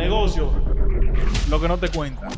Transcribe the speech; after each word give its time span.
Negocio, 0.00 0.50
lo 1.50 1.60
que 1.60 1.68
no 1.68 1.76
te 1.76 1.90
cuentan. 1.90 2.32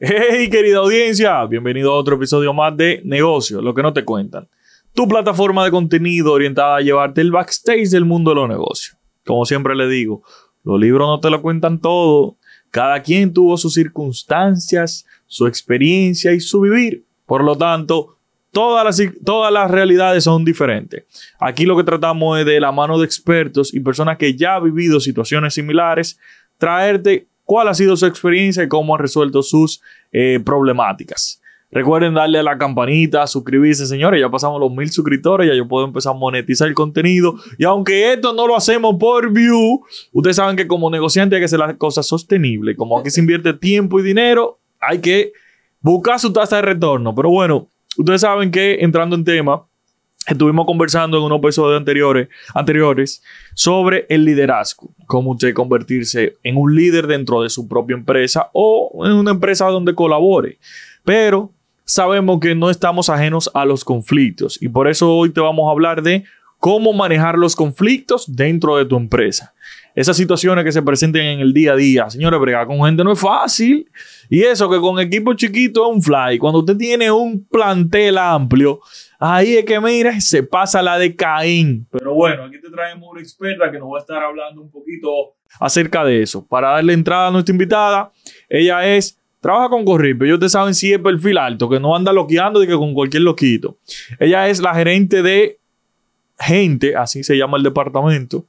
Hey, 0.00 0.48
querida 0.48 0.78
audiencia, 0.78 1.44
bienvenido 1.44 1.92
a 1.92 1.96
otro 1.96 2.16
episodio 2.16 2.54
más 2.54 2.74
de 2.74 3.02
Negocio, 3.04 3.60
lo 3.60 3.74
que 3.74 3.82
no 3.82 3.92
te 3.92 4.02
cuentan. 4.02 4.48
Tu 4.94 5.06
plataforma 5.06 5.66
de 5.66 5.70
contenido 5.70 6.32
orientada 6.32 6.76
a 6.76 6.80
llevarte 6.80 7.20
el 7.20 7.32
backstage 7.32 7.90
del 7.90 8.06
mundo 8.06 8.30
de 8.30 8.36
los 8.36 8.48
negocios. 8.48 8.96
Como 9.26 9.44
siempre 9.44 9.76
le 9.76 9.88
digo, 9.88 10.22
los 10.64 10.80
libros 10.80 11.06
no 11.06 11.20
te 11.20 11.28
lo 11.28 11.42
cuentan 11.42 11.82
todo. 11.82 12.38
Cada 12.70 13.02
quien 13.02 13.34
tuvo 13.34 13.58
sus 13.58 13.74
circunstancias, 13.74 15.04
su 15.26 15.46
experiencia 15.46 16.32
y 16.32 16.40
su 16.40 16.62
vivir. 16.62 17.04
Por 17.26 17.44
lo 17.44 17.58
tanto, 17.58 18.16
todas 18.52 18.84
las, 18.84 19.14
todas 19.24 19.52
las 19.52 19.70
realidades 19.70 20.24
son 20.24 20.44
diferentes. 20.44 21.04
Aquí 21.38 21.64
lo 21.66 21.76
que 21.76 21.84
tratamos 21.84 22.38
es 22.38 22.46
de 22.46 22.60
la 22.60 22.72
mano 22.72 22.98
de 22.98 23.04
expertos 23.04 23.74
y 23.74 23.80
personas 23.80 24.18
que 24.18 24.34
ya 24.34 24.56
han 24.56 24.64
vivido 24.64 25.00
situaciones 25.00 25.54
similares, 25.54 26.18
traerte 26.58 27.28
cuál 27.44 27.68
ha 27.68 27.74
sido 27.74 27.96
su 27.96 28.06
experiencia 28.06 28.62
y 28.62 28.68
cómo 28.68 28.94
han 28.94 29.00
resuelto 29.00 29.42
sus 29.42 29.80
eh, 30.12 30.40
problemáticas. 30.44 31.40
Recuerden 31.70 32.14
darle 32.14 32.38
a 32.38 32.42
la 32.42 32.56
campanita, 32.56 33.26
suscribirse, 33.26 33.84
señores. 33.86 34.20
Ya 34.20 34.30
pasamos 34.30 34.58
los 34.58 34.70
mil 34.72 34.90
suscriptores, 34.90 35.48
ya 35.48 35.54
yo 35.54 35.68
puedo 35.68 35.84
empezar 35.84 36.14
a 36.14 36.18
monetizar 36.18 36.66
el 36.66 36.74
contenido. 36.74 37.34
Y 37.58 37.64
aunque 37.64 38.14
esto 38.14 38.32
no 38.32 38.46
lo 38.46 38.56
hacemos 38.56 38.96
por 38.98 39.30
view, 39.30 39.82
ustedes 40.12 40.36
saben 40.36 40.56
que 40.56 40.66
como 40.66 40.90
negociante 40.90 41.36
hay 41.36 41.42
que 41.42 41.46
hacer 41.46 41.58
las 41.58 41.74
cosas 41.76 42.06
sostenibles. 42.06 42.74
Como 42.76 42.98
aquí 42.98 43.10
se 43.10 43.20
invierte 43.20 43.52
tiempo 43.52 44.00
y 44.00 44.02
dinero, 44.02 44.58
hay 44.80 45.00
que 45.00 45.32
buscar 45.80 46.18
su 46.18 46.32
tasa 46.32 46.56
de 46.56 46.62
retorno. 46.62 47.14
Pero 47.14 47.28
bueno, 47.28 47.68
ustedes 47.98 48.22
saben 48.22 48.50
que 48.50 48.78
entrando 48.80 49.16
en 49.16 49.24
tema, 49.24 49.64
estuvimos 50.26 50.66
conversando 50.66 51.16
en 51.18 51.24
unos 51.24 51.38
episodios 51.38 51.78
anteriores, 51.78 52.28
anteriores 52.54 53.22
sobre 53.54 54.06
el 54.08 54.24
liderazgo. 54.24 54.90
Cómo 55.06 55.32
usted 55.32 55.54
convertirse 55.54 56.36
en 56.42 56.56
un 56.56 56.74
líder 56.74 57.06
dentro 57.06 57.42
de 57.42 57.50
su 57.50 57.66
propia 57.66 57.94
empresa 57.94 58.50
o 58.52 59.04
en 59.06 59.12
una 59.12 59.30
empresa 59.30 59.66
donde 59.66 59.94
colabore. 59.94 60.58
Pero 61.04 61.52
sabemos 61.84 62.40
que 62.40 62.54
no 62.54 62.70
estamos 62.70 63.08
ajenos 63.08 63.50
a 63.54 63.64
los 63.64 63.84
conflictos 63.84 64.60
y 64.60 64.68
por 64.68 64.88
eso 64.88 65.14
hoy 65.14 65.30
te 65.30 65.40
vamos 65.40 65.68
a 65.68 65.72
hablar 65.72 66.02
de 66.02 66.24
cómo 66.58 66.92
manejar 66.92 67.38
los 67.38 67.56
conflictos 67.56 68.36
dentro 68.36 68.76
de 68.76 68.84
tu 68.84 68.96
empresa. 68.96 69.54
Esas 69.98 70.16
situaciones 70.16 70.64
que 70.64 70.70
se 70.70 70.80
presenten 70.80 71.24
en 71.24 71.40
el 71.40 71.52
día 71.52 71.72
a 71.72 71.76
día. 71.76 72.08
Señores, 72.08 72.38
bregar 72.38 72.68
con 72.68 72.80
gente 72.84 73.02
no 73.02 73.10
es 73.10 73.18
fácil. 73.18 73.90
Y 74.30 74.42
eso 74.42 74.70
que 74.70 74.78
con 74.78 75.00
equipo 75.00 75.34
chiquito 75.34 75.90
es 75.90 75.96
un 75.96 76.00
fly. 76.00 76.38
Cuando 76.38 76.60
usted 76.60 76.76
tiene 76.76 77.10
un 77.10 77.44
plantel 77.44 78.16
amplio, 78.16 78.78
ahí 79.18 79.56
es 79.56 79.64
que 79.64 79.80
mira, 79.80 80.20
se 80.20 80.44
pasa 80.44 80.82
la 80.82 81.00
de 81.00 81.16
Caín. 81.16 81.88
Pero 81.90 82.14
bueno, 82.14 82.44
aquí 82.44 82.60
te 82.60 82.70
traemos 82.70 83.08
una 83.10 83.20
experta 83.20 83.72
que 83.72 83.80
nos 83.80 83.88
va 83.88 83.96
a 83.96 84.00
estar 84.00 84.22
hablando 84.22 84.62
un 84.62 84.70
poquito 84.70 85.34
acerca 85.58 86.04
de 86.04 86.22
eso. 86.22 86.46
Para 86.46 86.70
darle 86.74 86.92
entrada 86.92 87.26
a 87.26 87.30
nuestra 87.32 87.52
invitada, 87.52 88.12
ella 88.48 88.86
es 88.86 89.18
Trabaja 89.40 89.68
con 89.68 89.84
Corripio. 89.84 90.28
Ellos 90.28 90.38
te 90.38 90.48
saben 90.48 90.76
si 90.76 90.92
es 90.92 91.00
perfil 91.00 91.38
alto, 91.38 91.68
que 91.68 91.80
no 91.80 91.96
anda 91.96 92.12
loqueando 92.12 92.60
de 92.60 92.68
que 92.68 92.74
con 92.74 92.94
cualquier 92.94 93.24
loquito. 93.24 93.78
Ella 94.20 94.48
es 94.48 94.60
la 94.60 94.76
gerente 94.76 95.22
de 95.22 95.58
gente, 96.38 96.94
así 96.94 97.24
se 97.24 97.36
llama 97.36 97.56
el 97.56 97.64
departamento, 97.64 98.46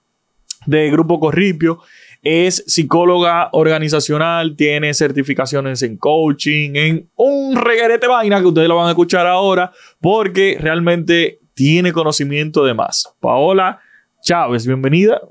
de 0.65 0.89
Grupo 0.91 1.19
Corripio. 1.19 1.79
Es 2.21 2.63
psicóloga 2.67 3.49
organizacional, 3.53 4.55
tiene 4.57 4.93
certificaciones 4.93 5.81
en 5.83 5.97
coaching, 5.97 6.71
en 6.75 7.09
un 7.15 7.55
reguerete 7.55 8.07
vaina 8.07 8.41
que 8.41 8.47
ustedes 8.47 8.67
lo 8.67 8.75
van 8.75 8.87
a 8.87 8.91
escuchar 8.91 9.25
ahora, 9.25 9.71
porque 10.01 10.57
realmente 10.59 11.39
tiene 11.53 11.93
conocimiento 11.93 12.65
de 12.65 12.73
más. 12.73 13.15
Paola 13.21 13.79
Chávez, 14.21 14.67
bienvenida. 14.67 15.21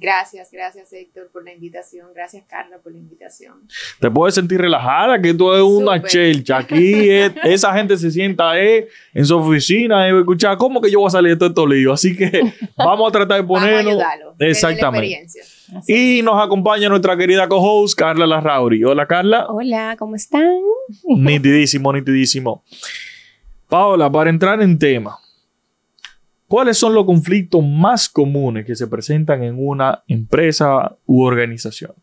Gracias, 0.00 0.50
gracias 0.52 0.92
Héctor 0.92 1.28
por 1.32 1.44
la 1.44 1.52
invitación. 1.52 2.06
Gracias 2.14 2.44
Carla 2.48 2.78
por 2.78 2.92
la 2.92 2.98
invitación. 2.98 3.54
Te 4.00 4.10
puedes 4.10 4.34
sentir 4.34 4.60
relajada, 4.60 5.20
que 5.20 5.30
esto 5.30 5.56
es 5.56 5.62
una 5.62 6.00
chelcha. 6.02 6.58
Aquí 6.58 7.10
esa 7.44 7.72
gente 7.74 7.96
se 7.96 8.10
sienta 8.10 8.58
eh, 8.60 8.88
en 9.12 9.26
su 9.26 9.36
oficina 9.36 10.08
y 10.08 10.12
va 10.12 10.18
a 10.18 10.20
escuchar 10.20 10.56
cómo 10.56 10.80
que 10.80 10.90
yo 10.90 11.00
voy 11.00 11.08
a 11.08 11.10
salir 11.10 11.32
de 11.32 11.36
todo 11.36 11.48
estos 11.48 11.68
líos. 11.68 11.94
Así 11.94 12.16
que 12.16 12.52
vamos 12.76 13.08
a 13.08 13.12
tratar 13.12 13.40
de 13.40 13.46
ponernos. 13.46 13.96
Vamos 13.96 14.34
a 14.40 14.44
Exactamente. 14.44 15.26
Y 15.86 16.22
nos 16.22 16.42
acompaña 16.42 16.88
nuestra 16.88 17.16
querida 17.16 17.48
co-host 17.48 17.98
Carla 17.98 18.26
Larrauri. 18.26 18.84
Hola 18.84 19.06
Carla. 19.06 19.46
Hola, 19.48 19.96
¿cómo 19.98 20.14
están? 20.14 20.60
Nitidísimo, 21.04 21.92
nitidísimo. 21.92 22.62
Paola, 23.68 24.10
para 24.10 24.30
entrar 24.30 24.62
en 24.62 24.78
tema. 24.78 25.18
¿Cuáles 26.48 26.78
son 26.78 26.94
los 26.94 27.04
conflictos 27.04 27.62
más 27.62 28.08
comunes 28.08 28.64
que 28.64 28.74
se 28.74 28.86
presentan 28.86 29.42
en 29.42 29.56
una 29.58 30.02
empresa 30.08 30.96
u 31.04 31.22
organización? 31.22 31.94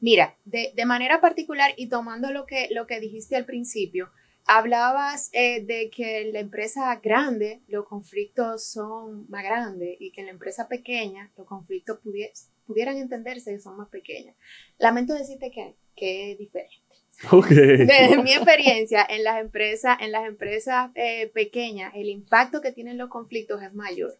Mira, 0.00 0.36
de, 0.44 0.72
manera 0.84 1.20
particular 1.20 1.72
y 1.76 1.88
tomando 1.88 2.32
lo 2.32 2.44
que, 2.44 2.68
lo 2.72 2.88
que 2.88 2.98
dijiste 2.98 3.36
al 3.36 3.44
principio, 3.44 4.10
hablabas 4.46 5.30
eh, 5.32 5.64
de 5.64 5.90
que 5.90 6.22
en 6.22 6.32
la 6.32 6.40
empresa 6.40 6.96
grande 6.96 7.60
los 7.68 7.86
conflictos 7.86 8.64
son 8.64 9.28
más 9.28 9.44
grandes 9.44 9.96
y 10.00 10.10
que 10.10 10.22
en 10.22 10.26
la 10.26 10.32
empresa 10.32 10.66
pequeña 10.66 11.30
los 11.36 11.46
conflictos 11.46 12.00
pudieran 12.66 12.96
entenderse 12.96 13.52
que 13.52 13.60
son 13.60 13.76
más 13.76 13.88
pequeños. 13.90 14.34
Lamento 14.78 15.14
decirte 15.14 15.52
que, 15.52 15.76
que 15.94 16.32
es 16.32 16.38
diferente. 16.38 16.87
Desde 17.48 18.18
mi 18.22 18.32
experiencia 18.32 19.04
en 19.08 19.24
las 19.24 19.40
empresas, 19.40 19.98
en 20.00 20.12
las 20.12 20.26
empresas 20.26 20.90
eh, 20.94 21.28
pequeñas, 21.28 21.92
el 21.94 22.08
impacto 22.08 22.60
que 22.60 22.72
tienen 22.72 22.98
los 22.98 23.08
conflictos 23.08 23.62
es 23.62 23.74
mayor. 23.74 24.16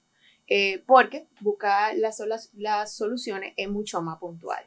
Eh, 0.50 0.82
porque 0.86 1.26
buscar 1.41 1.94
las, 1.97 2.22
las, 2.54 2.97
soluciones 2.97 3.53
es 3.59 3.69
mucho 3.69 4.00
más 4.00 4.19
puntual. 4.19 4.64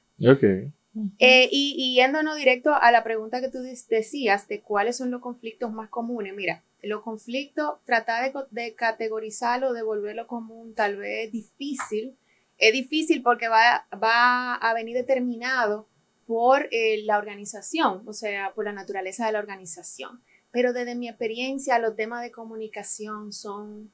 Eh, 1.17 1.49
y, 1.51 1.95
yéndonos 1.95 2.35
directo 2.35 2.75
a 2.75 2.91
la 2.91 3.03
pregunta 3.03 3.41
que 3.41 3.49
tú 3.49 3.59
decías 3.89 4.47
de 4.47 4.61
cuáles 4.61 4.97
son 4.97 5.09
los 5.09 5.21
conflictos 5.21 5.71
más 5.71 5.89
comunes, 5.89 6.35
mira, 6.35 6.63
los 6.83 7.01
conflictos, 7.01 7.79
tratar 7.85 8.31
de, 8.31 8.39
de 8.51 8.75
categorizarlo, 8.75 9.73
de 9.73 9.81
volverlo 9.81 10.27
común, 10.27 10.75
tal 10.75 10.97
vez 10.97 11.25
es 11.25 11.31
difícil. 11.31 12.15
Es 12.59 12.73
difícil 12.73 13.23
porque 13.23 13.47
va, 13.47 13.87
va 13.91 14.53
a 14.53 14.73
venir 14.75 14.95
determinado 14.95 15.87
por 16.25 16.67
eh, 16.71 17.01
la 17.03 17.17
organización, 17.17 18.03
o 18.05 18.13
sea, 18.13 18.53
por 18.53 18.65
la 18.65 18.73
naturaleza 18.73 19.25
de 19.25 19.33
la 19.33 19.39
organización. 19.39 20.21
Pero 20.51 20.73
desde 20.73 20.95
mi 20.95 21.07
experiencia, 21.07 21.79
los 21.79 21.95
temas 21.95 22.21
de 22.21 22.31
comunicación 22.31 23.31
son 23.31 23.91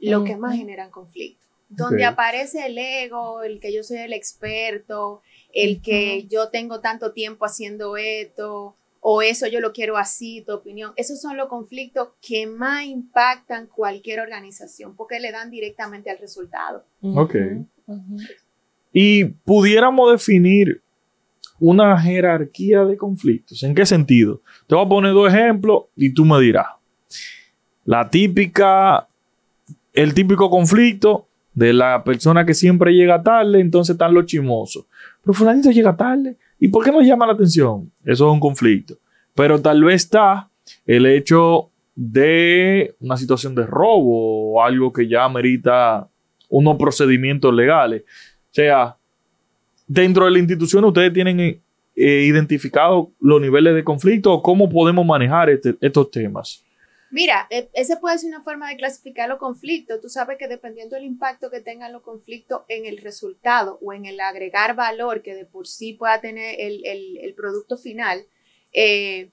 lo 0.00 0.24
que 0.24 0.36
más 0.36 0.56
generan 0.56 0.90
conflicto. 0.90 1.46
Donde 1.68 2.04
aparece 2.04 2.66
el 2.66 2.76
ego, 2.76 3.42
el 3.42 3.58
que 3.58 3.72
yo 3.72 3.82
soy 3.82 3.98
el 3.98 4.12
experto, 4.12 5.22
el 5.54 5.80
que 5.80 6.26
yo 6.26 6.50
tengo 6.50 6.80
tanto 6.80 7.12
tiempo 7.12 7.46
haciendo 7.46 7.96
esto, 7.96 8.76
o 9.00 9.20
eso 9.20 9.48
yo 9.48 9.60
lo 9.60 9.72
quiero 9.72 9.96
así, 9.96 10.42
tu 10.46 10.52
opinión. 10.52 10.92
Esos 10.96 11.20
son 11.20 11.36
los 11.36 11.48
conflictos 11.48 12.10
que 12.20 12.46
más 12.46 12.84
impactan 12.84 13.66
cualquier 13.66 14.20
organización 14.20 14.94
porque 14.94 15.18
le 15.18 15.32
dan 15.32 15.50
directamente 15.50 16.08
al 16.08 16.18
resultado. 16.18 16.84
Ok. 17.00 17.34
Y 18.92 19.24
pudiéramos 19.24 20.12
definir 20.12 20.82
una 21.62 21.96
jerarquía 21.96 22.84
de 22.84 22.96
conflictos. 22.96 23.62
¿En 23.62 23.72
qué 23.72 23.86
sentido? 23.86 24.42
Te 24.66 24.74
voy 24.74 24.84
a 24.84 24.88
poner 24.88 25.12
dos 25.12 25.32
ejemplos 25.32 25.84
y 25.94 26.12
tú 26.12 26.24
me 26.24 26.40
dirás. 26.40 26.66
La 27.84 28.10
típica, 28.10 29.06
el 29.92 30.12
típico 30.12 30.50
conflicto 30.50 31.28
de 31.54 31.72
la 31.72 32.02
persona 32.02 32.44
que 32.44 32.52
siempre 32.52 32.92
llega 32.92 33.22
tarde, 33.22 33.60
entonces 33.60 33.94
están 33.94 34.12
los 34.12 34.26
chimosos. 34.26 34.86
Pero 35.22 35.34
fulanito 35.34 35.70
llega 35.70 35.96
tarde. 35.96 36.36
¿Y 36.58 36.66
por 36.66 36.84
qué 36.84 36.90
no 36.90 37.00
llama 37.00 37.28
la 37.28 37.34
atención? 37.34 37.92
Eso 38.04 38.26
es 38.26 38.32
un 38.32 38.40
conflicto. 38.40 38.96
Pero 39.32 39.62
tal 39.62 39.84
vez 39.84 40.02
está 40.02 40.50
el 40.84 41.06
hecho 41.06 41.70
de 41.94 42.96
una 42.98 43.16
situación 43.16 43.54
de 43.54 43.66
robo 43.66 44.54
o 44.54 44.64
algo 44.64 44.92
que 44.92 45.06
ya 45.06 45.28
merita 45.28 46.08
unos 46.48 46.76
procedimientos 46.76 47.54
legales. 47.54 48.02
O 48.02 48.54
sea, 48.54 48.96
dentro 49.92 50.24
de 50.24 50.30
la 50.30 50.38
institución 50.38 50.84
ustedes 50.84 51.12
tienen 51.12 51.38
eh, 51.40 51.60
identificado 51.94 53.12
los 53.20 53.40
niveles 53.40 53.74
de 53.74 53.84
conflicto 53.84 54.32
o 54.32 54.42
cómo 54.42 54.68
podemos 54.68 55.04
manejar 55.04 55.50
este, 55.50 55.76
estos 55.80 56.10
temas. 56.10 56.64
Mira, 57.10 57.46
e, 57.50 57.68
esa 57.74 58.00
puede 58.00 58.16
ser 58.16 58.28
una 58.28 58.42
forma 58.42 58.70
de 58.70 58.76
clasificar 58.78 59.28
los 59.28 59.38
conflictos. 59.38 60.00
Tú 60.00 60.08
sabes 60.08 60.38
que 60.38 60.48
dependiendo 60.48 60.96
del 60.96 61.04
impacto 61.04 61.50
que 61.50 61.60
tengan 61.60 61.92
los 61.92 62.00
conflictos 62.00 62.62
en 62.68 62.86
el 62.86 62.98
resultado 62.98 63.78
o 63.82 63.92
en 63.92 64.06
el 64.06 64.18
agregar 64.20 64.74
valor 64.74 65.20
que 65.20 65.34
de 65.34 65.44
por 65.44 65.66
sí 65.66 65.92
pueda 65.92 66.22
tener 66.22 66.56
el, 66.58 67.34
producto 67.36 67.76
final, 67.76 68.24
eh, 68.72 69.28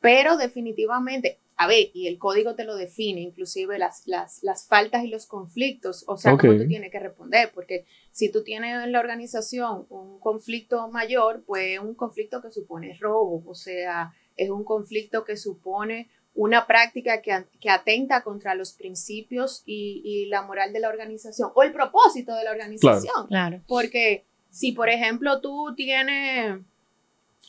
pero 0.00 0.36
definitivamente 0.36 1.38
a 1.62 1.66
ver, 1.66 1.90
y 1.94 2.08
el 2.08 2.18
código 2.18 2.54
te 2.54 2.64
lo 2.64 2.74
define, 2.76 3.20
inclusive 3.20 3.78
las, 3.78 4.06
las, 4.06 4.42
las 4.42 4.66
faltas 4.66 5.04
y 5.04 5.08
los 5.08 5.26
conflictos, 5.26 6.04
o 6.08 6.16
sea, 6.16 6.36
cómo 6.36 6.56
tú 6.56 6.66
tienes 6.66 6.90
que 6.90 6.98
responder, 6.98 7.52
porque 7.54 7.84
si 8.10 8.30
tú 8.30 8.42
tienes 8.42 8.82
en 8.82 8.92
la 8.92 9.00
organización 9.00 9.86
un 9.88 10.18
conflicto 10.18 10.88
mayor, 10.88 11.44
pues 11.46 11.74
es 11.74 11.78
un 11.78 11.94
conflicto 11.94 12.42
que 12.42 12.50
supone 12.50 12.96
robo, 13.00 13.44
o 13.46 13.54
sea, 13.54 14.12
es 14.36 14.50
un 14.50 14.64
conflicto 14.64 15.24
que 15.24 15.36
supone 15.36 16.08
una 16.34 16.66
práctica 16.66 17.20
que, 17.22 17.44
que 17.60 17.70
atenta 17.70 18.22
contra 18.22 18.54
los 18.54 18.72
principios 18.72 19.62
y, 19.66 20.00
y, 20.04 20.26
la 20.26 20.42
moral 20.42 20.72
de 20.72 20.80
la 20.80 20.88
organización 20.88 21.50
o 21.54 21.62
el 21.62 21.72
propósito 21.72 22.34
de 22.34 22.44
la 22.44 22.52
organización. 22.52 23.26
Claro. 23.28 23.60
Porque 23.66 24.24
si, 24.50 24.72
por 24.72 24.88
ejemplo, 24.88 25.40
tú 25.40 25.74
tienes, 25.76 26.58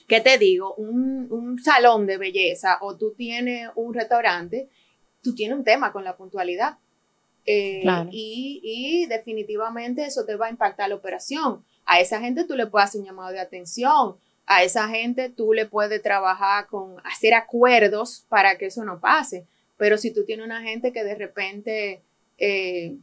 ¿qué 0.07 0.21
te 0.21 0.38
digo? 0.38 0.73
Un, 0.75 1.27
un 1.31 1.59
salón 1.59 2.05
de 2.05 2.17
belleza 2.17 2.77
o 2.81 2.97
tú 2.97 3.13
tienes 3.15 3.69
un 3.75 3.94
restaurante, 3.94 4.69
tú 5.21 5.33
tienes 5.33 5.57
un 5.57 5.63
tema 5.63 5.91
con 5.91 6.03
la 6.03 6.15
puntualidad. 6.15 6.77
Eh, 7.45 7.81
Claro. 7.81 8.09
y, 8.11 8.61
y 8.63 9.05
definitivamente 9.07 10.05
eso 10.05 10.25
te 10.25 10.35
va 10.35 10.47
a 10.47 10.50
impactar 10.50 10.89
la 10.89 10.95
operación. 10.95 11.63
A 11.85 12.00
esa 12.00 12.19
gente 12.21 12.45
tú 12.45 12.55
le 12.55 12.67
puedes 12.67 12.89
hacer 12.89 13.01
un 13.01 13.07
llamado 13.07 13.31
de 13.31 13.39
atención. 13.39 14.15
A 14.45 14.63
esa 14.63 14.88
gente 14.88 15.29
tú 15.29 15.53
le 15.53 15.65
puedes 15.65 16.01
trabajar 16.01 16.67
con 16.67 16.95
hacer 17.03 17.33
acuerdos 17.33 18.25
para 18.29 18.57
que 18.57 18.67
eso 18.67 18.83
no 18.85 18.99
pase. 18.99 19.45
Pero 19.77 19.97
si 19.97 20.13
tú 20.13 20.23
tienes 20.25 20.45
una 20.45 20.61
gente 20.61 20.94
que 20.94 21.03
de 21.03 21.15
repente 21.15 22.01
eh, 22.38 22.95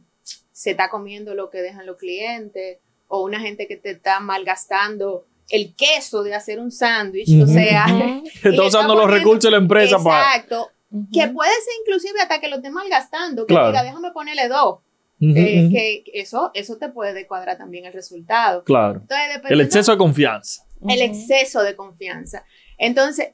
se 0.51 0.71
está 0.71 0.89
comiendo 0.89 1.35
lo 1.35 1.49
que 1.49 1.61
dejan 1.61 1.85
los 1.85 1.97
clientes 1.97 2.79
o 3.07 3.23
una 3.23 3.39
gente 3.39 3.67
que 3.67 3.75
te 3.77 3.91
está 3.91 4.19
malgastando 4.19 5.25
el 5.51 5.75
queso 5.75 6.23
de 6.23 6.33
hacer 6.33 6.59
un 6.59 6.71
sándwich, 6.71 7.29
o 7.41 7.45
sea, 7.47 7.85
está 8.43 8.63
usando 8.63 8.95
los 8.95 9.09
recursos 9.09 9.43
de 9.43 9.51
la 9.51 9.57
empresa 9.57 9.97
para. 10.03 10.35
exacto, 10.35 10.71
que 11.13 11.27
puede 11.29 11.51
ser 11.51 11.73
inclusive 11.81 12.19
hasta 12.21 12.39
que 12.41 12.49
lo 12.49 12.57
esté 12.57 12.69
malgastando, 12.69 13.45
que 13.45 13.53
Claro. 13.53 13.67
diga, 13.67 13.83
déjame 13.83 14.11
ponerle 14.11 14.47
dos, 14.47 14.79
eh, 15.21 15.69
que 15.71 16.03
eso, 16.13 16.51
eso 16.53 16.77
te 16.77 16.89
puede 16.89 17.27
cuadrar 17.27 17.57
también 17.57 17.85
el 17.85 17.93
resultado. 17.93 18.63
Claro. 18.63 19.01
Entonces, 19.01 19.41
El 19.49 19.61
exceso 19.61 19.91
de 19.91 19.97
confianza. 19.97 20.65
el 20.89 21.01
exceso 21.01 21.61
de 21.63 21.75
confianza. 21.75 22.43
Entonces, 22.77 23.29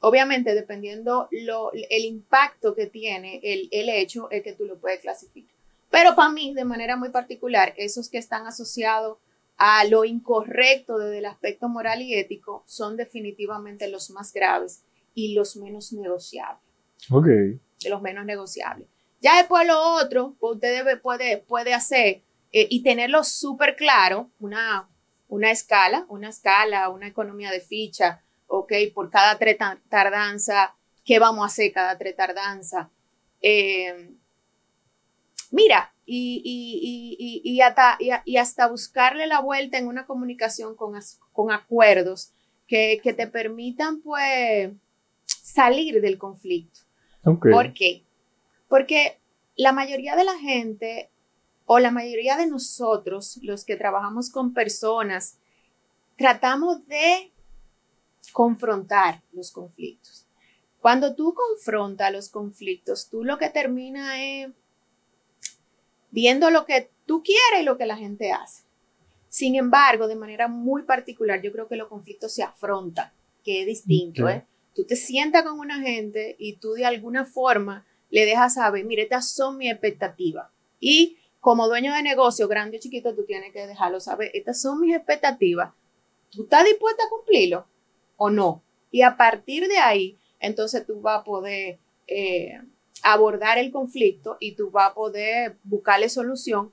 obviamente, 0.00 0.54
dependiendo 0.54 1.28
lo, 1.30 1.72
el 1.72 2.04
impacto 2.04 2.74
que 2.74 2.86
tiene 2.86 3.40
el, 3.42 3.68
el 3.70 3.88
hecho, 3.88 4.28
es 4.30 4.42
que 4.42 4.52
tú 4.52 4.64
lo 4.64 4.78
puedes 4.78 5.00
clasificar. 5.00 5.54
Pero 5.90 6.14
para 6.16 6.30
mí, 6.30 6.52
de 6.54 6.64
manera 6.64 6.96
muy 6.96 7.08
particular, 7.10 7.72
esos 7.76 8.08
que 8.10 8.18
están 8.18 8.46
asociados 8.46 9.18
a 9.58 9.84
lo 9.84 10.04
incorrecto 10.04 10.98
desde 10.98 11.18
el 11.18 11.26
aspecto 11.26 11.68
moral 11.68 12.00
y 12.02 12.14
ético 12.14 12.62
son 12.66 12.96
definitivamente 12.96 13.88
los 13.88 14.10
más 14.10 14.32
graves 14.32 14.84
y 15.14 15.34
los 15.34 15.56
menos 15.56 15.92
negociables 15.92 16.62
Ok. 17.10 17.26
de 17.26 17.90
los 17.90 18.00
menos 18.00 18.24
negociables. 18.24 18.86
Ya 19.20 19.36
después 19.38 19.66
lo 19.66 19.80
otro, 19.96 20.36
pues 20.38 20.54
usted 20.54 20.76
debe, 20.76 20.96
puede, 20.96 21.38
puede 21.38 21.74
hacer 21.74 22.22
eh, 22.52 22.66
y 22.70 22.82
tenerlo 22.84 23.24
súper 23.24 23.74
claro, 23.74 24.30
una, 24.38 24.88
una 25.28 25.50
escala, 25.50 26.06
una 26.08 26.28
escala, 26.28 26.88
una 26.88 27.08
economía 27.08 27.50
de 27.50 27.60
ficha, 27.60 28.22
ok, 28.46 28.72
por 28.94 29.10
cada 29.10 29.36
tres 29.38 29.58
tar- 29.58 29.80
tardanza, 29.88 30.76
¿qué 31.04 31.18
vamos 31.18 31.42
a 31.42 31.46
hacer 31.46 31.72
cada 31.72 31.98
tres 31.98 32.14
tardanza? 32.14 32.90
Eh, 33.42 34.12
mira, 35.50 35.92
y, 36.10 36.40
y, 36.42 37.16
y, 37.18 37.52
y, 37.52 37.60
hasta, 37.60 37.98
hasta 38.40 38.66
buscarle 38.68 39.26
la 39.26 39.40
vuelta 39.40 39.76
en 39.76 39.86
una 39.88 40.06
comunicación 40.06 40.74
con, 40.74 40.96
as- 40.96 41.20
con 41.32 41.52
acuerdos 41.52 42.32
que, 42.66 43.00
que 43.02 43.12
te 43.12 43.26
permitan, 43.26 44.00
pues, 44.00 44.72
salir 45.26 46.00
del 46.00 46.16
conflicto. 46.16 46.80
Ok. 47.24 47.48
¿Por 47.50 47.74
qué? 47.74 48.04
Porque 48.68 49.18
la 49.56 49.72
mayoría 49.72 50.16
de 50.16 50.24
la 50.24 50.38
gente 50.38 51.10
o 51.66 51.78
la 51.78 51.90
mayoría 51.90 52.36
de 52.38 52.46
nosotros, 52.46 53.38
los 53.42 53.64
que 53.66 53.76
trabajamos 53.76 54.30
con 54.30 54.54
personas, 54.54 55.38
tratamos 56.16 56.86
de 56.86 57.30
confrontar 58.32 59.22
los 59.32 59.50
conflictos. 59.52 60.26
Cuando 60.80 61.14
tú 61.14 61.34
confrontas 61.34 62.12
los 62.12 62.28
conflictos, 62.30 63.08
tú 63.10 63.24
lo 63.24 63.36
que 63.36 63.50
termina 63.50 64.22
es 64.22 64.48
viendo 66.10 66.50
lo 66.50 66.64
que 66.64 66.90
tú 67.06 67.22
quieres 67.22 67.62
y 67.62 67.64
lo 67.64 67.76
que 67.78 67.86
la 67.86 67.96
gente 67.96 68.32
hace. 68.32 68.64
Sin 69.28 69.56
embargo, 69.56 70.08
de 70.08 70.16
manera 70.16 70.48
muy 70.48 70.82
particular, 70.82 71.42
yo 71.42 71.52
creo 71.52 71.68
que 71.68 71.76
los 71.76 71.88
conflictos 71.88 72.34
se 72.34 72.42
afrontan, 72.42 73.10
que 73.44 73.60
es 73.60 73.66
distinto. 73.66 74.28
¿eh? 74.28 74.44
Tú 74.74 74.84
te 74.84 74.96
sientas 74.96 75.44
con 75.44 75.58
una 75.58 75.80
gente 75.80 76.36
y 76.38 76.56
tú 76.56 76.72
de 76.72 76.86
alguna 76.86 77.24
forma 77.24 77.86
le 78.10 78.24
dejas 78.24 78.54
saber, 78.54 78.84
mire, 78.84 79.02
estas 79.02 79.30
son 79.30 79.58
mis 79.58 79.70
expectativas. 79.70 80.48
Y 80.80 81.18
como 81.40 81.68
dueño 81.68 81.94
de 81.94 82.02
negocio, 82.02 82.48
grande 82.48 82.78
o 82.78 82.80
chiquito, 82.80 83.14
tú 83.14 83.24
tienes 83.24 83.52
que 83.52 83.66
dejarlo 83.66 84.00
saber, 84.00 84.30
estas 84.34 84.60
son 84.60 84.80
mis 84.80 84.94
expectativas. 84.94 85.72
¿Tú 86.30 86.44
estás 86.44 86.64
dispuesta 86.64 87.04
a 87.04 87.10
cumplirlo 87.10 87.66
o 88.16 88.30
no? 88.30 88.62
Y 88.90 89.02
a 89.02 89.16
partir 89.16 89.68
de 89.68 89.78
ahí, 89.78 90.16
entonces 90.40 90.86
tú 90.86 91.00
vas 91.00 91.20
a 91.20 91.24
poder 91.24 91.78
eh, 92.06 92.60
abordar 93.02 93.58
el 93.58 93.70
conflicto 93.70 94.36
y 94.40 94.52
tú 94.52 94.70
vas 94.70 94.90
a 94.90 94.94
poder 94.94 95.56
buscarle 95.64 96.08
solución 96.08 96.72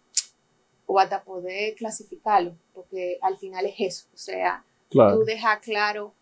o 0.86 1.00
hasta 1.00 1.24
poder 1.24 1.76
clasificarlo, 1.76 2.54
porque 2.74 3.18
al 3.22 3.38
final 3.38 3.66
es 3.66 3.76
eso. 3.80 4.06
O 4.14 4.18
sea, 4.18 4.64
Claro. 4.90 5.18
tú 5.18 5.26
dejas 5.26 5.60
claro 5.60 6.14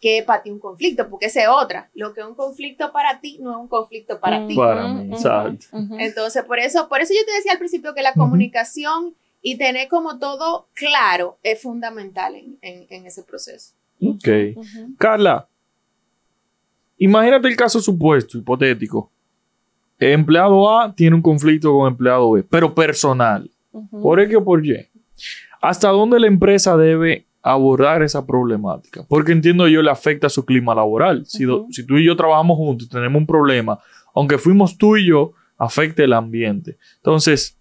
qué 0.00 0.18
es 0.18 0.24
para 0.24 0.42
ti 0.42 0.50
un 0.50 0.58
conflicto, 0.58 1.08
porque 1.08 1.26
esa 1.26 1.42
es 1.42 1.48
otra. 1.48 1.88
Lo 1.94 2.12
que 2.12 2.20
es 2.22 2.26
un 2.26 2.34
conflicto 2.34 2.90
para 2.90 3.20
ti 3.20 3.38
no 3.40 3.50
es 3.52 3.56
un 3.58 3.68
conflicto 3.68 4.18
para 4.18 4.46
ti. 4.48 4.56
Para 4.56 4.88
mí, 4.88 5.12
exacto. 5.12 5.66
Entonces, 5.98 6.42
por 6.44 6.58
eso, 6.58 6.88
por 6.88 7.00
eso 7.00 7.12
yo 7.14 7.24
te 7.24 7.32
decía 7.32 7.52
al 7.52 7.58
principio 7.58 7.94
que 7.94 8.02
la 8.02 8.12
comunicación 8.14 9.14
y 9.42 9.58
tener 9.58 9.88
como 9.88 10.18
todo 10.18 10.66
claro 10.74 11.36
es 11.44 11.62
fundamental 11.62 12.34
en, 12.34 12.58
en- 12.62 12.86
en 12.90 13.06
ese 13.06 13.22
proceso. 13.22 13.74
Ok. 14.04 14.26
Carla, 14.98 15.46
imagínate 16.98 17.46
el 17.46 17.56
caso 17.56 17.80
supuesto, 17.80 18.38
hipotético. 18.38 19.11
Empleado 20.10 20.80
A 20.80 20.92
tiene 20.94 21.14
un 21.14 21.22
conflicto 21.22 21.72
con 21.72 21.86
empleado 21.86 22.32
B, 22.32 22.42
pero 22.42 22.74
personal. 22.74 23.48
¿Por 24.02 24.20
X 24.20 24.36
o 24.36 24.44
por 24.44 24.64
Y? 24.64 24.76
¿Hasta 25.60 25.90
dónde 25.90 26.18
la 26.18 26.26
empresa 26.26 26.76
debe 26.76 27.26
abordar 27.40 28.02
esa 28.02 28.26
problemática? 28.26 29.06
Porque 29.08 29.32
entiendo 29.32 29.68
yo 29.68 29.80
le 29.80 29.90
afecta 29.90 30.26
a 30.26 30.30
su 30.30 30.44
clima 30.44 30.74
laboral. 30.74 31.24
Si, 31.24 31.46
tú 31.46 31.96
y 31.96 32.04
yo 32.04 32.16
trabajamos 32.16 32.56
juntos 32.56 32.88
y 32.88 32.90
tenemos 32.90 33.20
un 33.20 33.26
problema, 33.26 33.78
aunque 34.14 34.38
fuimos 34.38 34.76
tú 34.76 34.96
y 34.96 35.06
yo, 35.06 35.32
afecta 35.56 36.02
el 36.02 36.12
ambiente. 36.12 36.78
Entonces, 36.96 37.56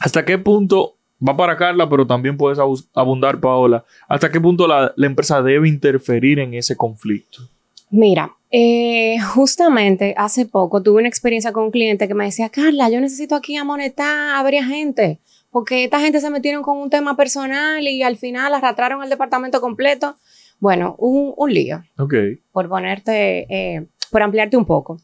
¿hasta 0.00 0.24
qué 0.24 0.38
punto 0.38 0.96
va 1.26 1.36
para 1.36 1.56
Carla, 1.56 1.88
pero 1.88 2.06
también 2.06 2.38
puedes 2.38 2.58
abundar, 2.94 3.38
Paola? 3.38 3.84
¿Hasta 4.08 4.32
qué 4.32 4.40
punto 4.40 4.66
la, 4.66 4.92
la 4.96 5.06
empresa 5.06 5.42
debe 5.42 5.68
interferir 5.68 6.38
en 6.38 6.54
ese 6.54 6.74
conflicto? 6.74 7.42
Mira, 7.90 8.36
eh, 8.50 9.16
justamente 9.34 10.14
hace 10.16 10.46
poco 10.46 10.82
tuve 10.82 10.98
una 10.98 11.08
experiencia 11.08 11.52
con 11.52 11.64
un 11.64 11.70
cliente 11.70 12.08
que 12.08 12.14
me 12.14 12.24
decía, 12.24 12.48
Carla, 12.48 12.88
yo 12.90 13.00
necesito 13.00 13.34
aquí 13.34 13.56
amonetar 13.56 14.36
a 14.36 14.42
varias 14.42 14.66
gente, 14.66 15.20
porque 15.50 15.84
esta 15.84 16.00
gente 16.00 16.20
se 16.20 16.30
metieron 16.30 16.62
con 16.62 16.78
un 16.78 16.90
tema 16.90 17.16
personal 17.16 17.86
y 17.86 18.02
al 18.02 18.16
final 18.16 18.54
arrastraron 18.54 19.02
el 19.02 19.10
departamento 19.10 19.60
completo. 19.60 20.16
Bueno, 20.58 20.96
un, 20.98 21.34
un 21.36 21.52
lío, 21.52 21.82
Ok. 21.98 22.14
por 22.50 22.68
ponerte, 22.68 23.46
eh, 23.54 23.86
por 24.10 24.22
ampliarte 24.22 24.56
un 24.56 24.64
poco. 24.64 24.98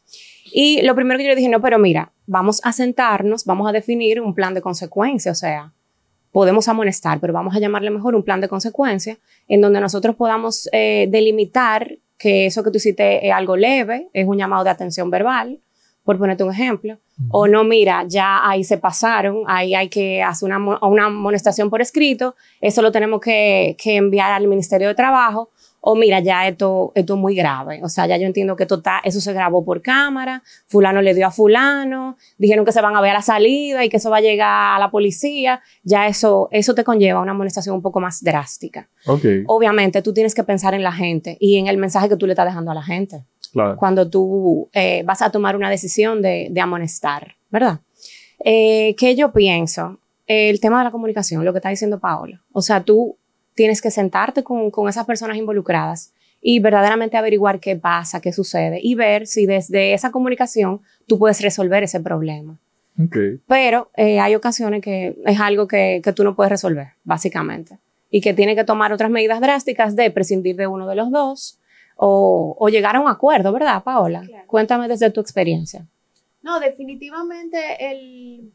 Y 0.51 0.81
lo 0.81 0.95
primero 0.95 1.17
que 1.17 1.23
yo 1.23 1.29
le 1.29 1.35
dije, 1.35 1.49
no, 1.49 1.61
pero 1.61 1.79
mira, 1.79 2.11
vamos 2.25 2.59
a 2.63 2.73
sentarnos, 2.73 3.45
vamos 3.45 3.67
a 3.69 3.71
definir 3.71 4.19
un 4.19 4.33
plan 4.33 4.53
de 4.53 4.61
consecuencia, 4.61 5.31
o 5.31 5.35
sea, 5.35 5.73
podemos 6.31 6.67
amonestar, 6.67 7.19
pero 7.19 7.33
vamos 7.33 7.55
a 7.55 7.59
llamarle 7.59 7.91
mejor 7.91 8.15
un 8.15 8.23
plan 8.23 8.41
de 8.41 8.47
consecuencia, 8.49 9.19
en 9.47 9.61
donde 9.61 9.79
nosotros 9.79 10.15
podamos 10.15 10.67
eh, 10.73 11.07
delimitar 11.09 11.97
que 12.23 12.45
eso 12.45 12.63
que 12.63 12.71
tú 12.71 12.77
hiciste 12.77 13.27
es 13.27 13.33
algo 13.33 13.57
leve, 13.57 14.07
es 14.13 14.25
un 14.25 14.37
llamado 14.37 14.63
de 14.63 14.69
atención 14.69 15.09
verbal, 15.09 15.59
por 16.05 16.17
ponerte 16.17 16.45
un 16.45 16.51
ejemplo, 16.51 16.97
o 17.29 17.47
no, 17.47 17.65
mira, 17.65 18.05
ya 18.07 18.47
ahí 18.47 18.63
se 18.63 18.77
pasaron, 18.77 19.43
ahí 19.45 19.75
hay 19.75 19.89
que 19.89 20.23
hacer 20.23 20.47
una, 20.47 20.57
una 20.81 21.05
amonestación 21.05 21.69
por 21.69 21.81
escrito, 21.81 22.35
eso 22.61 22.81
lo 22.81 22.93
tenemos 22.93 23.19
que, 23.19 23.75
que 23.77 23.97
enviar 23.97 24.31
al 24.31 24.47
Ministerio 24.47 24.87
de 24.87 24.95
Trabajo, 24.95 25.49
o 25.85 25.95
mira, 25.95 26.21
ya 26.21 26.47
esto, 26.47 26.93
esto 26.95 27.15
es 27.15 27.19
muy 27.19 27.35
grave, 27.35 27.81
o 27.83 27.89
sea, 27.89 28.07
ya 28.07 28.15
yo 28.15 28.25
entiendo 28.25 28.55
que 28.55 28.63
esto 28.63 28.75
está- 28.75 29.01
eso 29.03 29.19
se 29.19 29.33
grabó 29.33 29.65
por 29.65 29.81
cámara, 29.81 30.41
fulano 30.65 31.01
le 31.01 31.13
dio 31.13 31.27
a 31.27 31.31
fulano, 31.31 32.15
dijeron 32.37 32.63
que 32.63 32.71
se 32.71 32.79
van 32.79 32.95
a 32.95 33.01
ver 33.01 33.11
a 33.11 33.15
la 33.15 33.21
salida 33.21 33.83
y 33.83 33.89
que 33.89 33.97
eso 33.97 34.09
va 34.09 34.17
a 34.17 34.21
llegar 34.21 34.77
a 34.77 34.79
la 34.79 34.89
policía, 34.89 35.61
ya 35.83 36.07
eso, 36.07 36.47
eso 36.51 36.73
te 36.73 36.85
conlleva 36.85 37.19
una 37.19 37.31
amonestación 37.31 37.75
un 37.75 37.81
poco 37.81 37.99
más 37.99 38.23
drástica. 38.23 38.87
Ok. 39.07 39.25
Obviamente 39.47 40.01
tú 40.01 40.13
tienes 40.13 40.33
que 40.33 40.43
pensar 40.45 40.73
en 40.73 40.83
la 40.83 40.93
gente 40.93 41.35
y 41.41 41.57
en 41.57 41.67
el 41.67 41.75
mensaje 41.77 42.07
que 42.07 42.15
tú 42.15 42.27
le 42.27 42.31
estás 42.33 42.45
dejando 42.45 42.71
a 42.71 42.75
la 42.75 42.83
gente 42.83 43.25
Claro. 43.51 43.75
cuando 43.75 44.09
tú 44.09 44.69
eh, 44.73 45.03
vas 45.05 45.21
a 45.21 45.31
tomar 45.31 45.55
una 45.57 45.69
decisión 45.69 46.21
de, 46.21 46.47
de 46.49 46.61
amonestar, 46.61 47.35
¿verdad? 47.51 47.81
Eh, 48.43 48.95
¿Qué 48.97 49.15
yo 49.15 49.31
pienso? 49.31 49.99
El 50.25 50.59
tema 50.59 50.77
de 50.79 50.85
la 50.85 50.91
comunicación, 50.91 51.43
lo 51.43 51.51
que 51.51 51.59
está 51.59 51.69
diciendo 51.69 51.99
Paola. 51.99 52.41
O 52.53 52.61
sea, 52.61 52.81
tú 52.83 53.17
tienes 53.55 53.81
que 53.81 53.91
sentarte 53.91 54.43
con, 54.43 54.71
con 54.71 54.89
esas 54.89 55.05
personas 55.05 55.37
involucradas 55.37 56.13
y 56.41 56.59
verdaderamente 56.59 57.17
averiguar 57.17 57.59
qué 57.59 57.75
pasa, 57.75 58.19
qué 58.19 58.33
sucede 58.33 58.79
y 58.83 58.95
ver 58.95 59.27
si 59.27 59.45
desde 59.45 59.93
esa 59.93 60.11
comunicación 60.11 60.81
tú 61.07 61.17
puedes 61.17 61.41
resolver 61.41 61.83
ese 61.83 62.01
problema. 62.01 62.59
Ok. 63.01 63.17
Pero 63.47 63.89
eh, 63.95 64.19
hay 64.19 64.35
ocasiones 64.35 64.81
que 64.81 65.15
es 65.25 65.39
algo 65.39 65.67
que, 65.67 66.01
que 66.03 66.13
tú 66.13 66.23
no 66.23 66.35
puedes 66.35 66.51
resolver, 66.51 66.89
básicamente. 67.03 67.79
Y 68.09 68.21
que 68.21 68.33
tiene 68.33 68.55
que 68.55 68.63
tomar 68.63 68.93
otras 68.93 69.09
medidas 69.09 69.39
drásticas 69.39 69.95
de 69.95 70.11
prescindir 70.11 70.55
de 70.55 70.67
uno 70.67 70.87
de 70.87 70.95
los 70.95 71.09
dos 71.09 71.59
o, 71.95 72.55
o 72.59 72.69
llegar 72.69 72.95
a 72.95 72.99
un 72.99 73.07
acuerdo, 73.07 73.51
¿verdad, 73.51 73.83
Paola? 73.83 74.21
Claro. 74.25 74.43
Cuéntame 74.45 74.87
desde 74.87 75.09
tu 75.09 75.21
experiencia. 75.21 75.87
No, 76.43 76.59
definitivamente 76.59 77.57
el, 77.79 78.51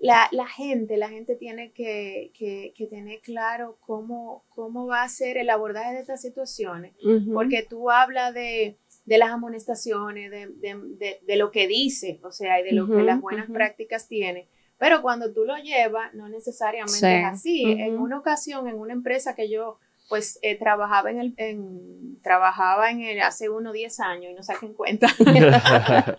la, 0.00 0.28
la 0.32 0.46
gente, 0.46 0.96
la 0.96 1.10
gente 1.10 1.36
tiene 1.36 1.72
que, 1.72 2.32
que, 2.34 2.72
que 2.74 2.86
tener 2.86 3.20
claro 3.20 3.76
cómo, 3.80 4.44
cómo 4.48 4.86
va 4.86 5.02
a 5.02 5.08
ser 5.08 5.36
el 5.36 5.50
abordaje 5.50 5.92
de 5.92 6.00
estas 6.00 6.22
situaciones, 6.22 6.94
porque 7.32 7.66
tú 7.68 7.90
hablas 7.90 8.32
de, 8.32 8.78
de 9.04 9.18
las 9.18 9.30
amonestaciones, 9.30 10.30
de, 10.30 10.48
de, 10.56 11.20
de, 11.22 11.36
lo 11.36 11.50
que 11.50 11.68
dice, 11.68 12.18
o 12.22 12.32
sea, 12.32 12.60
y 12.60 12.64
de 12.64 12.72
lo 12.72 12.88
que 12.88 13.02
las 13.02 13.20
buenas 13.20 13.50
prácticas 13.50 14.08
tiene, 14.08 14.48
pero 14.78 15.02
cuando 15.02 15.34
tú 15.34 15.44
lo 15.44 15.58
llevas, 15.58 16.14
no 16.14 16.30
necesariamente 16.30 16.98
Sí, 16.98 17.06
es 17.06 17.24
así. 17.26 17.62
En 17.64 17.98
una 17.98 18.18
ocasión, 18.18 18.66
en 18.68 18.76
una 18.76 18.94
empresa 18.94 19.34
que 19.34 19.50
yo 19.50 19.78
pues 20.08 20.38
eh, 20.40 20.58
trabajaba 20.58 21.10
en 21.10 21.20
el, 21.20 21.34
en, 21.36 22.20
trabajaba 22.22 22.90
en 22.90 23.02
el, 23.02 23.20
hace 23.20 23.50
unos 23.50 23.74
10 23.74 24.00
años 24.00 24.32
y 24.32 24.34
no 24.34 24.42
saquen 24.42 24.72
cuenta. 24.72 25.08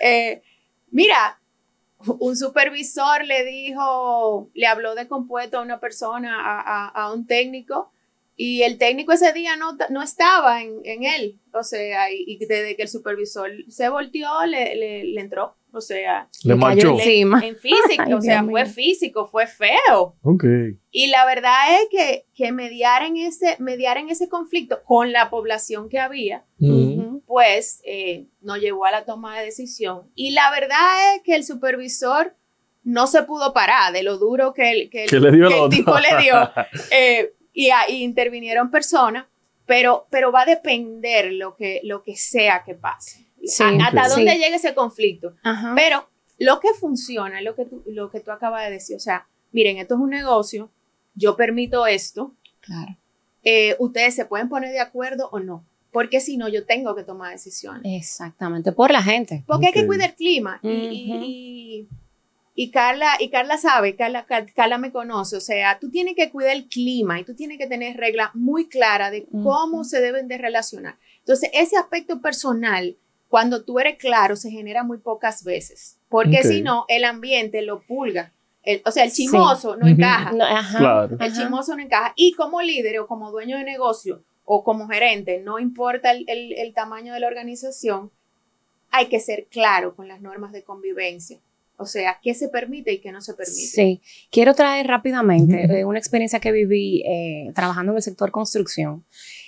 Eh, 0.00 0.42
mira, 0.90 1.40
un 2.06 2.36
supervisor 2.36 3.24
le 3.24 3.44
dijo, 3.44 4.50
le 4.54 4.66
habló 4.66 4.94
de 4.94 5.08
compuesto 5.08 5.58
a 5.58 5.62
una 5.62 5.80
persona, 5.80 6.36
a, 6.40 6.60
a- 6.60 6.88
a 6.88 7.12
un 7.12 7.26
técnico, 7.26 7.90
y 8.36 8.62
el 8.62 8.78
técnico 8.78 9.12
ese 9.12 9.32
día 9.32 9.56
no, 9.56 9.76
no 9.90 10.00
estaba 10.02 10.62
en, 10.62 10.80
en 10.84 11.02
él. 11.04 11.40
O 11.52 11.64
sea, 11.64 12.12
y, 12.12 12.24
y 12.26 12.38
desde 12.38 12.76
que 12.76 12.82
el 12.82 12.88
supervisor 12.88 13.50
se 13.68 13.88
volteó, 13.88 14.44
le, 14.46 14.76
le- 14.76 15.04
le 15.04 15.20
entró. 15.20 15.56
O 15.70 15.82
sea, 15.82 16.28
Le 16.44 16.54
marchó. 16.54 16.92
encima. 16.94 17.42
en 17.44 17.56
físico, 17.56 18.02
Ay, 18.06 18.12
o 18.14 18.20
sea, 18.22 18.40
Dios 18.40 18.50
fue 18.50 18.64
mío. 18.64 18.72
físico, 18.72 19.26
fue 19.26 19.46
feo. 19.46 20.14
Ok. 20.22 20.44
Y 20.90 21.08
la 21.08 21.26
verdad 21.26 21.52
es 21.82 21.88
que, 21.90 22.24
que 22.34 22.52
mediar, 22.52 23.02
en 23.02 23.16
ese, 23.18 23.56
mediar 23.58 23.98
en 23.98 24.08
ese 24.08 24.28
conflicto 24.30 24.82
con 24.84 25.12
la 25.12 25.28
población 25.30 25.88
que 25.90 25.98
había, 25.98 26.44
Ujú. 26.60 26.72
Pues 27.26 27.80
eh, 27.84 28.26
nos 28.40 28.58
llevó 28.58 28.84
a 28.84 28.90
la 28.90 29.04
toma 29.04 29.38
de 29.38 29.46
decisión. 29.46 30.10
Y 30.14 30.30
la 30.32 30.50
verdad 30.50 31.14
es 31.16 31.22
que 31.22 31.34
el 31.34 31.44
supervisor 31.44 32.34
no 32.84 33.06
se 33.06 33.22
pudo 33.22 33.52
parar 33.52 33.92
de 33.92 34.02
lo 34.02 34.18
duro 34.18 34.54
que 34.54 34.70
el, 34.70 34.90
que 34.90 35.04
el- 35.04 35.10
Que 35.10 35.20
le 35.20 35.30
dio 35.32 35.48
que 35.48 35.58
el 35.64 35.68
tipo 35.70 35.94
le 35.98 36.22
dio. 36.22 36.50
Eh, 36.90 37.34
y, 37.52 37.70
ahí 37.70 38.02
intervinieron 38.02 38.70
personas, 38.70 39.26
pero, 39.66 40.06
pero 40.10 40.30
va 40.32 40.42
a 40.42 40.46
depender 40.46 41.32
lo 41.32 41.56
que, 41.56 41.80
lo 41.84 42.02
que 42.02 42.16
sea 42.16 42.62
que 42.64 42.74
pase. 42.74 43.26
Sí, 43.44 43.62
A- 43.62 43.86
hasta 43.86 44.04
sí. 44.04 44.10
dónde 44.16 44.34
llegue 44.38 44.54
ese 44.56 44.74
conflicto. 44.74 45.34
Ajá. 45.42 45.72
Pero 45.76 46.08
lo 46.38 46.60
que 46.60 46.68
funciona 46.74 47.38
es 47.38 47.44
lo 47.44 47.54
que 47.54 47.64
tú, 47.66 47.82
lo 47.86 48.10
que 48.10 48.20
tú 48.20 48.30
acabas 48.30 48.64
de 48.64 48.70
decir. 48.72 48.96
O 48.96 49.00
sea, 49.00 49.26
miren, 49.52 49.76
esto 49.78 49.94
es 49.94 50.00
un 50.00 50.10
negocio, 50.10 50.70
yo 51.14 51.36
permito 51.36 51.86
esto, 51.86 52.34
Claro. 52.60 52.96
eh, 53.42 53.74
ustedes 53.80 54.14
se 54.14 54.24
pueden 54.24 54.48
poner 54.48 54.70
de 54.72 54.80
acuerdo 54.80 55.28
o 55.32 55.40
no, 55.40 55.64
porque 55.98 56.20
si 56.20 56.36
no, 56.36 56.46
yo 56.48 56.64
tengo 56.64 56.94
que 56.94 57.02
tomar 57.02 57.32
decisiones. 57.32 57.82
Exactamente, 57.84 58.70
por 58.70 58.92
la 58.92 59.02
gente. 59.02 59.42
Porque 59.48 59.66
hay 59.66 59.72
que 59.72 59.84
cuidar 59.84 60.10
el 60.10 60.14
clima. 60.14 60.60
Y, 60.62 60.68
y- 60.68 61.10
Ujú. 61.10 61.24
y- 61.24 61.88
y 62.54 62.70
Carla, 62.70 63.10
y 63.18 63.30
Carla 63.30 63.58
sabe, 63.58 63.96
Carla, 63.96 64.24
Car- 64.26 64.52
Carla 64.54 64.78
me 64.78 64.92
conoce, 64.92 65.34
o 65.36 65.40
sea, 65.40 65.78
tú 65.80 65.90
tienes 65.90 66.14
que 66.14 66.30
cuidar 66.30 66.54
el 66.54 66.68
clima 66.68 67.18
y 67.18 67.24
tú 67.24 67.34
tienes 67.34 67.58
que 67.58 67.66
tener 67.66 67.96
reglas 67.96 68.30
muy 68.34 68.68
claras 68.68 69.10
de 69.10 69.26
cómo 69.32 69.78
Ujú. 69.78 69.84
se 69.84 70.00
deben 70.00 70.28
de 70.28 70.38
relacionar. 70.38 70.96
Entonces, 71.18 71.50
ese 71.52 71.76
aspecto 71.76 72.20
personal, 72.20 72.96
cuando 73.28 73.64
tú 73.64 73.80
eres 73.80 73.96
claro, 73.98 74.36
se 74.36 74.50
genera 74.52 74.84
muy 74.84 74.98
pocas 74.98 75.42
veces, 75.42 75.98
porque 76.08 76.38
Ok. 76.38 76.46
si 76.46 76.62
no, 76.62 76.84
el 76.88 77.04
ambiente 77.04 77.60
lo 77.62 77.80
pulga. 77.82 78.32
El- 78.62 78.82
o 78.84 78.90
sea, 78.90 79.04
el 79.04 79.10
Sí. 79.10 79.22
chismoso 79.24 79.76
no 79.76 79.86
encaja. 79.86 80.32
No, 80.32 80.44
ajá. 80.44 80.78
Claro. 80.78 81.16
El 81.18 81.22
Ajá. 81.32 81.40
chismoso 81.42 81.74
no 81.76 81.82
encaja. 81.82 82.12
Y 82.16 82.32
como 82.34 82.60
líder 82.60 82.98
o 83.00 83.06
como 83.06 83.30
dueño 83.30 83.56
de 83.56 83.64
negocio 83.64 84.22
o 84.50 84.64
como 84.64 84.88
gerente, 84.88 85.40
no 85.44 85.58
importa 85.58 86.10
el, 86.10 86.24
el- 86.26 86.54
el 86.58 86.72
tamaño 86.72 87.12
de 87.12 87.20
la 87.20 87.26
organización, 87.28 88.10
hay 88.90 89.06
que 89.06 89.20
ser 89.20 89.46
claro 89.50 89.94
con 89.94 90.08
las 90.08 90.20
normas 90.22 90.52
de 90.52 90.62
convivencia. 90.62 91.38
O 91.76 91.84
sea, 91.86 92.18
qué 92.22 92.34
se 92.34 92.48
permite 92.48 92.92
y 92.92 92.98
qué 92.98 93.12
no 93.12 93.20
se 93.20 93.34
permite. 93.34 93.60
Sí, 93.60 94.00
quiero 94.32 94.54
traer 94.54 94.86
rápidamente 94.86 95.80
eh, 95.80 95.84
una 95.84 95.98
experiencia 95.98 96.40
que 96.40 96.50
viví 96.50 97.02
eh, 97.06 97.52
trabajando 97.54 97.92
en 97.92 97.96
el 97.96 98.02
sector 98.02 98.30
construcción, 98.32 99.04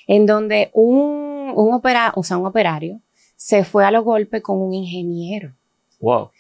en 0.07 0.27
donde 0.27 0.71
un, 0.75 1.53
un, 1.57 1.75
opera, 1.75 2.13
o 2.15 2.23
sea, 2.23 2.37
un 2.37 2.47
operario 2.47 3.01
se 3.37 3.65
fue 3.65 3.85
a 3.85 3.91
los 3.91 4.05
golpes 4.05 4.43
con 4.43 4.59
un 4.61 4.75
ingeniero. 4.75 5.55
Wow. 5.99 6.31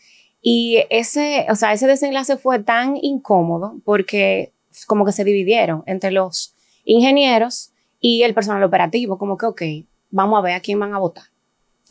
Y 0.43 0.85
ese, 0.91 1.47
o 1.51 1.57
sea, 1.57 1.73
ese 1.73 1.87
desenlace 1.87 2.37
fue 2.37 2.61
tan 2.63 2.97
incómodo 3.01 3.81
porque 3.85 4.53
como 4.87 5.05
que 5.05 5.13
se 5.13 5.25
dividieron 5.25 5.83
entre 5.87 6.11
los 6.13 6.55
ingenieros 6.85 7.70
y 8.01 8.23
el 8.23 8.35
personal 8.35 8.63
operativo, 8.65 9.19
como 9.19 9.37
que, 9.37 9.47
ok, 9.47 9.63
vamos 10.11 10.39
a 10.39 10.43
ver 10.43 10.55
a 10.55 10.61
quién 10.61 10.81
van 10.81 10.95
a 10.95 10.99
votar. 10.99 11.25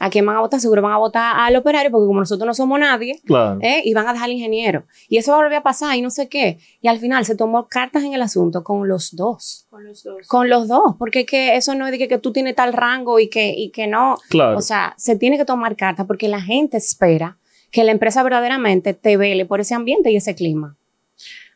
A 0.01 0.09
quién 0.09 0.25
van 0.25 0.37
a 0.37 0.39
votar, 0.39 0.61
seguro 0.61 0.81
van 0.81 0.93
a 0.93 0.97
votar 0.97 1.35
al 1.37 1.53
operario, 1.57 1.91
porque 1.91 2.07
como 2.07 2.21
nosotros 2.21 2.47
no 2.47 2.53
somos 2.53 2.79
nadie, 2.79 3.19
Claro. 3.25 3.59
¿eh? 3.61 3.81
y 3.83 3.93
van 3.93 4.07
a 4.07 4.13
dejar 4.13 4.27
al 4.29 4.31
ingeniero. 4.31 4.85
Y 5.09 5.17
eso 5.17 5.31
va 5.31 5.39
a 5.39 5.41
volver 5.41 5.57
a 5.57 5.61
pasar 5.63 5.93
y 5.97 6.01
no 6.01 6.09
sé 6.09 6.29
qué. 6.29 6.57
Y 6.81 6.87
al 6.87 6.99
final 6.99 7.25
se 7.25 7.35
tomó 7.35 7.67
cartas 7.67 8.03
en 8.05 8.13
el 8.13 8.21
asunto 8.21 8.63
con 8.63 8.87
los 8.87 9.13
dos. 9.13 9.67
Con 9.69 9.83
los 9.83 10.01
dos. 10.03 10.25
Con 10.29 10.47
los 10.47 10.69
dos, 10.69 10.95
porque 10.97 11.21
es 11.21 11.25
que 11.25 11.57
eso 11.57 11.75
no 11.75 11.85
es 11.85 11.91
de 11.91 11.97
que, 11.97 12.07
que 12.07 12.17
tú 12.17 12.31
tienes 12.31 12.55
tal 12.55 12.71
rango 12.71 13.19
y 13.19 13.27
que, 13.29 13.49
y 13.49 13.71
que 13.71 13.87
no. 13.87 14.15
Claro. 14.29 14.57
O 14.57 14.61
sea, 14.61 14.93
se 14.97 15.17
tiene 15.17 15.37
que 15.37 15.43
tomar 15.43 15.75
cartas 15.75 16.05
porque 16.07 16.29
la 16.29 16.39
gente 16.41 16.77
espera 16.77 17.37
que 17.69 17.83
la 17.83 17.91
empresa 17.91 18.23
verdaderamente 18.23 18.93
te 18.93 19.17
vele 19.17 19.45
por 19.45 19.59
ese 19.59 19.75
ambiente 19.75 20.11
y 20.11 20.15
ese 20.15 20.33
clima. 20.33 20.77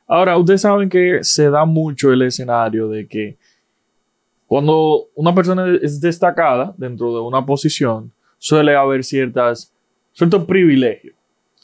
Ahora, 0.05 0.37
ustedes 0.37 0.61
saben 0.61 0.89
que 0.89 1.19
se 1.21 1.49
da 1.49 1.63
mucho 1.63 2.11
el 2.11 2.21
escenario 2.23 2.89
de 2.89 3.07
que 3.07 3.37
cuando 4.53 5.07
una 5.15 5.33
persona 5.33 5.65
es 5.81 5.99
destacada 5.99 6.75
dentro 6.77 7.11
de 7.11 7.21
una 7.21 7.43
posición, 7.43 8.11
suele 8.37 8.75
haber 8.75 9.03
ciertas, 9.03 9.73
ciertos 10.11 10.45
privilegios. 10.45 11.15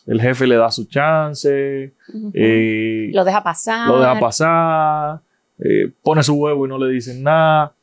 El 0.07 0.19
jefe 0.19 0.47
le 0.47 0.55
da 0.55 0.71
su 0.71 0.85
chance, 0.85 1.93
eh, 2.33 3.11
Lo 3.13 3.23
deja 3.23 3.43
pasar. 3.43 3.87
lo 3.87 3.99
deja 3.99 4.19
pasar, 4.19 5.21
eh, 5.59 5.91
pone 6.01 6.23
su 6.23 6.33
huevo 6.33 6.65
y 6.65 6.69
no 6.69 6.79
le 6.79 6.91
dicen 6.91 7.21
nada. 7.21 7.75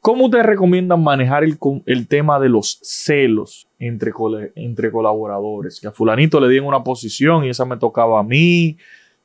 ¿Cómo 0.00 0.24
ustedes 0.24 0.46
recomiendan 0.46 1.02
manejar 1.04 1.44
el, 1.44 1.58
el 1.84 2.08
tema 2.08 2.40
de 2.40 2.48
los 2.48 2.78
celos 2.80 3.68
entre, 3.78 4.12
entre 4.54 4.90
colaboradores? 4.90 5.78
Que 5.78 5.88
a 5.88 5.92
fulanito 5.92 6.40
le 6.40 6.48
dieron 6.48 6.68
una 6.68 6.82
posición 6.82 7.44
y 7.44 7.50
esa 7.50 7.66
me 7.66 7.76
tocaba 7.76 8.18
a 8.18 8.22
mí. 8.22 8.78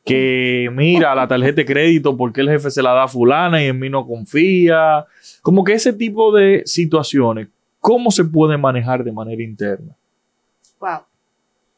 Que 0.05 0.69
mira, 0.73 1.13
la 1.13 1.27
tarjeta 1.27 1.57
de 1.57 1.65
crédito, 1.65 2.15
porque 2.17 2.41
el 2.41 2.49
jefe 2.49 2.71
se 2.71 2.81
la 2.81 2.93
da 2.93 3.03
a 3.03 3.07
fulana 3.07 3.63
y 3.63 3.67
en 3.67 3.79
mí 3.79 3.89
no 3.89 4.07
confía? 4.07 5.05
Como 5.41 5.63
que 5.63 5.73
ese 5.73 5.93
tipo 5.93 6.31
de 6.31 6.63
situaciones, 6.65 7.47
¿cómo 7.79 8.09
se 8.09 8.23
puede 8.25 8.57
manejar 8.57 9.03
de 9.03 9.11
manera 9.11 9.43
interna? 9.43 9.95
Wow. 10.79 11.01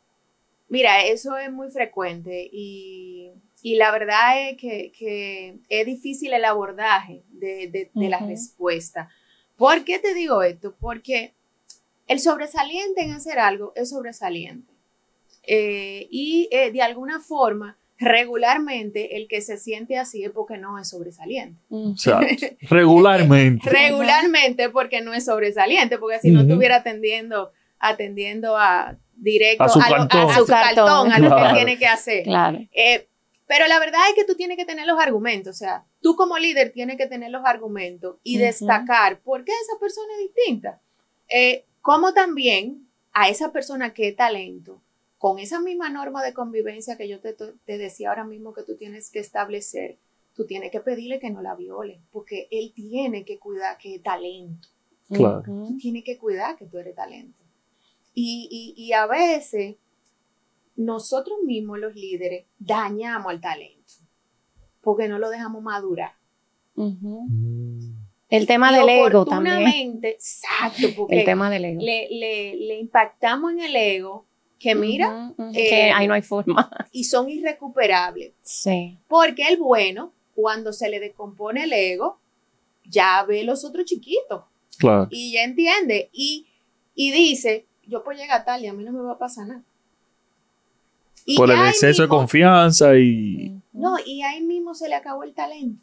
Mira, 0.70 1.04
eso 1.06 1.38
es 1.38 1.52
muy 1.52 1.70
frecuente 1.70 2.50
y, 2.52 3.30
y 3.62 3.76
la 3.76 3.92
verdad 3.92 4.50
es 4.50 4.58
que, 4.58 4.92
que 4.98 5.58
es 5.70 5.86
difícil 5.86 6.34
el 6.34 6.46
abordaje 6.46 7.24
de, 7.32 7.68
de- 7.70 7.92
de 7.94 8.10
la 8.10 8.20
respuesta. 8.20 9.10
¿Por 9.56 9.84
qué 9.84 10.00
te 10.00 10.14
digo 10.16 10.42
esto? 10.42 10.74
Porque 10.80 11.34
el 12.08 12.20
sobresaliente 12.20 13.04
en 13.04 13.12
hacer 13.12 13.38
algo 13.40 13.72
es 13.76 13.90
sobresaliente. 13.92 14.73
Eh, 15.46 16.08
y 16.10 16.48
eh, 16.52 16.72
de 16.72 16.82
alguna 16.82 17.20
forma, 17.20 17.78
regularmente, 17.98 19.18
el 19.18 19.28
que 19.28 19.42
se 19.42 19.58
siente 19.58 19.98
así 19.98 20.24
es 20.24 20.32
porque 20.32 20.58
no 20.58 20.80
es 20.80 20.90
sobresaliente. 20.90 21.60
O 21.70 21.96
sea, 21.98 22.20
regularmente. 22.62 23.70
Regularmente 23.70 24.70
porque 24.70 25.02
no 25.02 25.14
es 25.14 25.26
sobresaliente, 25.26 25.98
porque 25.98 26.20
si 26.20 26.32
no 26.32 26.42
estuviera 26.42 26.78
atendiendo, 26.78 27.52
atendiendo 27.80 28.58
a 28.58 28.98
directo 29.16 29.64
A 29.64 29.70
su 29.70 29.80
lo- 29.80 29.86
cartón. 29.86 30.30
a 30.30 30.36
su 30.36 30.46
cartón, 30.46 31.12
a 31.12 31.20
lo 31.20 31.36
que 31.36 31.54
tiene 31.56 31.78
que 31.78 31.88
hacer. 31.88 32.24
Claro. 32.24 32.60
Eh, 32.74 33.08
pero 33.46 33.68
la 33.68 33.78
verdad 33.80 34.00
es 34.10 34.16
que 34.16 34.24
tú 34.26 34.36
tienes 34.36 34.58
que 34.58 34.66
tener 34.66 34.88
los 34.88 35.00
argumentos, 35.00 35.56
o 35.56 35.60
sea, 35.60 35.84
tú 36.02 36.16
como 36.16 36.38
líder 36.40 36.72
tienes 36.72 36.98
que 36.98 37.06
tener 37.08 37.30
los 37.30 37.44
argumentos 37.46 38.16
y 38.24 38.38
destacar 38.38 39.20
por 39.20 39.44
qué 39.44 39.52
esa 39.52 39.80
persona 39.80 40.08
es 40.18 40.34
distinta. 40.34 40.82
Eh, 41.30 41.66
como 41.82 42.14
también 42.14 42.88
a 43.12 43.30
esa 43.30 43.52
persona 43.52 43.94
que 43.94 44.08
es 44.08 44.16
talento, 44.16 44.82
con 45.24 45.40
esa 45.40 45.62
misma 45.62 45.90
norma 45.90 46.22
de 46.22 46.34
convivencia 46.34 46.98
que 46.98 47.08
yo 47.08 47.22
te, 47.22 47.32
te 47.32 47.78
decía 47.78 48.10
ahora 48.10 48.26
mismo 48.26 48.54
que 48.54 48.64
tú 48.64 48.76
tienes 48.76 49.10
que 49.10 49.20
establecer, 49.20 49.98
tú 50.36 50.46
tienes 50.46 50.70
que 50.70 50.82
pedirle 50.82 51.22
que 51.22 51.30
no 51.30 51.42
la 51.42 51.56
viole, 51.56 52.02
porque 52.12 52.50
él 52.52 52.74
tiene 52.76 53.24
que 53.24 53.40
cuidar 53.40 53.78
que 53.78 53.96
es 53.96 54.04
talento 54.04 54.68
Claro. 55.08 55.44
Tú 55.46 55.78
tienes 55.80 56.04
que 56.04 56.18
cuidar 56.18 56.58
que 56.58 56.66
tú 56.66 56.78
eres 56.78 56.94
talento. 56.94 57.42
Y, 58.14 58.50
y, 58.52 58.84
y 58.84 58.92
a 58.92 59.08
veces 59.08 59.78
nosotros 60.76 61.38
mismos, 61.46 61.80
los 61.80 61.96
líderes, 61.96 62.46
dañamos 62.60 63.32
al 63.32 63.40
talento 63.40 63.94
porque 64.82 65.08
no 65.08 65.20
lo 65.20 65.30
dejamos 65.30 65.64
madurar. 65.64 66.16
Mm. 66.76 67.94
El 68.28 68.46
tema 68.46 68.74
Y 68.74 68.76
del 68.76 68.90
ego 68.90 69.24
también. 69.24 70.02
Exacto, 70.04 70.88
porque 70.98 71.20
El 71.20 71.24
tema 71.26 71.50
del 71.50 71.64
ego. 71.64 71.82
le, 71.82 72.10
le, 72.10 72.56
le 72.58 72.78
impactamos 72.78 73.54
en 73.54 73.62
el 73.62 73.74
ego 73.78 74.26
que 74.64 74.76
mira 74.76 75.34
eh, 75.54 75.70
que 75.70 75.92
ahí 75.92 76.08
no 76.08 76.14
hay 76.14 76.22
forma. 76.22 76.72
y 76.94 77.04
son 77.04 77.30
irrecuperables. 77.30 78.32
Sí. 78.42 78.98
Porque 79.10 79.46
el 79.50 79.58
bueno, 79.58 80.14
cuando 80.36 80.72
se 80.72 80.90
le 80.90 81.02
descompone 81.02 81.66
el 81.66 81.74
ego, 81.74 82.18
ya 82.86 83.24
ve 83.24 83.44
los 83.44 83.66
otros 83.66 83.84
chiquitos. 83.86 84.44
Claro. 84.78 85.08
Y 85.12 85.34
ya 85.34 85.44
entiende. 85.44 86.10
Y, 86.14 86.48
y 86.96 87.12
dice, 87.12 87.66
yo 87.86 88.04
puedo 88.06 88.18
llegar 88.18 88.46
tarde, 88.46 88.70
a 88.70 88.74
mí 88.74 88.86
no 88.86 88.94
me 88.94 89.02
va 89.02 89.14
a 89.14 89.18
pasar 89.18 89.48
nada. 89.48 89.64
Y 91.26 91.36
Por 91.36 91.52
el 91.52 91.60
exceso 91.68 92.04
de 92.04 92.08
confianza 92.08 92.96
y... 92.98 93.60
No, 93.74 93.96
y 94.06 94.22
ahí 94.22 94.42
mismo 94.42 94.74
se 94.76 94.88
le 94.88 94.96
acabó 94.96 95.24
el 95.24 95.34
talento. 95.34 95.82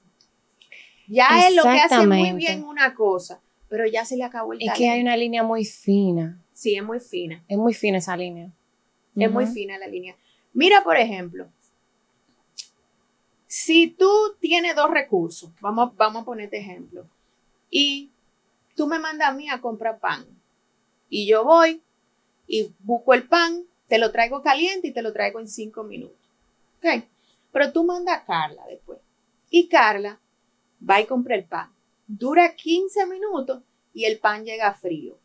Ya 1.07 1.27
es 1.47 1.55
lo 1.55 1.65
que 1.65 1.81
hace 1.81 2.07
muy 2.07 2.33
bien 2.33 2.65
una 2.65 2.95
cosa, 2.95 3.41
pero 3.69 3.87
ya 3.87 4.05
se 4.07 4.17
le 4.17 4.25
acabó 4.25 4.53
el 4.53 4.61
Es 4.61 4.67
talento. 4.67 4.79
que 4.79 4.89
hay 4.91 5.01
una 5.03 5.17
línea 5.17 5.43
muy 5.43 5.65
fina. 5.65 6.41
Sí, 6.53 6.77
es 6.77 6.85
muy 6.85 7.01
fina. 7.01 7.43
Es 7.49 7.59
muy 7.59 7.75
fina 7.75 7.99
esa 7.99 8.17
línea. 8.17 8.51
Es 9.17 9.31
muy 9.31 9.47
fina 9.47 9.79
la 9.79 9.87
línea. 9.87 10.17
Mira, 10.53 10.83
por 10.83 10.97
ejemplo, 10.97 11.49
si 13.47 13.89
tú 13.89 14.09
tienes 14.39 14.77
dos 14.77 14.91
recursos, 14.91 15.51
vamos, 15.61 15.97
vamos 15.97 16.23
a 16.23 16.25
ponerte 16.25 16.59
ejemplo, 16.59 17.07
y 17.69 18.11
tú 18.77 18.87
me 18.87 18.99
mandas 18.99 19.29
a 19.29 19.33
mí 19.33 19.49
a 19.49 19.61
comprar 19.61 19.99
pan, 19.99 20.25
y 21.09 21.27
yo 21.27 21.45
voy 21.45 21.83
y 22.47 22.73
busco 22.81 23.15
el 23.15 23.27
pan, 23.27 23.65
te 23.89 23.99
lo 23.99 24.13
traigo 24.13 24.43
caliente 24.43 24.89
y 24.89 24.93
te 24.93 25.03
lo 25.03 25.13
traigo 25.13 25.41
en 25.41 25.49
cinco 25.49 25.83
minutos. 25.83 26.17
¿Ok? 26.79 27.05
Pero 27.53 27.73
tú 27.73 27.85
mandas 27.85 28.19
a 28.19 28.25
Carla 28.25 28.65
después, 28.69 29.01
y 29.51 29.69
Carla 29.69 30.21
va 30.89 31.01
y 31.01 31.07
compra 31.07 31.35
el 31.35 31.45
pan. 31.45 31.71
Dura 32.07 32.55
15 32.55 33.07
minutos 33.07 33.63
y 33.93 34.05
el 34.05 34.19
pan 34.19 34.45
llega 34.45 34.75
frío. 34.75 35.19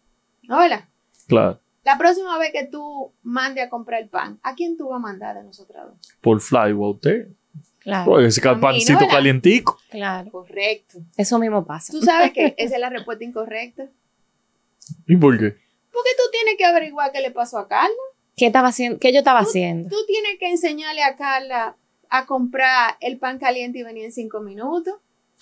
¿No, 0.44 0.60
verdad? 0.60 0.86
Claro. 1.27 1.60
La 1.86 1.98
próxima 2.00 2.38
vez 2.39 2.51
que 2.51 2.65
tú 2.65 3.13
mande 3.22 3.62
a 3.62 3.70
comprar 3.70 4.01
el 4.01 4.10
pan, 4.10 4.39
¿a 4.42 4.56
quién 4.56 4.75
tú 4.75 4.89
vas 4.89 4.98
a 4.98 5.00
mandar 5.00 5.36
de 5.38 5.44
nosotras 5.44 5.86
dos? 5.86 5.98
Por 6.20 6.42
fly, 6.42 6.74
usted. 6.74 7.27
Claro, 7.80 8.06
Porque 8.12 8.25
ese 8.25 8.42
A 8.48 8.54
mí, 8.54 8.56
¿no, 8.56 8.62
pancito 8.62 9.08
calientico. 9.08 9.77
claro. 9.89 10.32
Correcto. 10.32 10.98
Eso 11.15 11.38
mismo 11.38 11.63
pasa. 11.63 11.94
¿Tú 11.94 12.01
sabes 12.01 12.34
que 12.34 12.56
esa 12.58 12.75
es 12.75 12.82
la 12.82 12.89
respuesta 12.89 13.24
incorrecta? 13.24 13.88
¿Y 15.06 15.15
por 15.15 15.38
qué? 15.38 15.56
Porque 15.92 16.10
tú 16.18 16.24
tienes 16.32 16.56
que 16.58 16.65
averiguar 16.65 17.12
qué 17.12 17.22
le 17.22 17.30
pasó 17.30 17.60
a 17.60 17.68
Carla. 17.68 17.96
¿Qué 18.36 18.48
estaba 18.48 18.70
haciendo? 18.70 19.00
¿Qué 19.00 19.13
yo 19.13 19.20
estaba 19.20 19.39
haciendo? 19.39 19.88
Tú 19.88 19.98
tienes 20.08 20.39
que 20.39 20.50
enseñarle 20.50 21.04
a 21.04 21.15
Carla 21.15 21.77
a 22.10 22.25
comprar 22.25 22.98
el 23.00 23.20
pan 23.20 23.38
caliente 23.38 23.80
y 23.80 23.84
venir 23.84 24.06
en 24.06 24.12
cinco 24.12 24.42
minutos. 24.42 24.96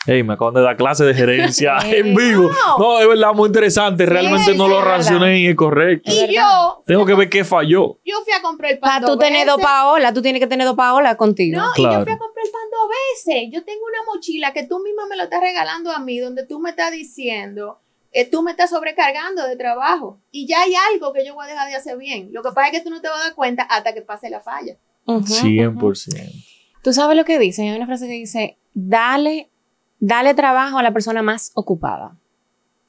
Ey, 0.06 0.22
me 0.24 0.34
acaban 0.34 0.54
de 0.54 0.62
dar 0.62 0.76
clase 0.76 1.06
de 1.06 1.14
gerencia 1.14 1.78
en 1.86 2.14
vivo. 2.14 2.50
no. 2.50 2.78
No, 2.78 3.00
es 3.00 3.08
verdad, 3.08 3.34
muy 3.34 3.48
interesante. 3.48 4.06
Realmente 4.06 4.52
Sí, 4.52 4.58
no 4.58 4.66
sí, 4.66 4.70
lo 4.72 4.82
racioné 4.82 5.40
y 5.40 5.48
es 5.48 5.56
correcto. 5.56 6.12
Y 6.12 6.34
yo, 6.36 6.84
Tengo 6.86 7.06
que 7.06 7.14
ver 7.16 7.30
qué 7.30 7.44
falló. 7.46 8.00
yo 8.04 8.22
fui 8.24 8.34
a 8.34 8.42
comprar 8.42 8.72
el 8.72 8.80
pan 8.80 9.02
Para 9.02 9.06
tú 9.06 9.18
tener 9.18 9.48
dos 9.48 9.62
paolas, 9.62 10.14
tú 10.14 10.22
tienes 10.22 10.40
que 10.42 10.48
tener 10.48 10.66
dos 10.68 10.76
paolas 10.76 11.16
contigo. 11.16 11.58
No, 11.58 11.68
y 11.78 11.84
yo 11.84 12.04
fui 12.04 12.14
a 12.14 12.18
comprar 12.18 12.46
el 12.46 12.52
pan 12.52 12.62
dos 12.72 12.90
veces. 13.26 13.50
Yo 13.52 13.64
tengo 13.64 13.82
una 13.86 14.00
mochila 14.14 14.52
que 14.54 14.64
tú 14.68 14.80
misma 14.80 15.06
me 15.08 15.16
lo 15.16 15.24
estás 15.24 15.40
regalando 15.42 15.92
a 15.92 16.00
mí, 16.00 16.20
donde 16.20 16.46
tú 16.46 16.60
me 16.60 16.72
estás 16.72 16.92
diciendo, 16.92 17.80
eh, 18.12 18.30
tú 18.30 18.44
me 18.44 18.52
estás 18.52 18.70
sobrecargando 18.72 19.48
de 19.48 19.56
trabajo. 19.56 20.20
Y 20.32 20.48
ya 20.48 20.62
hay 20.64 20.74
algo 20.94 21.14
que 21.14 21.26
yo 21.26 21.34
voy 21.34 21.46
a 21.46 21.50
dejar 21.50 21.70
de 21.70 21.76
hacer 21.76 21.98
bien. 21.98 22.30
Lo 22.34 22.44
que 22.44 22.50
pasa 22.52 22.68
es 22.68 22.74
que 22.78 22.82
tú 22.84 22.90
no 22.90 23.00
te 23.02 23.08
vas 23.08 23.22
a 23.22 23.24
dar 23.26 23.36
cuenta 23.36 23.64
hasta 23.64 23.94
que 23.94 24.02
pase 24.02 24.30
la 24.30 24.42
falla. 24.42 24.76
Ujú, 25.06 25.20
ujú. 25.20 25.48
100%. 25.48 26.32
Tú 26.84 26.92
sabes 26.94 27.16
lo 27.16 27.24
que 27.26 27.40
dicen. 27.40 27.70
Hay 27.70 27.76
una 27.78 27.86
frase 27.86 28.08
que 28.08 28.14
dice: 28.14 28.58
dale, 28.74 29.50
dale 30.06 30.34
trabajo 30.34 30.78
a 30.78 30.84
la 30.84 30.92
persona 30.92 31.22
más 31.22 31.52
ocupada. 31.56 32.18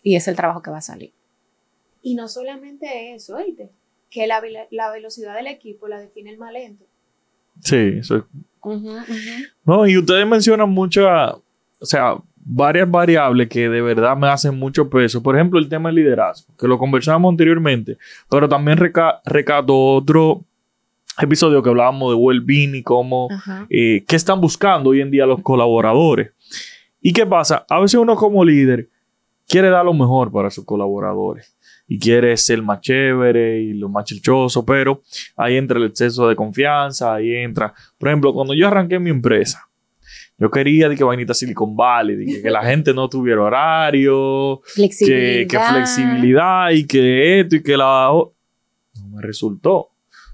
Y 0.02 0.16
es 0.16 0.26
el 0.26 0.34
trabajo 0.34 0.62
que 0.62 0.70
va 0.72 0.78
a 0.78 0.82
salir. 0.82 1.12
Y 2.02 2.16
no 2.16 2.28
solamente 2.28 3.14
eso, 3.14 3.36
oíste, 3.36 3.70
que 4.10 4.26
la, 4.26 4.40
velocidad 4.90 5.36
del 5.36 5.46
equipo 5.46 5.86
la 5.86 6.00
define 6.00 6.30
el 6.30 6.38
más 6.38 6.52
lento. 6.52 6.84
Sí, 7.60 7.98
eso 8.00 8.26
ujú. 8.62 8.96
No, 9.64 9.86
y 9.86 9.96
ustedes 9.96 10.26
mencionan 10.26 10.68
muchas, 10.70 11.34
o 11.78 11.86
sea, 11.86 12.16
varias 12.36 12.90
variables 12.90 13.48
que 13.48 13.68
de 13.68 13.80
verdad 13.80 14.16
me 14.16 14.28
hacen 14.28 14.58
mucho 14.58 14.90
peso. 14.90 15.22
Por 15.22 15.36
ejemplo, 15.36 15.60
el 15.60 15.68
tema 15.68 15.90
del 15.90 15.96
liderazgo, 15.96 16.52
que 16.58 16.66
lo 16.66 16.78
conversamos 16.78 17.30
anteriormente, 17.30 17.96
pero 18.28 18.48
también 18.48 18.76
reca 18.76 19.20
recato 19.24 19.78
otro 19.78 20.44
episodio 21.22 21.62
que 21.62 21.70
hablábamos 21.70 22.12
de 22.12 22.16
well-being 22.16 22.74
y 22.74 22.82
cómo, 22.82 23.28
eh, 23.70 24.04
qué 24.06 24.16
están 24.16 24.40
buscando 24.40 24.90
hoy 24.90 25.00
en 25.00 25.12
día 25.12 25.26
los 25.26 25.40
colaboradores. 25.42 26.32
¿Y 27.06 27.12
qué 27.12 27.26
pasa? 27.26 27.66
A 27.68 27.80
veces 27.80 28.00
uno 28.00 28.16
como 28.16 28.42
líder 28.42 28.88
quiere 29.46 29.68
dar 29.68 29.84
lo 29.84 29.92
mejor 29.92 30.32
para 30.32 30.50
sus 30.50 30.64
colaboradores 30.64 31.54
y 31.86 31.98
quiere 31.98 32.34
ser 32.38 32.62
más 32.62 32.80
chévere 32.80 33.60
y 33.60 33.74
lo 33.74 33.90
más 33.90 34.06
chichoso, 34.06 34.64
pero 34.64 35.02
ahí 35.36 35.56
entra 35.56 35.78
el 35.78 35.84
exceso 35.84 36.26
de 36.26 36.34
confianza, 36.34 37.12
ahí 37.12 37.34
entra, 37.34 37.74
por 37.98 38.08
ejemplo, 38.08 38.32
cuando 38.32 38.54
yo 38.54 38.68
arranqué 38.68 38.98
mi 38.98 39.10
empresa, 39.10 39.68
yo 40.38 40.50
quería 40.50 40.88
de 40.88 40.96
que 40.96 41.04
vainita 41.04 41.34
Silicon 41.34 41.76
Valley, 41.76 42.16
de 42.16 42.24
que, 42.24 42.40
que 42.42 42.50
la 42.50 42.64
gente 42.70 42.94
no 42.94 43.06
tuviera 43.06 43.42
horario, 43.42 44.62
que, 44.64 44.72
Flexibilidad. 44.72 45.46
que 45.46 45.72
flexibilidad 45.74 46.70
y 46.70 46.86
que 46.86 47.40
esto 47.40 47.56
y 47.56 47.62
que 47.62 47.76
la... 47.76 48.08
No 48.12 49.08
me 49.08 49.20
resultó. 49.20 49.90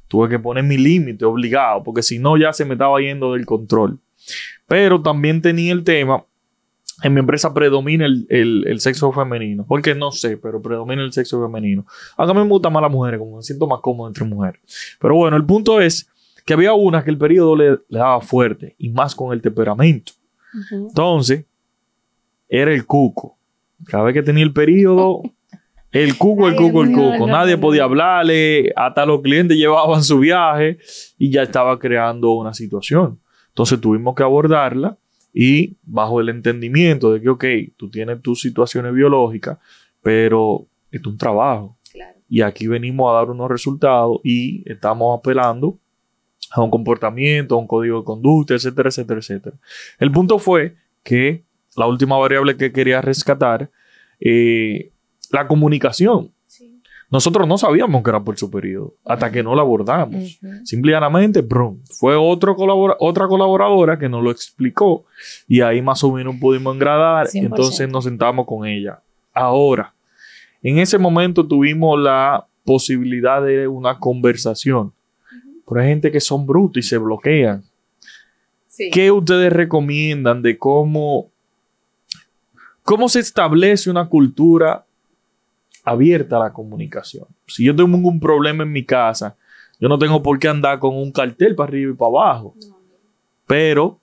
Tuve 0.06 0.28
que 0.28 0.38
poner 0.38 0.62
mi 0.62 0.78
límite 0.78 1.24
obligado, 1.24 1.82
porque 1.82 2.02
si 2.02 2.20
no 2.20 2.36
ya 2.36 2.52
se 2.52 2.64
me 2.64 2.74
estaba 2.74 3.00
yendo 3.00 3.32
del 3.32 3.44
control. 3.44 3.98
Pero 4.68 5.02
también 5.02 5.42
tenía 5.42 5.72
el 5.72 5.82
tema, 5.82 6.24
en 7.02 7.14
mi 7.14 7.20
empresa 7.20 7.52
predomina 7.54 8.04
el, 8.06 8.26
el- 8.28 8.64
el 8.66 8.80
sexo 8.80 9.10
femenino, 9.12 9.64
porque 9.66 9.94
no 9.94 10.10
sé, 10.12 10.36
pero 10.36 10.60
predomina 10.60 11.02
el 11.02 11.12
sexo 11.12 11.40
femenino. 11.42 11.86
Aunque 12.16 12.32
a 12.32 12.34
mí 12.34 12.42
me 12.42 12.48
gustan 12.48 12.72
más 12.72 12.82
las 12.82 12.90
mujeres, 12.90 13.18
como 13.18 13.36
me 13.38 13.42
siento 13.42 13.66
más 13.66 13.80
cómodo 13.80 14.08
entre 14.08 14.24
mujeres. 14.24 14.60
Pero 15.00 15.14
bueno, 15.16 15.36
el 15.36 15.44
punto 15.44 15.80
es 15.80 16.08
que 16.44 16.54
había 16.54 16.72
una 16.74 17.04
que 17.04 17.10
el 17.10 17.18
periodo 17.18 17.56
le, 17.56 17.70
le 17.88 17.98
daba 17.98 18.20
fuerte, 18.20 18.74
y 18.78 18.88
más 18.88 19.14
con 19.14 19.32
el 19.32 19.40
temperamento. 19.40 20.12
Entonces, 20.88 21.44
era 22.48 22.72
el 22.72 22.84
cuco. 22.86 23.36
Cada 23.86 24.04
vez 24.04 24.14
que 24.14 24.22
tenía 24.22 24.42
el 24.44 24.52
periodo, 24.52 25.22
el 25.92 26.16
cuco, 26.18 26.48
el 26.48 26.56
cuco, 26.56 26.82
el 26.82 26.92
cuco. 26.92 27.26
Nadie 27.26 27.56
podía 27.56 27.84
hablarle, 27.84 28.72
hasta 28.76 29.06
los 29.06 29.20
clientes 29.22 29.56
llevaban 29.56 30.02
su 30.02 30.18
viaje 30.18 30.78
y 31.18 31.30
ya 31.30 31.42
estaba 31.42 31.78
creando 31.78 32.32
una 32.32 32.52
situación. 32.52 33.18
Entonces 33.48 33.80
tuvimos 33.80 34.14
que 34.14 34.22
abordarla 34.22 34.96
y 35.32 35.76
bajo 35.82 36.20
el 36.20 36.28
entendimiento 36.28 37.12
de 37.12 37.20
que, 37.20 37.28
ok, 37.28 37.44
tú 37.76 37.90
tienes 37.90 38.20
tus 38.22 38.40
situaciones 38.40 38.92
biológicas, 38.92 39.58
pero 40.02 40.66
es 40.90 41.04
un 41.06 41.16
trabajo 41.16 41.76
Claro. 41.92 42.18
y 42.28 42.42
aquí 42.42 42.66
venimos 42.66 43.10
a 43.10 43.14
dar 43.14 43.30
unos 43.30 43.48
resultados 43.48 44.20
y 44.24 44.62
estamos 44.70 45.18
apelando 45.18 45.78
a 46.52 46.62
un 46.62 46.70
comportamiento, 46.70 47.54
a 47.54 47.58
un 47.58 47.66
código 47.66 47.98
de 47.98 48.04
conducta, 48.04 48.54
etcétera, 48.54 48.88
etcétera, 48.88 49.20
etcétera. 49.20 49.56
El 49.98 50.10
punto 50.10 50.38
fue 50.38 50.74
que 51.04 51.44
la 51.76 51.86
última 51.86 52.18
variable 52.18 52.56
que 52.56 52.72
quería 52.72 53.00
rescatar, 53.00 53.70
eh, 54.18 54.90
la 55.30 55.46
comunicación. 55.46 56.32
Nosotros 57.10 57.48
no 57.48 57.58
sabíamos 57.58 58.02
que 58.04 58.10
era 58.10 58.20
por 58.22 58.38
su 58.38 58.48
periodo 58.50 58.94
hasta 59.04 59.30
que 59.32 59.42
no 59.42 59.54
la 59.56 59.62
abordamos. 59.62 60.38
Ujú. 60.42 60.64
Simple 60.64 60.92
y 60.92 60.94
llanamente, 60.94 61.40
brum, 61.40 61.78
fue 61.84 62.14
otro 62.14 62.54
colabora- 62.54 62.96
otra 63.00 63.26
colaboradora 63.26 63.98
que 63.98 64.08
nos 64.08 64.22
lo 64.22 64.30
explicó 64.30 65.04
y 65.48 65.60
ahí 65.60 65.82
más 65.82 66.04
o 66.04 66.12
menos 66.12 66.36
pudimos 66.40 66.74
engradar. 66.74 67.26
100%. 67.26 67.46
Entonces 67.46 67.88
nos 67.88 68.04
sentamos 68.04 68.46
con 68.46 68.64
ella. 68.66 69.00
Ahora, 69.34 69.92
en 70.62 70.78
ese 70.78 70.98
momento 70.98 71.44
tuvimos 71.46 71.98
la 71.98 72.46
posibilidad 72.64 73.42
de 73.42 73.66
una 73.66 73.98
conversación. 73.98 74.92
Pero 75.68 75.80
hay 75.80 75.88
gente 75.88 76.10
que 76.12 76.20
son 76.20 76.46
brutos 76.46 76.84
y 76.84 76.88
se 76.88 76.98
bloquean. 76.98 77.62
Sí. 78.68 78.88
¿Qué 78.90 79.10
ustedes 79.10 79.52
recomiendan 79.52 80.42
de 80.42 80.56
cómo, 80.58 81.28
cómo 82.82 83.08
se 83.08 83.20
establece 83.20 83.90
una 83.90 84.08
cultura 84.08 84.84
abierta 85.90 86.36
a 86.36 86.40
la 86.40 86.52
comunicación? 86.52 87.26
Si 87.46 87.64
yo 87.64 87.74
tengo 87.74 87.96
un 88.08 88.20
problema 88.20 88.62
en 88.64 88.72
mi 88.72 88.84
casa, 88.84 89.36
yo 89.78 89.88
no 89.88 89.98
tengo 89.98 90.22
por 90.22 90.38
qué 90.38 90.48
andar 90.48 90.78
con 90.78 90.94
un 90.96 91.10
cartel 91.12 91.54
para 91.54 91.68
arriba 91.68 91.92
y 91.92 91.94
para 91.96 92.08
abajo, 92.10 92.54
No, 92.68 92.76
pero 93.46 93.98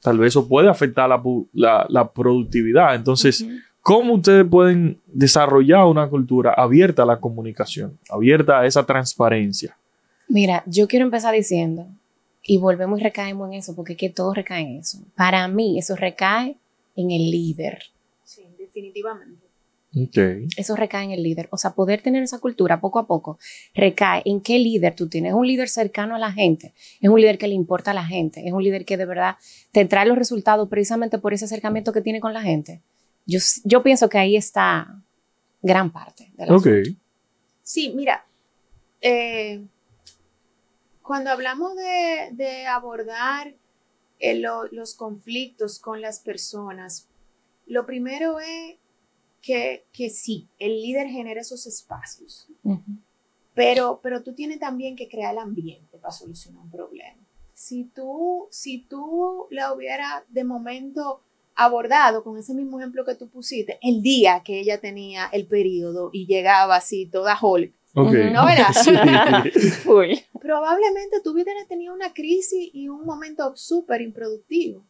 tal 0.00 0.18
vez 0.18 0.28
eso 0.28 0.46
puede 0.48 0.68
afectar 0.68 1.08
la, 1.08 1.22
la- 1.52 1.86
la 1.88 2.10
productividad. 2.12 2.94
Entonces. 2.94 3.44
¿cómo 3.84 4.14
ustedes 4.14 4.46
pueden 4.48 5.00
desarrollar 5.08 5.86
una 5.86 6.08
cultura 6.08 6.52
abierta 6.56 7.02
a 7.02 7.06
la 7.06 7.18
comunicación, 7.18 7.98
abierta 8.08 8.60
a 8.60 8.64
esa 8.66 8.86
transparencia? 8.86 9.76
Mira, 10.28 10.62
yo 10.66 10.86
quiero 10.86 11.04
empezar 11.04 11.34
diciendo, 11.34 11.88
y 12.44 12.58
volvemos 12.58 13.00
y 13.00 13.02
recaemos 13.02 13.48
en 13.48 13.54
eso, 13.54 13.74
porque 13.74 13.94
es 13.94 13.98
que 13.98 14.08
todo 14.08 14.34
recae 14.34 14.62
en 14.62 14.76
eso. 14.78 14.98
Para 15.16 15.48
mí, 15.48 15.80
eso 15.80 15.96
recae 15.96 16.54
en 16.94 17.10
el 17.10 17.28
líder. 17.32 17.82
Sí, 18.22 18.42
definitivamente. 18.56 19.41
Eso 20.56 20.74
recae 20.74 21.04
en 21.04 21.10
el 21.10 21.22
líder. 21.22 21.48
O 21.50 21.56
sea, 21.58 21.72
poder 21.74 22.00
tener 22.00 22.22
esa 22.22 22.38
cultura 22.38 22.80
poco 22.80 22.98
a 22.98 23.06
poco 23.06 23.38
recae 23.74 24.22
en 24.24 24.40
qué 24.40 24.58
líder 24.58 24.94
tú 24.94 25.08
tienes. 25.08 25.30
Es 25.30 25.36
un 25.36 25.46
líder 25.46 25.68
cercano 25.68 26.14
a 26.14 26.18
la 26.18 26.32
gente. 26.32 26.72
Es 27.00 27.10
un 27.10 27.20
líder 27.20 27.36
que 27.38 27.46
le 27.48 27.54
importa 27.54 27.90
a 27.90 27.94
la 27.94 28.04
gente. 28.04 28.46
Es 28.46 28.52
un 28.52 28.62
líder 28.64 28.84
que 28.86 28.96
de 28.96 29.04
verdad 29.04 29.36
te 29.70 29.84
trae 29.84 30.06
los 30.06 30.16
resultados 30.16 30.68
precisamente 30.68 31.18
por 31.18 31.34
ese 31.34 31.44
acercamiento 31.44 31.92
que 31.92 32.00
tiene 32.00 32.20
con 32.20 32.32
la 32.32 32.40
gente. 32.42 32.80
Yo, 33.26 33.38
yo 33.64 33.82
pienso 33.82 34.08
que 34.08 34.18
ahí 34.18 34.34
está 34.36 35.00
gran 35.60 35.90
parte 35.92 36.32
de 36.36 36.46
la 36.46 36.56
Ok. 36.56 36.62
Sí, 37.62 37.92
mira, 37.94 38.24
eh, 39.00 39.62
cuando 41.02 41.30
hablamos 41.30 41.74
de, 41.76 42.30
de 42.32 42.66
abordar 42.66 43.54
eh, 44.18 44.36
lo- 44.36 44.66
los 44.72 44.94
conflictos 44.94 45.78
con 45.78 46.00
las 46.00 46.20
personas, 46.20 47.08
lo 47.66 47.86
primero 47.86 48.38
es 48.40 48.76
que, 49.42 49.84
que 49.92 50.08
sí, 50.08 50.48
el 50.58 50.80
líder 50.80 51.08
genera 51.08 51.40
esos 51.40 51.66
espacios, 51.66 52.48
pero, 53.54 54.00
pero 54.02 54.22
tú 54.22 54.32
tienes 54.32 54.60
también 54.60 54.96
que 54.96 55.08
crear 55.08 55.32
el 55.34 55.40
ambiente 55.40 55.98
para 55.98 56.12
solucionar 56.12 56.62
un 56.62 56.70
problema. 56.70 57.18
Si 57.52 57.84
tú, 57.84 58.46
si 58.50 58.78
tú 58.88 59.46
la 59.50 59.72
hubiera 59.74 60.24
de 60.28 60.44
momento 60.44 61.20
abordado 61.54 62.24
con 62.24 62.38
ese 62.38 62.54
mismo 62.54 62.78
ejemplo 62.78 63.04
que 63.04 63.14
tú 63.14 63.28
pusiste, 63.28 63.78
el 63.82 64.00
día 64.00 64.42
que 64.44 64.60
ella 64.60 64.80
tenía 64.80 65.28
el 65.32 65.46
periodo 65.46 66.10
y 66.12 66.26
llegaba 66.26 66.76
así 66.76 67.06
toda 67.06 67.38
Hulk. 67.40 67.72
¿no 67.94 68.46
verás? 68.46 68.88
Full. 69.84 70.12
Probablemente 70.40 71.20
tú 71.22 71.32
hubieras 71.32 71.68
tenido 71.68 71.92
una 71.94 72.14
crisis 72.14 72.70
y 72.72 72.88
un 72.88 73.04
momento 73.04 73.54
súper 73.54 74.00
improductivo, 74.00 74.82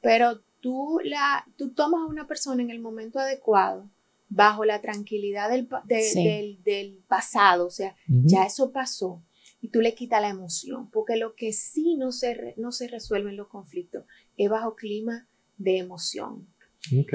pero 0.00 0.40
tú, 0.60 1.00
la, 1.04 1.46
tú 1.56 1.70
tomas 1.70 2.02
a 2.02 2.06
una 2.06 2.26
persona 2.26 2.62
en 2.62 2.70
el 2.70 2.80
momento 2.80 3.18
adecuado, 3.18 3.84
bajo 4.28 4.64
la 4.64 4.80
tranquilidad 4.80 5.50
del, 5.50 5.66
pa- 5.66 5.82
de- 5.86 6.02
Sí. 6.02 6.24
del, 6.24 6.62
del 6.62 7.04
pasado, 7.08 7.66
o 7.66 7.70
sea, 7.70 7.94
ya 8.24 8.44
eso 8.44 8.72
pasó 8.72 9.22
y 9.60 9.68
tú 9.68 9.80
le 9.80 9.94
quitas 9.94 10.20
la 10.20 10.28
emoción, 10.28 10.90
porque 10.90 11.16
lo 11.16 11.34
que 11.34 11.52
sí 11.52 11.96
no 11.96 12.12
se, 12.12 12.54
no 12.56 12.72
se 12.72 12.88
resuelve 12.88 13.30
en 13.30 13.36
los 13.36 13.48
conflictos 13.48 14.04
es 14.36 14.48
bajo 14.50 14.74
clima 14.76 15.28
de 15.56 15.78
emoción. 15.78 16.48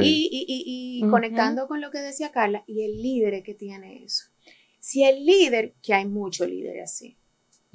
Y, 0.03 0.29
y- 0.31 0.45
y- 0.47 1.09
conectando 1.09 1.67
con 1.67 1.79
lo 1.81 1.91
que 1.91 1.99
decía 1.99 2.31
Carla, 2.31 2.63
y 2.67 2.83
el 2.83 3.01
líder 3.01 3.41
que 3.43 3.53
tiene 3.53 4.03
eso. 4.03 4.25
Si 4.79 5.03
el 5.03 5.25
líder, 5.25 5.75
que 5.81 5.93
hay 5.93 6.07
muchos 6.07 6.49
líderes 6.49 6.83
así, 6.91 7.17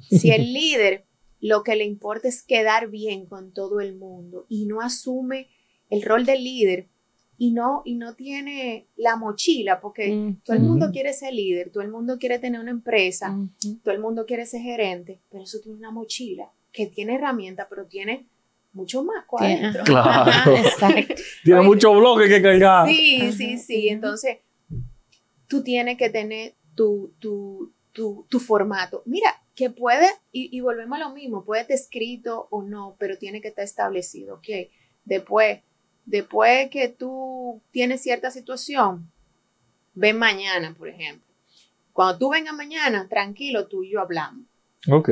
si 0.09 0.29
el 0.31 0.41
líder 0.53 1.05
lo 1.39 1.63
que 1.63 1.75
le 1.75 1.85
importa 1.85 2.27
es 2.27 2.43
quedar 2.43 2.89
bien 2.89 3.25
con 3.27 3.53
todo 3.53 3.79
el 3.79 3.95
mundo 3.95 4.45
y 4.49 4.65
no 4.65 4.81
asume 4.81 5.47
el 5.89 6.01
rol 6.03 6.25
de 6.25 6.37
líder 6.37 6.89
y 7.37 7.51
no, 7.51 7.83
y 7.85 7.95
no 7.95 8.15
tiene 8.15 8.87
la 8.95 9.15
mochila, 9.15 9.79
porque 9.79 10.35
todo 10.43 10.55
el 10.55 10.63
mundo 10.63 10.91
quiere 10.91 11.13
ser 11.13 11.33
líder, 11.33 11.71
todo 11.71 11.83
el 11.83 11.91
mundo 11.91 12.17
quiere 12.17 12.39
tener 12.39 12.59
una 12.59 12.71
empresa, 12.71 13.37
todo 13.83 13.93
el 13.93 14.01
mundo 14.01 14.25
quiere 14.25 14.45
ser 14.45 14.61
gerente, 14.61 15.19
pero 15.29 15.43
eso 15.43 15.59
tiene 15.61 15.77
una 15.77 15.91
mochila 15.91 16.51
que 16.71 16.87
tiene 16.87 17.15
herramientas, 17.15 17.67
pero 17.69 17.85
tiene 17.85 18.27
mucho 18.73 19.03
más 19.03 19.25
adentro. 19.39 19.83
Claro. 19.83 20.55
Exacto. 20.55 21.15
Tiene 21.43 21.61
muchos 21.61 21.95
bloques 21.97 22.27
que 22.29 22.41
cargar. 22.41 22.87
Sí, 22.87 23.31
sí, 23.31 23.57
sí. 23.57 23.89
Entonces, 23.89 24.37
tú 25.47 25.63
tienes 25.63 25.97
que 25.97 26.09
tener 26.09 26.55
tu, 26.75 27.13
tu, 27.19 27.73
tu, 27.91 28.25
tu 28.29 28.39
formato. 28.39 29.01
Mira, 29.05 29.29
que 29.55 29.71
puede, 29.71 30.07
y, 30.31 30.55
y 30.55 30.61
volvemos 30.61 30.99
a 30.99 31.07
lo 31.07 31.13
mismo, 31.13 31.43
puede 31.43 31.61
estar 31.61 31.75
escrito 31.75 32.47
o 32.51 32.61
no, 32.61 32.95
pero 32.99 33.17
tiene 33.17 33.41
que 33.41 33.47
estar 33.47 33.65
establecido. 33.65 34.35
Ok, 34.35 34.47
después, 35.03 35.61
después 36.07 36.69
que 36.71 36.87
tú 36.89 37.61
tienes 37.71 38.01
cierta 38.01 38.31
situación, 38.31 39.11
ven 39.93 40.17
mañana, 40.17 40.73
por 40.77 40.89
ejemplo. 40.89 41.25
Cuando 41.93 42.17
tú 42.17 42.29
vengas 42.29 42.55
mañana, 42.55 43.07
tranquilo, 43.07 43.67
tú 43.67 43.83
y 43.83 43.91
yo 43.91 43.99
hablamos 44.01 44.45
Ok. 44.91 45.09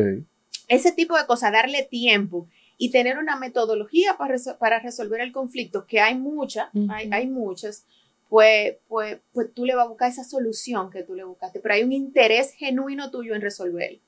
ese 0.67 0.91
tipo 0.91 1.17
de 1.17 1.25
cosas, 1.25 1.51
darle 1.51 1.83
tiempo 1.83 2.47
y 2.77 2.91
tener 2.91 3.17
una 3.17 3.35
metodología 3.37 4.17
para, 4.17 4.35
resol- 4.35 4.57
para 4.57 4.79
resolver 4.79 5.21
el 5.21 5.31
conflicto, 5.31 5.85
que 5.85 5.99
hay 6.01 6.15
muchas, 6.15 6.69
hay, 6.89 7.09
hay 7.11 7.27
muchas, 7.27 7.85
pues, 8.29 8.75
pues, 8.87 9.17
pues 9.33 9.53
tú 9.53 9.65
le 9.65 9.75
vas 9.75 9.85
a 9.85 9.89
buscar 9.89 10.09
esa 10.11 10.23
solución 10.23 10.89
que 10.91 11.03
tú 11.03 11.13
le 11.15 11.23
buscaste, 11.23 11.59
pero 11.59 11.73
hay 11.75 11.83
un 11.83 11.91
interés 11.93 12.51
genuino 12.53 13.11
tuyo 13.11 13.33
en 13.35 13.41
resolver. 13.41 13.99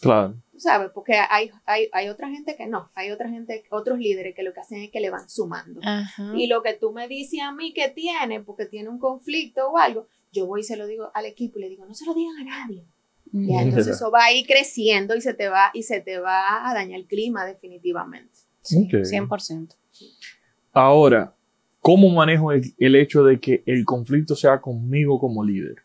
Claro. 0.00 0.34
Tú 0.52 0.60
sabes, 0.60 0.90
porque 0.94 1.14
hay, 1.14 1.50
hay, 1.64 1.88
hay 1.92 2.08
otra 2.08 2.28
gente 2.28 2.56
que 2.56 2.66
no, 2.66 2.90
hay 2.94 3.10
otra 3.10 3.28
gente, 3.28 3.64
otros 3.70 3.98
líderes 3.98 4.34
que 4.34 4.42
lo 4.42 4.52
que 4.52 4.60
hacen 4.60 4.82
es 4.82 4.90
que 4.90 5.00
le 5.00 5.10
van 5.10 5.28
sumando. 5.28 5.80
Ajá. 5.82 6.32
Y 6.34 6.46
lo 6.46 6.62
que 6.62 6.74
tú 6.74 6.92
me 6.92 7.08
dices 7.08 7.40
a 7.42 7.52
mí 7.52 7.72
que 7.72 7.88
tiene, 7.88 8.40
porque 8.40 8.66
tiene 8.66 8.88
un 8.88 8.98
conflicto 8.98 9.68
o 9.70 9.78
algo, 9.78 10.06
yo 10.32 10.46
voy 10.46 10.60
y 10.60 10.64
se 10.64 10.76
lo 10.76 10.86
digo 10.86 11.10
al 11.14 11.26
equipo 11.26 11.58
y 11.58 11.62
le 11.62 11.68
digo, 11.68 11.86
no 11.86 11.94
se 11.94 12.04
lo 12.06 12.14
digan 12.14 12.36
a 12.38 12.44
nadie. 12.44 12.84
Ya, 13.32 13.56
Ujú. 13.56 13.60
entonces 13.60 13.88
eso 13.96 14.10
va 14.10 14.24
a 14.26 14.32
ir 14.32 14.46
creciendo 14.46 15.14
y 15.14 15.20
se 15.20 15.34
te 15.34 15.48
va, 15.48 15.70
y 15.74 15.82
se 15.82 16.00
te 16.00 16.18
va 16.18 16.68
a 16.68 16.74
dañar 16.74 17.00
el 17.00 17.06
clima 17.06 17.44
definitivamente. 17.44 18.32
Sí, 18.62 18.84
Ok. 18.86 19.04
100%. 19.04 19.74
Ahora, 20.72 21.34
¿cómo 21.80 22.08
manejo 22.10 22.52
el, 22.52 22.74
el 22.78 22.96
hecho 22.96 23.24
de 23.24 23.40
que 23.40 23.62
el 23.66 23.84
conflicto 23.84 24.34
sea 24.36 24.60
conmigo 24.60 25.18
como 25.18 25.44
líder? 25.44 25.76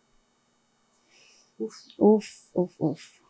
Uf, 1.57 1.75
uf, 2.53 2.73
uf. 2.77 3.20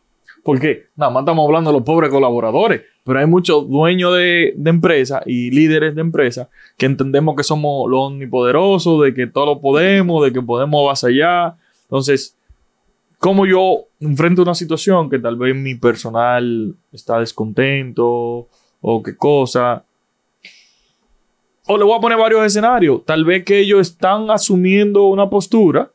Porque 0.42 0.86
nada 0.96 1.12
más 1.12 1.22
estamos 1.22 1.46
hablando 1.46 1.70
de 1.70 1.76
los 1.76 1.84
pobres 1.84 2.10
colaboradores, 2.10 2.82
pero 3.04 3.18
hay 3.20 3.26
muchos 3.26 3.68
dueños 3.68 4.14
de, 4.16 4.54
de 4.56 4.70
empresas 4.70 5.22
y 5.26 5.50
líderes 5.50 5.94
de 5.94 6.00
empresas 6.00 6.48
que 6.76 6.86
entendemos 6.86 7.36
que 7.36 7.44
somos 7.44 7.88
los 7.88 8.00
omnipoderosos, 8.00 9.02
de 9.02 9.14
que 9.14 9.26
todo 9.26 9.46
lo 9.46 9.60
podemos, 9.60 10.24
de 10.24 10.32
que 10.32 10.42
podemos 10.42 10.82
avasallar. 10.82 11.54
Entonces, 11.84 12.36
¿cómo 13.18 13.46
yo 13.46 13.86
enfrento 14.00 14.42
una 14.42 14.54
situación 14.54 15.08
que 15.08 15.20
tal 15.20 15.36
vez 15.36 15.54
mi 15.54 15.76
personal 15.76 16.74
está 16.92 17.20
descontento 17.20 18.48
o 18.80 19.02
qué 19.04 19.16
cosa? 19.16 19.84
O 21.66 21.78
le 21.78 21.84
voy 21.84 21.96
a 21.96 22.00
poner 22.00 22.18
varios 22.18 22.44
escenarios. 22.44 23.04
Tal 23.04 23.24
vez 23.24 23.44
que 23.44 23.60
ellos 23.60 23.80
están 23.80 24.28
asumiendo 24.30 25.06
una 25.06 25.30
postura 25.30 25.90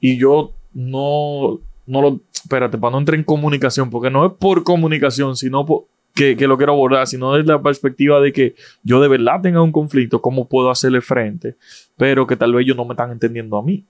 y 0.00 0.16
yo 0.16 0.52
no, 0.74 1.60
no 1.86 2.00
lo... 2.02 2.20
Espérate, 2.32 2.76
para 2.78 2.90
no 2.92 2.98
entrar 2.98 3.16
en 3.18 3.24
comunicación, 3.24 3.90
porque 3.90 4.10
no 4.10 4.26
es 4.26 4.32
por 4.32 4.64
comunicación, 4.64 5.36
sino 5.36 5.64
por, 5.64 5.84
que, 6.14 6.36
que 6.36 6.46
lo 6.46 6.56
quiero 6.56 6.72
abordar, 6.72 7.06
sino 7.06 7.32
desde 7.32 7.52
la 7.52 7.62
perspectiva 7.62 8.20
de 8.20 8.32
que 8.32 8.54
yo 8.82 9.00
de 9.00 9.08
verdad 9.08 9.40
tenga 9.40 9.62
un 9.62 9.72
conflicto, 9.72 10.20
cómo 10.20 10.48
puedo 10.48 10.70
hacerle 10.70 11.00
frente, 11.00 11.56
pero 11.96 12.26
que 12.26 12.36
tal 12.36 12.52
vez 12.52 12.64
ellos 12.64 12.76
no 12.76 12.84
me 12.84 12.92
están 12.94 13.10
entendiendo 13.12 13.56
a 13.56 13.62
mí. 13.62 13.84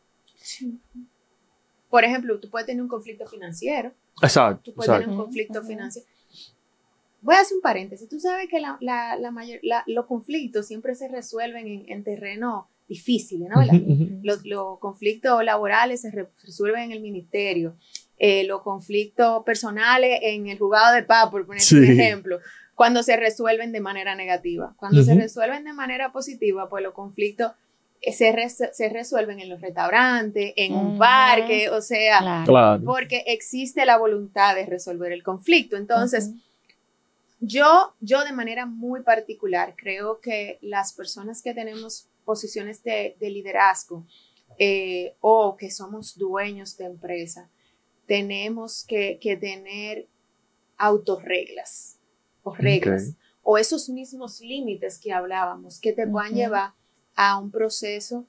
Por 1.91 2.05
ejemplo, 2.05 2.39
tú 2.41 2.49
puedes 2.49 2.67
tener 2.67 2.83
un 2.83 2.89
conflicto 2.89 3.27
financiero, 3.27 3.93
Exacto, 4.23 4.63
tú 4.65 4.75
puedes 4.75 4.89
exacto. 4.89 5.05
tener 5.05 5.17
un 5.19 5.25
conflicto 5.25 5.63
financiero. 5.63 6.09
Voy 7.21 7.35
a 7.37 7.41
hacer 7.41 7.57
un 7.57 7.63
paréntesis. 7.63 8.09
Tú 8.09 8.19
sabes 8.19 8.49
que 8.49 8.59
la, 8.61 8.77
la, 8.81 9.17
la 9.17 9.31
mayor, 9.31 9.61
la- 9.63 9.85
los 9.87 10.07
conflictos 10.07 10.67
siempre 10.67 10.95
se 10.95 11.09
resuelven 11.09 11.67
en, 11.69 11.85
en 11.89 12.03
terreno 12.03 12.69
difícil, 12.89 13.45
¿no? 13.49 13.63
La- 13.63 13.81
los, 14.23 14.45
los 14.45 14.79
conflictos 14.79 15.43
laborales 15.45 16.01
se 16.03 16.11
re- 16.11 16.29
resuelven 16.43 16.83
en 16.85 16.93
el 16.93 17.01
ministerio. 17.01 17.77
Eh, 18.19 18.45
los 18.45 18.63
conflictos 18.63 19.43
personales 19.45 20.21
en 20.23 20.49
el 20.49 20.59
juzgado 20.59 20.95
de 20.95 21.03
paz, 21.03 21.29
por 21.31 21.45
poner 21.47 21.61
Sí. 21.63 21.77
un 21.77 21.85
ejemplo, 21.85 22.39
cuando 22.75 23.03
se 23.03 23.17
resuelven 23.17 23.73
de 23.73 23.81
manera 23.81 24.15
negativa. 24.15 24.75
Cuando 24.77 25.03
se 25.03 25.15
resuelven 25.15 25.65
de 25.65 25.73
manera 25.73 26.13
positiva, 26.13 26.69
pues 26.69 26.83
los 26.85 26.95
conflictos 26.95 27.53
eh, 28.01 28.13
se, 28.13 28.35
se 28.73 28.89
resuelven 28.89 29.39
en 29.41 29.49
los 29.49 29.61
restaurantes, 29.61 30.53
en 30.57 30.75
un 30.75 30.87
Ujú. 30.89 30.99
parque, 30.99 31.71
o 31.71 31.81
sea, 31.81 32.43
Claro. 32.45 32.83
Porque 32.85 33.23
existe 33.29 33.87
la 33.87 33.97
voluntad 33.97 34.55
de 34.57 34.67
resolver 34.67 35.13
el 35.13 35.23
conflicto. 35.23 35.77
Entonces, 35.77 36.31
yo, 37.41 37.95
yo 38.01 38.25
de 38.25 38.33
manera 38.33 38.67
muy 38.67 39.03
particular 39.03 39.75
creo 39.77 40.21
que 40.21 40.59
las 40.63 40.93
personas 40.93 41.43
que 41.43 41.55
tenemos 41.55 42.09
posiciones 42.25 42.83
de, 42.83 43.17
de 43.19 43.31
liderazgo 43.31 44.07
eh, 44.59 45.17
o 45.21 45.57
que 45.57 45.71
somos 45.71 46.17
dueños 46.17 46.77
de 46.77 46.85
empresa, 46.85 47.51
tenemos 48.07 48.85
que, 48.85 49.19
que 49.21 49.37
tener 49.37 50.09
autorreglas 50.77 51.99
o 52.43 52.55
reglas 52.55 53.17
o 53.43 53.59
esos 53.59 53.89
mismos 53.89 54.41
límites 54.41 54.99
que 54.99 55.13
hablábamos 55.13 55.81
que 55.81 55.93
te 55.93 56.07
puedan 56.07 56.35
llevar 56.35 56.75
a 57.15 57.39
un 57.39 57.51
proceso 57.51 58.27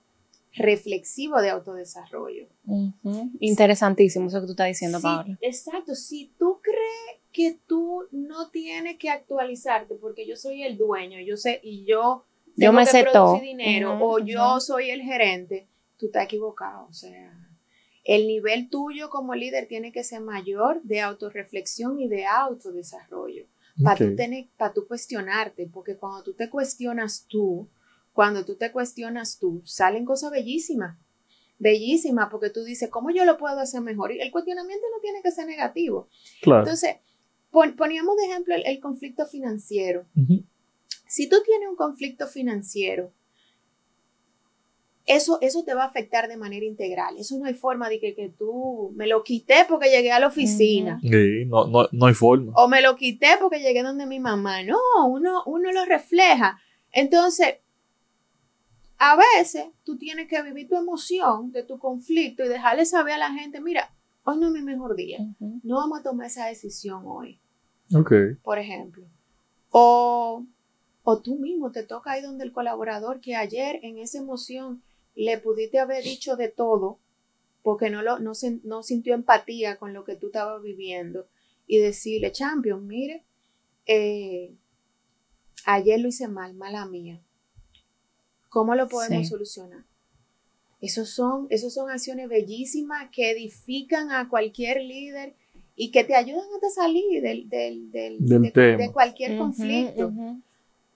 reflexivo 0.56 1.42
de 1.42 1.50
autodesarrollo. 1.50 2.48
Ujú. 2.66 3.32
Interesantísimo 3.40 4.28
eso 4.28 4.40
que 4.42 4.46
tú 4.46 4.52
estás 4.52 4.68
diciendo, 4.68 5.00
Sí, 5.00 5.04
Paola. 5.04 5.38
Exacto, 5.42 5.96
si 5.96 6.32
tú 6.38 6.60
crees 6.62 7.22
que 7.32 7.60
tú 7.66 8.04
no 8.12 8.50
tienes 8.52 8.98
que 8.98 9.10
actualizarte 9.10 9.96
porque 9.96 10.28
yo 10.28 10.36
soy 10.36 10.64
el 10.64 10.78
dueño, 10.78 11.20
yo 11.20 11.38
sé 11.38 11.60
y 11.64 11.86
yo 11.86 12.26
Yo 12.56 12.72
me 12.74 12.86
sé 12.86 13.04
todo. 13.14 13.40
dinero 13.40 13.98
o 14.02 14.20
yo 14.20 14.60
soy 14.60 14.90
el 14.92 15.02
gerente, 15.02 15.68
tú 15.98 16.08
estás 16.08 16.26
equivocado, 16.26 16.88
o 16.90 16.94
sea, 16.94 17.32
el 18.04 18.28
nivel 18.28 18.70
tuyo 18.70 19.10
como 19.10 19.34
líder 19.34 19.68
tiene 19.68 19.92
que 19.92 20.04
ser 20.04 20.22
mayor 20.22 20.82
de 20.84 21.02
autorreflexión 21.02 22.00
y 22.00 22.08
de 22.08 22.26
autodesarrollo 22.26 23.46
para 23.84 23.96
tú 24.10 24.16
tener, 24.16 24.48
para 24.58 24.74
tú 24.74 24.88
cuestionarte, 24.88 25.68
porque 25.74 25.96
cuando 25.98 26.22
tú 26.24 26.34
te 26.34 26.50
cuestionas 26.50 27.26
tú, 27.28 27.68
cuando 28.12 28.46
tú 28.46 28.56
te 28.56 28.72
cuestionas 28.72 29.40
tú, 29.40 29.62
salen 29.66 30.06
cosas 30.06 30.30
bellísimas, 30.32 30.98
bellísimas, 31.60 32.28
porque 32.30 32.50
tú 32.50 32.64
dices, 32.64 32.90
¿cómo 32.90 33.10
yo 33.12 33.26
lo 33.26 33.38
puedo 33.38 33.58
hacer 33.60 33.82
mejor? 33.82 34.12
Y 34.12 34.20
el 34.22 34.32
cuestionamiento 34.32 34.86
no 34.94 35.02
tiene 35.02 35.22
que 35.22 35.32
ser 35.32 35.48
negativo. 35.48 36.08
Claro. 36.42 36.62
Entonces, 36.62 36.98
pon- 37.52 37.76
poníamos 37.76 38.16
de 38.18 38.26
ejemplo 38.26 38.54
el, 38.56 38.64
el 38.66 38.80
conflicto 38.80 39.26
financiero. 39.26 40.06
Si 41.14 41.30
tú 41.30 41.36
tienes 41.46 41.70
un 41.70 41.76
conflicto 41.76 42.26
financiero, 42.26 43.12
eso, 45.06 45.38
eso 45.42 45.64
te 45.64 45.76
va 45.76 45.84
a 45.84 45.86
afectar 45.86 46.28
de 46.28 46.38
manera 46.38 46.66
integral. 46.66 47.18
Eso 47.20 47.38
no 47.38 47.46
hay 47.46 47.54
forma 47.54 47.88
de 47.88 48.00
que, 48.00 48.16
que 48.16 48.30
tú 48.30 48.92
me 48.96 49.06
lo 49.06 49.24
quité 49.24 49.64
porque 49.70 49.92
llegué 49.92 50.12
a 50.12 50.20
la 50.20 50.26
oficina. 50.26 51.00
Sí, 51.04 51.46
no, 51.46 51.68
no, 51.68 51.88
no 51.92 52.06
hay 52.08 52.16
forma. 52.16 52.54
o 52.56 52.68
me 52.68 52.82
lo 52.82 52.96
quité 52.96 53.28
porque 53.40 53.60
llegué 53.60 53.84
donde 53.84 54.08
mi 54.08 54.20
mamá. 54.20 54.64
No, 54.64 54.80
uno, 55.08 55.44
uno 55.46 55.72
lo 55.72 55.86
refleja. 55.86 56.60
Entonces, 56.92 57.58
a 58.98 59.16
veces 59.16 59.66
tú 59.84 60.00
tienes 60.00 60.28
que 60.28 60.42
vivir 60.42 60.68
tu 60.68 60.78
emoción 60.78 61.52
de 61.52 61.62
tu 61.62 61.78
conflicto 61.78 62.44
y 62.44 62.48
dejarle 62.48 62.88
saber 62.88 63.14
a 63.14 63.18
la 63.20 63.32
gente, 63.34 63.62
mira, 63.62 63.94
hoy 64.24 64.40
no 64.40 64.48
es 64.48 64.54
mi 64.54 64.64
mejor 64.64 64.96
día, 64.96 65.20
no 65.62 65.76
vamos 65.76 66.00
a 66.00 66.04
tomar 66.04 66.26
esa 66.26 66.48
decisión 66.48 67.04
hoy. 67.06 67.40
Ok. 67.94 68.12
Por 68.42 68.58
ejemplo. 68.58 69.06
O, 69.70 70.44
o 71.04 71.22
tú 71.22 71.36
mismo 71.36 71.72
te 71.72 71.84
toca 71.84 72.18
ir 72.18 72.24
donde 72.24 72.46
el 72.46 72.52
colaborador 72.52 73.20
que 73.20 73.36
ayer 73.36 73.80
en 73.84 73.98
esa 73.98 74.18
emoción 74.18 74.82
le 75.16 75.38
pudiste 75.38 75.80
haber 75.80 76.04
dicho 76.04 76.36
de 76.36 76.48
todo 76.48 77.00
porque 77.62 77.90
no, 77.90 78.02
lo, 78.02 78.20
no, 78.20 78.34
no 78.64 78.84
sintió 78.84 79.14
empatía 79.14 79.78
con 79.78 79.94
lo 79.94 80.04
que 80.04 80.16
tú 80.16 80.28
estabas 80.28 80.62
viviendo 80.62 81.28
y 81.66 81.78
decirle, 81.78 82.32
champion, 82.32 82.86
mire, 82.86 83.24
eh, 83.86 84.54
ayer 85.66 86.00
lo 86.00 86.10
hice 86.10 86.28
mal, 86.28 86.54
mala 86.56 86.86
mía. 86.86 87.22
¿Cómo 88.50 88.76
lo 88.76 88.88
podemos 88.88 89.30
solucionar? 89.30 89.86
Esos 90.82 91.10
son, 91.10 91.48
esos 91.50 91.74
son 91.74 91.90
acciones 91.90 92.28
bellísimas 92.28 93.10
que 93.12 93.32
edifican 93.32 94.12
a 94.12 94.28
cualquier 94.28 94.82
líder 94.82 95.34
y 95.76 95.92
que 95.92 96.04
te 96.04 96.16
ayudan 96.16 96.44
a 96.62 96.70
salir 96.70 97.22
del, 97.22 97.50
del, 97.50 97.90
del, 97.92 98.18
de, 98.20 98.92
cualquier 98.92 99.38
conflicto. 99.38 100.12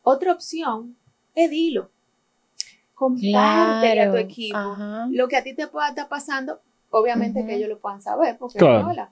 Otra 0.09 0.31
opción 0.31 0.95
es 1.35 1.49
dilo. 1.49 1.91
Compártele 2.93 4.01
a 4.01 4.09
tu 4.09 4.15
equipo 4.15 4.57
lo 5.11 5.27
que 5.27 5.35
a 5.35 5.43
ti 5.43 5.53
te 5.53 5.67
pueda 5.67 5.89
estar 5.89 6.07
pasando. 6.07 6.61
Obviamente 6.91 7.45
que 7.45 7.55
ellos 7.55 7.67
lo 7.67 7.77
puedan 7.79 8.01
saber, 8.01 8.37
porque 8.37 8.63
hola, 8.63 9.11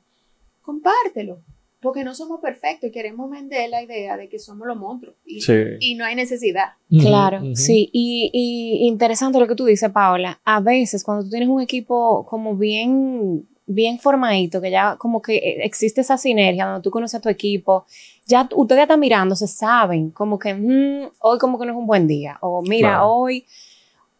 compártelo 0.62 1.42
porque 1.82 2.06
no 2.06 2.16
somos 2.16 2.40
perfectos 2.40 2.90
y 2.90 2.92
queremos 2.92 3.30
vender 3.30 3.70
la 3.70 3.84
idea 3.84 4.16
de 4.16 4.30
que 4.30 4.40
somos 4.40 4.66
los 4.66 4.78
monstruos 4.78 5.18
y, 5.26 5.96
no 5.96 6.06
hay 6.06 6.16
necesidad. 6.16 6.70
Claro, 6.90 7.42
sí, 7.54 7.90
y, 7.92 8.32
y, 8.34 8.88
interesante 8.88 9.38
lo 9.38 9.48
que 9.48 9.56
tú 9.56 9.66
dices, 9.66 9.92
Paola. 9.92 10.40
A 10.46 10.62
veces 10.62 11.04
cuando 11.04 11.26
tú 11.26 11.30
tienes 11.30 11.50
un 11.50 11.62
equipo 11.62 12.26
como 12.26 12.56
bien, 12.56 13.48
bien 13.68 14.00
formadito, 14.00 14.62
que 14.62 14.72
ya 14.72 14.96
como 14.98 15.22
que 15.22 15.38
existe 15.64 16.02
esa 16.02 16.18
sinergia 16.18 16.66
donde 16.66 16.82
tú 16.82 16.92
conoces 16.92 17.16
a 17.16 17.22
tu 17.22 17.30
equipo, 17.30 17.86
ya 18.26 18.48
ustedes 18.56 18.84
están 18.84 19.00
mirando, 19.00 19.36
se 19.36 19.48
saben, 19.48 20.12
como 20.12 20.38
que 20.38 20.54
mm, 20.54 21.10
hoy 21.20 21.38
como 21.40 21.60
que 21.60 21.66
no 21.66 21.72
es 21.74 21.78
un 21.78 21.88
buen 21.88 22.08
día, 22.08 22.38
o 22.42 22.62
mira, 22.62 23.06
hoy... 23.06 23.46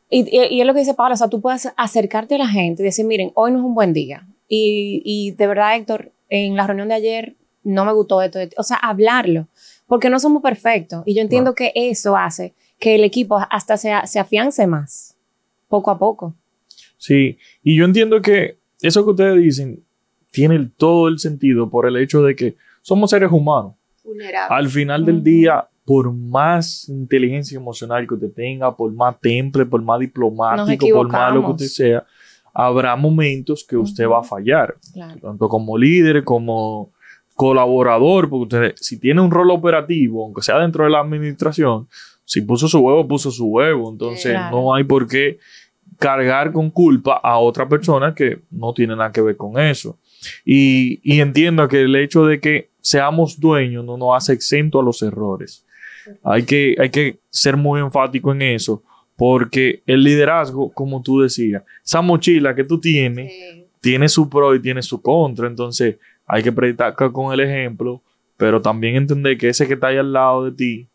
Y, 0.08 0.30
y, 0.30 0.62
es 0.62 0.68
lo 0.68 0.74
que 0.74 0.82
dice 0.82 0.94
Paola, 0.94 1.16
o 1.16 1.18
sea, 1.18 1.30
tú 1.30 1.42
puedes 1.42 1.68
acercarte 1.76 2.36
a 2.36 2.38
la 2.38 2.48
gente 2.48 2.84
y 2.84 2.86
decir, 2.86 3.06
miren, 3.06 3.32
hoy 3.34 3.52
no 3.52 3.58
es 3.58 3.66
un 3.66 3.74
buen 3.74 3.92
día. 3.92 4.28
Y, 4.48 5.02
y 5.04 5.32
de 5.32 5.48
verdad, 5.48 5.76
Héctor, 5.76 6.12
en 6.30 6.56
la 6.56 6.68
reunión 6.68 6.90
de 6.90 6.94
ayer 6.94 7.36
no 7.64 7.86
me 7.86 7.92
gustó 7.92 8.22
esto, 8.22 8.40
o 8.58 8.64
sea, 8.64 8.78
hablarlo, 8.78 9.48
porque 9.88 10.10
no 10.10 10.20
somos 10.20 10.42
perfectos 10.42 11.04
y 11.06 11.16
yo 11.16 11.22
entiendo 11.22 11.56
que 11.56 11.72
eso 11.76 12.16
hace 12.16 12.54
que 12.80 12.96
el 12.96 13.04
equipo 13.04 13.40
hasta 13.50 13.78
se, 13.78 13.92
se 14.06 14.20
afiance 14.20 14.66
más, 14.68 15.18
poco 15.68 15.92
a 15.92 15.98
poco. 15.98 16.36
Sí, 16.98 17.38
y 17.64 17.76
yo 17.76 17.86
entiendo 17.86 18.22
que 18.22 18.58
eso 18.82 19.04
que 19.04 19.12
ustedes 19.12 19.42
dicen 19.42 19.84
tiene 20.32 20.70
todo 20.78 21.08
el 21.08 21.20
sentido 21.20 21.70
por 21.70 21.88
el 21.88 21.98
hecho 21.98 22.22
de 22.22 22.36
que 22.36 22.58
somos 22.82 23.10
seres 23.10 23.32
humanos. 23.32 23.74
Al 24.50 24.70
final 24.70 25.06
del 25.06 25.24
día, 25.24 25.68
por 25.86 26.12
más 26.12 26.90
inteligencia 26.90 27.58
emocional 27.58 28.08
que 28.08 28.16
usted 28.16 28.32
tenga, 28.32 28.76
por 28.76 28.92
más 28.94 29.20
temple, 29.20 29.66
por 29.66 29.82
más 29.82 30.00
diplomático, 30.00 30.88
por 30.94 31.10
más 31.10 31.34
lo 31.34 31.46
que 31.46 31.52
usted 31.52 31.68
sea, 31.68 32.06
habrá 32.54 32.96
momentos 32.96 33.66
que 33.68 33.78
usted 33.78 34.08
va 34.08 34.20
a 34.20 34.24
fallar, 34.24 34.76
tanto 35.22 35.48
como 35.48 35.78
líder 35.78 36.24
como 36.24 36.92
colaborador, 37.36 38.30
porque 38.30 38.44
usted, 38.44 38.76
si 38.78 39.00
tiene 39.00 39.22
un 39.22 39.32
rol 39.32 39.52
operativo, 39.52 40.24
aunque 40.24 40.42
sea 40.42 40.60
dentro 40.60 40.86
de 40.86 40.90
la 40.90 41.02
administración, 41.02 41.88
si 42.24 42.42
puso 42.42 42.68
su 42.68 42.80
huevo, 42.80 43.08
puso 43.08 43.30
su 43.30 43.46
huevo. 43.46 43.92
Entonces 43.92 44.36
no 44.52 44.74
hay 44.74 44.84
por 44.84 45.08
qué 45.08 45.38
cargar 45.98 46.52
con 46.52 46.70
culpa 46.70 47.20
a 47.24 47.38
otra 47.40 47.68
persona 47.68 48.14
que 48.14 48.40
no 48.52 48.74
tiene 48.74 48.96
nada 48.96 49.12
que 49.12 49.22
ver 49.22 49.38
con 49.38 49.60
eso. 49.60 49.98
Y, 50.44 51.00
y 51.04 51.22
entiendo 51.22 51.68
que 51.68 51.82
el 51.82 51.96
hecho 51.96 52.26
de 52.26 52.40
que 52.40 52.70
seamos 52.82 53.40
dueños 53.40 53.84
no 53.84 53.98
nos 53.98 54.16
hace 54.16 54.34
exento 54.34 54.80
a 54.80 54.84
los 54.84 55.02
errores. 55.02 55.66
Hay 56.24 56.44
que, 56.44 56.76
hay 56.80 56.90
que 56.90 57.20
ser 57.30 57.58
muy 57.58 57.82
enfático 57.82 58.32
en 58.32 58.42
eso, 58.44 58.84
porque 59.16 59.82
el 59.86 60.04
liderazgo, 60.04 60.72
como 60.72 61.02
tú 61.02 61.22
decías, 61.22 61.64
esa 61.84 62.02
mochila 62.02 62.54
que 62.54 62.64
tú 62.64 62.80
tienes, 62.80 63.34
tiene 63.82 64.08
su 64.10 64.30
pro 64.30 64.54
y 64.54 64.62
tiene 64.62 64.82
su 64.82 65.02
contra. 65.02 65.48
Entonces, 65.48 65.98
hay 66.28 66.44
que 66.44 66.52
predicar 66.52 66.96
con 66.96 67.34
el 67.34 67.40
ejemplo, 67.40 68.02
pero 68.38 68.62
también 68.62 68.96
entender 68.96 69.38
que 69.38 69.50
ese 69.50 69.68
que 69.68 69.74
está 69.74 69.88
ahí 69.88 69.98
al 69.98 70.14
lado 70.14 70.46
de 70.46 70.52
ti 70.52 70.88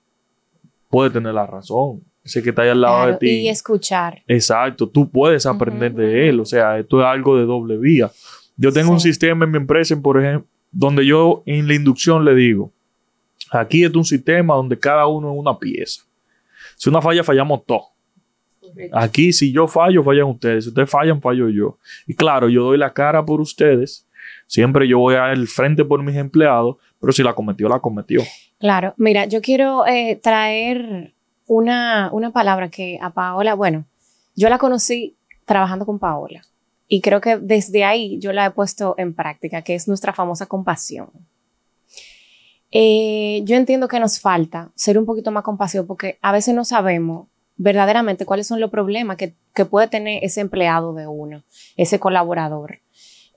puede 0.89 1.11
tener 1.11 1.35
la 1.35 1.47
razón. 1.47 2.03
Ese 2.25 2.43
que 2.43 2.51
está 2.51 2.63
ahí 2.63 2.69
al 2.69 2.81
lado 2.81 3.07
de 3.07 3.17
ti. 3.17 3.31
Y 3.31 3.49
escuchar. 3.49 4.23
Exacto, 4.27 4.89
tú 4.89 5.11
puedes 5.11 5.47
aprender 5.47 5.93
de 5.93 6.29
él. 6.29 6.41
O 6.41 6.45
sea, 6.45 6.79
esto 6.79 7.01
es 7.01 7.07
algo 7.07 7.37
de 7.37 7.45
doble 7.45 7.77
vía. 7.79 8.11
Yo 8.57 8.73
tengo 8.73 8.93
un 8.93 9.01
sistema 9.01 9.45
en 9.47 9.51
mi 9.51 9.57
empresa, 9.57 9.99
por 10.01 10.23
ejemplo, 10.23 10.47
donde 10.71 11.07
yo 11.07 11.43
en 11.47 11.67
la 11.67 11.75
inducción 11.75 12.25
le 12.25 12.35
digo, 12.35 12.71
aquí 13.51 13.85
es 13.85 13.95
un 13.95 14.05
sistema 14.05 14.55
donde 14.55 14.79
cada 14.79 15.07
uno 15.07 15.33
es 15.33 15.39
una 15.39 15.59
pieza. 15.59 16.03
Si 16.77 16.89
una 16.89 17.01
falla, 17.01 17.25
fallamos 17.25 17.65
todos. 17.65 17.85
Aquí, 18.93 19.33
si 19.33 19.51
yo 19.51 19.67
fallo, 19.67 20.03
fallan 20.03 20.27
ustedes. 20.27 20.65
Si 20.65 20.69
ustedes 20.69 20.91
fallan, 20.91 21.21
fallo 21.21 21.49
yo. 21.49 21.79
Y 22.07 22.15
claro, 22.15 22.49
yo 22.49 22.65
doy 22.65 22.79
la 22.79 22.93
cara 22.93 23.25
por 23.25 23.41
ustedes, 23.41 24.07
Siempre 24.51 24.89
yo 24.89 24.99
voy 24.99 25.15
al 25.15 25.47
frente 25.47 25.85
por 25.85 26.03
mis 26.03 26.17
empleados, 26.17 26.75
pero 27.01 27.13
si 27.13 27.23
la 27.23 27.35
cometió, 27.35 27.69
la 27.69 27.79
cometió. 27.79 28.21
Claro, 28.59 28.95
mira, 28.97 29.27
yo 29.27 29.41
quiero 29.41 29.87
eh, 29.87 30.19
traer 30.21 31.15
una, 31.51 32.11
una 32.13 32.31
palabra 32.31 32.69
que 32.71 32.97
a 33.03 33.11
Paola, 33.11 33.55
bueno, 33.55 33.85
yo 34.37 34.49
la 34.49 34.59
conocí 34.59 35.17
trabajando 35.47 35.85
con 35.85 35.99
Paola 35.99 36.47
y 36.87 37.01
creo 37.01 37.21
que 37.21 37.39
desde 37.39 37.83
ahí 37.83 38.21
yo 38.21 38.33
la 38.33 38.47
he 38.47 38.51
puesto 38.53 38.95
en 38.99 39.15
práctica, 39.15 39.63
que 39.63 39.75
es 39.75 39.89
nuestra 39.89 40.13
famosa 40.13 40.47
compasión. 40.47 41.11
Eh, 42.71 43.43
yo 43.45 43.57
entiendo 43.57 43.89
que 43.89 43.99
nos 43.99 44.21
falta 44.21 44.71
ser 44.77 44.97
un 44.97 45.07
poquito 45.07 45.33
más 45.33 45.43
compasivos 45.43 45.89
porque 45.89 46.19
a 46.23 46.31
veces 46.31 46.55
no 46.55 46.65
sabemos 46.65 47.27
verdaderamente 47.57 48.27
cuáles 48.27 48.47
son 48.47 48.61
los 48.61 48.71
problemas 48.71 49.17
que, 49.17 49.35
que 49.53 49.65
puede 49.65 49.89
tener 49.89 50.23
ese 50.23 50.41
empleado 50.41 50.95
de 50.95 51.09
uno, 51.09 51.43
ese 51.77 51.99
colaborador. 51.99 52.79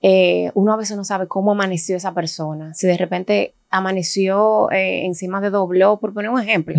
Eh, 0.06 0.52
uno 0.52 0.74
a 0.74 0.76
veces 0.76 0.98
no 0.98 1.02
sabe 1.02 1.26
cómo 1.26 1.52
amaneció 1.52 1.96
esa 1.96 2.12
persona. 2.12 2.74
Si 2.74 2.86
de 2.86 2.98
repente 2.98 3.54
amaneció 3.70 4.70
eh, 4.70 5.06
encima 5.06 5.40
de 5.40 5.48
dobló, 5.48 5.98
por 5.98 6.12
poner 6.12 6.30
un 6.30 6.38
ejemplo, 6.38 6.74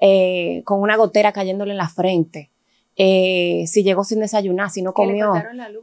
eh, 0.00 0.62
con 0.64 0.80
una 0.80 0.96
gotera 0.96 1.32
cayéndole 1.32 1.72
en 1.72 1.78
la 1.78 1.88
frente. 1.88 2.50
si 2.96 3.82
llegó 3.82 4.04
sin 4.04 4.20
desayunar, 4.20 4.70
si 4.70 4.82
no 4.82 4.92
comió, 4.92 5.32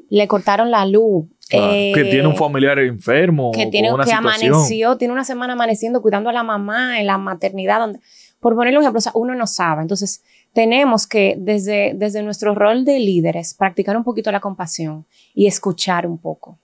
le 0.10 0.28
cortaron 0.28 0.72
la 0.72 0.86
luz. 0.86 1.26
que 1.50 2.08
tiene 2.10 2.28
un 2.28 2.36
familiar 2.36 2.80
enfermo. 2.80 3.52
Que, 3.54 3.68
tiene, 3.68 3.90
que 4.04 4.14
amaneció, 4.14 4.98
tiene 4.98 5.14
una 5.14 5.24
semana 5.24 5.54
amaneciendo 5.54 6.02
cuidando 6.02 6.30
a 6.30 6.34
la 6.34 6.44
mamá 6.44 7.00
en 7.00 7.08
la 7.08 7.18
maternidad. 7.18 7.80
Donde, 7.80 8.00
por 8.40 8.56
ponerle 8.56 8.78
un 8.78 8.84
ejemplo, 8.84 9.00
o 9.00 9.02
sea, 9.02 9.12
uno 9.16 9.36
no 9.36 9.48
sabe. 9.48 9.82
Entonces, 9.82 10.24
tenemos 10.54 11.08
que 11.08 11.36
desde, 11.38 11.94
desde 11.96 12.24
nuestro 12.24 12.56
rol 12.56 12.86
de 12.86 13.00
líderes 13.00 13.54
practicar 13.54 13.98
un 13.98 14.04
poquito 14.04 14.32
la 14.32 14.40
compasión 14.40 15.06
y 15.34 15.48
escuchar 15.48 16.08
un 16.08 16.18
poco. 16.18 16.58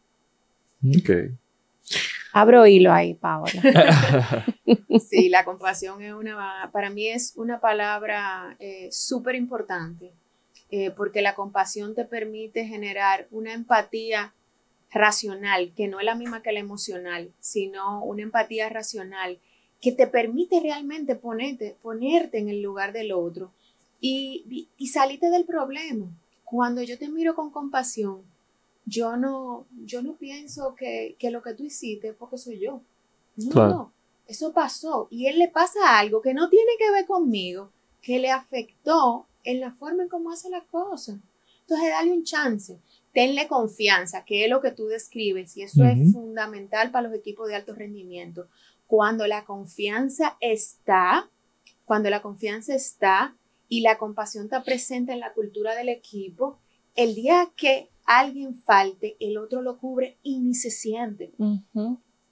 Ok. 0.88 1.10
Abro 2.36 2.65
hilo 2.65 2.91
ahí, 2.91 3.13
Paola. 3.13 3.52
sí, 5.08 5.30
la 5.30 5.46
compasión 5.46 6.02
es 6.02 6.13
una, 6.13 6.67
para 6.74 6.89
mí 6.89 7.08
es 7.08 7.34
una 7.36 7.60
palabra 7.60 8.58
eh, 8.60 8.89
súper 8.91 9.36
importante, 9.36 10.12
eh, 10.72 10.89
porque 10.89 11.22
la 11.22 11.36
compasión 11.36 11.93
te 11.93 12.06
permite 12.06 12.65
generar 12.65 13.28
una 13.30 13.54
empatía 13.54 14.34
racional, 14.89 15.74
que 15.76 15.88
no 15.88 16.00
es 16.00 16.06
la 16.06 16.15
misma 16.15 16.41
que 16.41 16.52
la 16.52 16.60
emocional, 16.60 17.32
sino 17.39 18.04
una 18.04 18.24
empatía 18.24 18.67
racional 18.67 19.38
que 19.80 19.91
te 19.91 20.08
permite 20.08 20.60
realmente 20.60 21.15
ponerte, 21.15 21.78
ponerte 21.84 22.39
en 22.39 22.50
el 22.50 22.63
lugar 22.63 22.93
del 22.93 23.12
otro 23.12 23.52
y, 24.02 24.43
y, 24.50 24.69
y 24.78 24.88
salirte 24.88 25.30
del 25.30 25.46
problema. 25.46 26.08
Cuando 26.46 26.82
yo 26.82 26.98
te 26.98 27.10
miro 27.10 27.36
con 27.36 27.52
compasión, 27.52 28.24
yo 28.86 29.17
no, 29.17 29.65
yo 29.86 30.02
no 30.02 30.15
pienso 30.15 30.76
que, 30.76 31.15
lo 31.32 31.41
que 31.41 31.54
tú 31.54 31.63
hiciste 31.63 32.13
porque 32.13 32.38
soy 32.38 32.60
yo. 32.60 32.82
No, 33.36 33.67
no, 33.67 33.93
eso 34.28 34.54
pasó 34.54 35.08
y 35.10 35.28
él 35.28 35.39
le 35.39 35.48
pasa 35.48 35.98
algo 35.98 36.22
que 36.22 36.34
no 36.34 36.50
tiene 36.50 36.74
que 36.78 36.91
ver 36.91 37.06
conmigo, 37.06 37.72
que 38.02 38.19
le 38.19 38.30
afectó 38.30 39.28
en 39.43 39.60
la 39.60 39.72
forma 39.72 40.04
en 40.04 40.10
cómo 40.10 40.32
hace 40.32 40.50
las 40.50 40.63
cosas. 40.65 41.17
Entonces, 41.62 41.89
dale 41.89 42.12
un 42.12 42.24
chance, 42.24 42.80
tenle 43.13 43.48
confianza, 43.48 44.26
que 44.26 44.43
es 44.43 44.50
lo 44.50 44.62
que 44.62 44.72
tú 44.72 44.88
describes 44.88 45.56
y 45.56 45.63
eso 45.63 45.84
es 45.86 46.12
fundamental 46.12 46.91
para 46.91 47.08
los 47.08 47.17
equipos 47.17 47.48
de 47.48 47.56
alto 47.56 47.74
rendimiento. 47.74 48.48
Cuando 48.86 49.26
la 49.28 49.46
confianza 49.46 50.38
está, 50.41 51.30
cuando 51.86 52.10
la 52.10 52.22
confianza 52.22 52.76
está 52.76 53.36
y 53.69 53.82
la 53.82 53.98
compasión 53.98 54.46
está 54.46 54.63
presente 54.63 55.13
en 55.13 55.19
la 55.19 55.34
cultura 55.34 55.74
del 55.74 55.89
equipo, 55.89 56.60
el 56.96 57.15
día 57.15 57.52
que 57.56 57.89
alguien 58.06 58.56
falte, 58.56 59.16
el 59.20 59.38
otro 59.38 59.62
lo 59.62 59.78
cubre 59.78 60.18
y 60.24 60.39
ni 60.39 60.54
se 60.54 60.72
siente. 60.72 61.34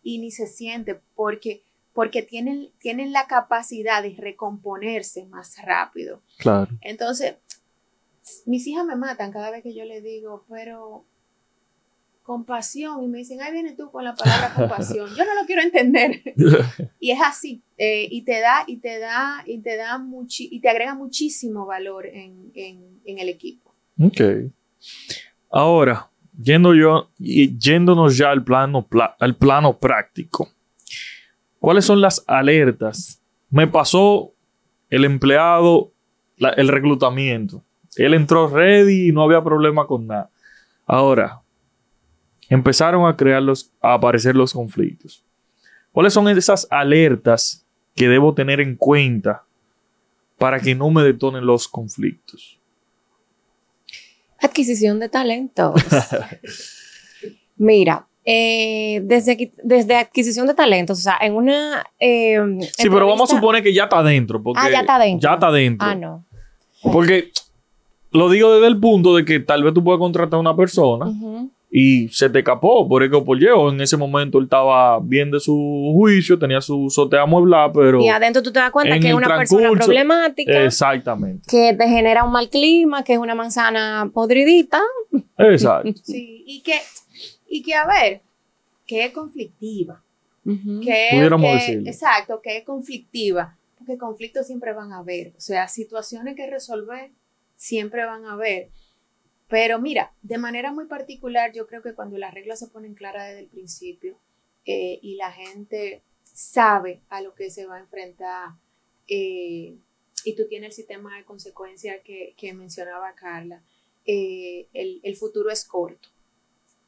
Y 0.03 0.19
ni 0.19 0.31
se 0.31 0.47
siente 0.47 0.99
porque, 1.15 1.63
porque 1.93 2.21
tienen, 2.21 2.69
tienen 2.79 3.11
la 3.11 3.27
capacidad 3.27 4.01
de 4.01 4.15
recomponerse 4.17 5.25
más 5.25 5.55
rápido. 5.63 6.21
Claro. 6.37 6.71
Entonces, 6.81 7.35
mis 8.45 8.65
hijas 8.67 8.85
me 8.85 8.95
matan 8.95 9.31
cada 9.31 9.51
vez 9.51 9.63
que 9.63 9.73
yo 9.73 9.85
les 9.85 10.03
digo, 10.03 10.45
pero 10.49 11.05
compasión 12.23 13.03
y 13.03 13.07
me 13.07 13.17
dicen, 13.17 13.41
ahí 13.41 13.51
viene 13.51 13.73
tú 13.73 13.91
con 13.91 14.03
la 14.03 14.15
palabra 14.15 14.53
compasión. 14.55 15.09
Yo 15.15 15.25
no 15.25 15.35
lo 15.39 15.45
quiero 15.45 15.61
entender. 15.61 16.21
y 16.99 17.11
es 17.11 17.19
así. 17.21 17.63
Eh, 17.77 18.07
y 18.09 18.23
te 18.23 18.39
da, 18.39 18.63
y 18.67 18.77
te 18.77 18.99
da, 18.99 19.43
y 19.45 19.59
te 19.59 19.75
da 19.75 19.97
muchi 19.97 20.47
y 20.51 20.61
te 20.61 20.69
agrega 20.69 20.95
muchísimo 20.95 21.65
valor 21.65 22.05
en, 22.07 22.51
en, 22.53 23.01
en 23.05 23.19
el 23.19 23.29
equipo. 23.29 23.73
Ok. 23.99 24.21
Ahora, 25.51 26.09
yendo 26.41 26.73
yo, 26.73 27.09
yéndonos 27.17 28.17
ya 28.17 28.31
al 28.31 28.43
plano, 28.43 28.85
pla- 28.87 29.15
al 29.19 29.35
plano 29.35 29.77
práctico. 29.77 30.49
¿Cuáles 31.59 31.85
son 31.85 32.01
las 32.01 32.23
alertas? 32.27 33.21
Me 33.49 33.67
pasó 33.67 34.31
el 34.89 35.05
empleado, 35.05 35.91
el 36.37 36.67
reclutamiento. 36.69 37.63
Él 37.97 38.13
entró 38.13 38.47
ready 38.47 39.09
y 39.09 39.11
no 39.11 39.23
había 39.23 39.43
problema 39.43 39.85
con 39.85 40.07
nada. 40.07 40.29
Ahora, 40.87 41.41
empezaron 42.49 43.07
a 43.07 43.15
crear 43.15 43.41
los, 43.43 43.71
a 43.81 43.93
aparecer 43.93 44.35
los 44.35 44.53
conflictos. 44.53 45.23
¿Cuáles 45.91 46.13
son 46.13 46.27
esas 46.29 46.67
alertas 46.71 47.65
que 47.95 48.07
debo 48.07 48.33
tener 48.33 48.61
en 48.61 48.75
cuenta 48.75 49.43
para 50.37 50.59
que 50.59 50.73
no 50.73 50.89
me 50.89 51.03
detonen 51.03 51.45
los 51.45 51.67
conflictos? 51.67 52.57
Adquisición 54.41 54.99
de 54.99 55.09
talentos. 55.09 55.73
Mira, 57.57 58.07
eh, 58.25 59.01
desde, 59.03 59.51
desde 59.63 59.95
adquisición 59.95 60.47
de 60.47 60.53
talentos, 60.53 60.99
o 60.99 61.01
sea, 61.01 61.17
en 61.21 61.33
una... 61.35 61.85
eh, 61.99 62.39
Sí, 62.77 62.89
pero 62.89 63.07
vamos 63.07 63.31
a 63.31 63.35
suponer 63.35 63.61
que 63.63 63.73
ya 63.73 63.83
está 63.83 64.01
dentro. 64.03 64.41
Porque 64.41 64.61
Ah, 64.63 64.69
ya 64.69 64.79
está 64.81 64.99
dentro. 64.99 65.29
Ya 65.29 65.33
está 65.35 65.51
dentro. 65.51 65.87
Ah, 65.87 65.95
no. 65.95 66.25
Porque 66.91 67.31
lo 68.11 68.29
digo 68.29 68.53
desde 68.53 68.67
el 68.67 68.79
punto 68.79 69.15
de 69.15 69.25
que 69.25 69.39
tal 69.39 69.63
vez 69.63 69.73
tú 69.73 69.83
puedas 69.83 69.99
contratar 69.99 70.37
a 70.37 70.39
una 70.39 70.55
persona 70.55 71.05
Ujú. 71.07 71.51
Y 71.73 72.09
se 72.09 72.29
te 72.29 72.39
escapó 72.39 72.85
por 72.87 73.01
X 73.01 73.15
o 73.17 73.23
por 73.23 73.41
en 73.41 73.79
ese 73.79 73.95
momento 73.95 74.37
él 74.39 74.43
estaba 74.43 74.99
bien 74.99 75.31
de 75.31 75.39
su 75.39 75.93
juicio, 75.95 76.37
tenía 76.37 76.59
su 76.59 76.89
sotea 76.89 77.21
amueblada, 77.21 77.71
pero. 77.71 78.01
Y 78.01 78.09
adentro 78.09 78.43
tú 78.43 78.51
te 78.51 78.59
das 78.59 78.71
cuenta 78.71 78.95
en 78.95 79.01
que 79.01 79.07
es 79.07 79.13
una 79.13 79.37
persona 79.37 79.71
problemática, 79.71 80.65
Exactamente. 80.65 81.43
que 81.49 81.73
te 81.73 81.87
genera 81.87 82.25
un 82.25 82.31
mal 82.33 82.49
clima, 82.49 83.05
que 83.05 83.13
es 83.13 83.19
una 83.19 83.35
manzana 83.35 84.11
podridita. 84.13 84.81
Exacto. 85.37 85.89
Sí, 86.03 86.43
y 86.45 86.61
que, 86.61 86.73
y 87.47 87.63
que 87.63 87.73
a 87.73 87.85
ver, 87.87 88.21
que 88.85 89.05
es 89.05 89.13
conflictiva. 89.13 90.03
Ujú. 90.43 90.81
que, 90.81 91.07
Pudiéramos 91.11 91.47
que- 91.51 91.55
decirlo. 91.55 91.89
Exacto, 91.89 92.41
que 92.43 92.57
es 92.57 92.65
conflictiva, 92.65 93.55
porque 93.77 93.97
conflictos 93.97 94.45
siempre 94.45 94.73
van 94.73 94.91
a 94.91 94.97
haber, 94.97 95.27
o 95.37 95.39
sea, 95.39 95.69
situaciones 95.69 96.35
que 96.35 96.49
resolver 96.49 97.11
siempre 97.55 98.03
van 98.05 98.25
a 98.25 98.33
haber. 98.33 98.69
Pero 99.51 99.79
mira, 99.79 100.13
de 100.21 100.37
manera 100.37 100.71
muy 100.71 100.85
particular, 100.85 101.51
yo 101.51 101.67
creo 101.67 101.81
que 101.81 101.93
cuando 101.93 102.17
las 102.17 102.33
reglas 102.33 102.57
se 102.59 102.67
ponen 102.67 102.95
claras 102.95 103.27
desde 103.27 103.41
el 103.41 103.49
principio 103.49 104.17
eh, 104.65 104.97
y 105.01 105.15
la 105.15 105.29
gente 105.33 106.03
sabe 106.23 107.01
a 107.09 107.21
lo 107.21 107.35
que 107.35 107.51
se 107.51 107.65
va 107.65 107.75
a 107.75 107.81
enfrentar 107.81 108.51
eh, 109.09 109.77
y 110.23 110.35
tú 110.37 110.47
tienes 110.47 110.69
el 110.69 110.73
sistema 110.73 111.17
de 111.17 111.25
consecuencias 111.25 111.97
que, 112.05 112.33
que 112.37 112.53
mencionaba 112.53 113.13
Carla, 113.13 113.61
eh, 114.05 114.69
el, 114.71 115.01
el 115.03 115.17
futuro 115.17 115.51
es 115.51 115.65
corto. 115.65 116.07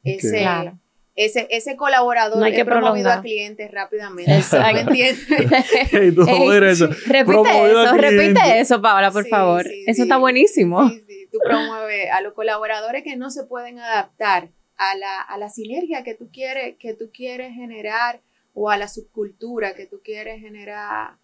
Ese, 0.02 0.38
Claro. 0.38 0.80
Ese, 1.16 1.46
ese 1.50 1.76
colaborador 1.76 2.38
No 2.38 2.44
hay 2.44 2.52
que 2.52 2.60
es 2.60 2.64
promovido 2.64 2.92
prolongar. 3.04 3.18
a 3.18 3.22
clientes 3.22 3.70
rápidamente. 3.70 4.34
Exacto. 4.36 4.74
¿Me 4.74 4.80
entiendes? 4.80 5.26
Ey, 5.92 6.14
Ey, 6.28 6.64
eso. 6.70 6.88
Repite 6.88 7.24
Promovido 7.24 7.82
eso, 7.84 7.94
repite 7.96 8.60
eso, 8.60 8.82
Paola, 8.82 9.10
por 9.10 9.24
Sí, 9.24 9.30
favor. 9.30 9.62
sí, 9.64 9.84
eso 9.86 9.96
sí. 9.96 10.02
está 10.02 10.16
buenísimo. 10.16 10.88
Sí, 10.88 11.04
sí, 11.06 11.28
Tú 11.30 11.38
promueves 11.44 12.10
a 12.10 12.20
los 12.20 12.32
colaboradores 12.32 13.02
que 13.04 13.16
no 13.16 13.30
se 13.30 13.44
pueden 13.44 13.78
adaptar 13.78 14.48
a 14.76 14.96
la, 14.96 15.20
a 15.22 15.38
la 15.38 15.48
sinergia 15.50 16.02
que 16.02 16.14
tú, 16.14 16.28
quieres, 16.32 16.76
que 16.78 16.94
tú 16.94 17.10
quieres 17.12 17.54
generar 17.54 18.20
o 18.52 18.70
a 18.70 18.76
la 18.76 18.88
subcultura 18.88 19.74
que 19.74 19.86
tú 19.86 20.00
quieres 20.02 20.40
generar. 20.40 21.16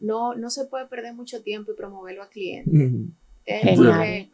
No, 0.00 0.34
no 0.34 0.50
se 0.50 0.64
puede 0.66 0.86
perder 0.86 1.14
mucho 1.14 1.42
tiempo 1.42 1.72
y 1.72 1.76
promoverlo 1.76 2.22
a 2.22 2.28
clientes. 2.28 2.72
Genial. 3.44 4.28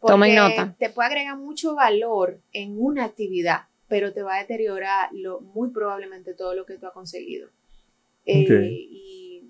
Porque- 0.00 0.12
Tomen 0.12 0.34
nota. 0.36 0.74
Te 0.78 0.90
puede 0.90 1.08
agregar 1.08 1.36
mucho 1.36 1.74
valor 1.74 2.38
en 2.52 2.76
una 2.78 3.04
actividad, 3.04 3.62
pero 3.88 4.12
te 4.12 4.22
va 4.22 4.36
a 4.36 4.40
deteriorar 4.40 5.08
lo, 5.12 5.40
muy 5.40 5.70
probablemente 5.70 6.34
todo 6.34 6.54
lo 6.54 6.64
que 6.66 6.74
tú 6.74 6.86
has 6.86 6.92
conseguido. 6.92 7.48
Eh, 8.26 8.42
Ok. 8.44 8.50
y, 8.70 9.42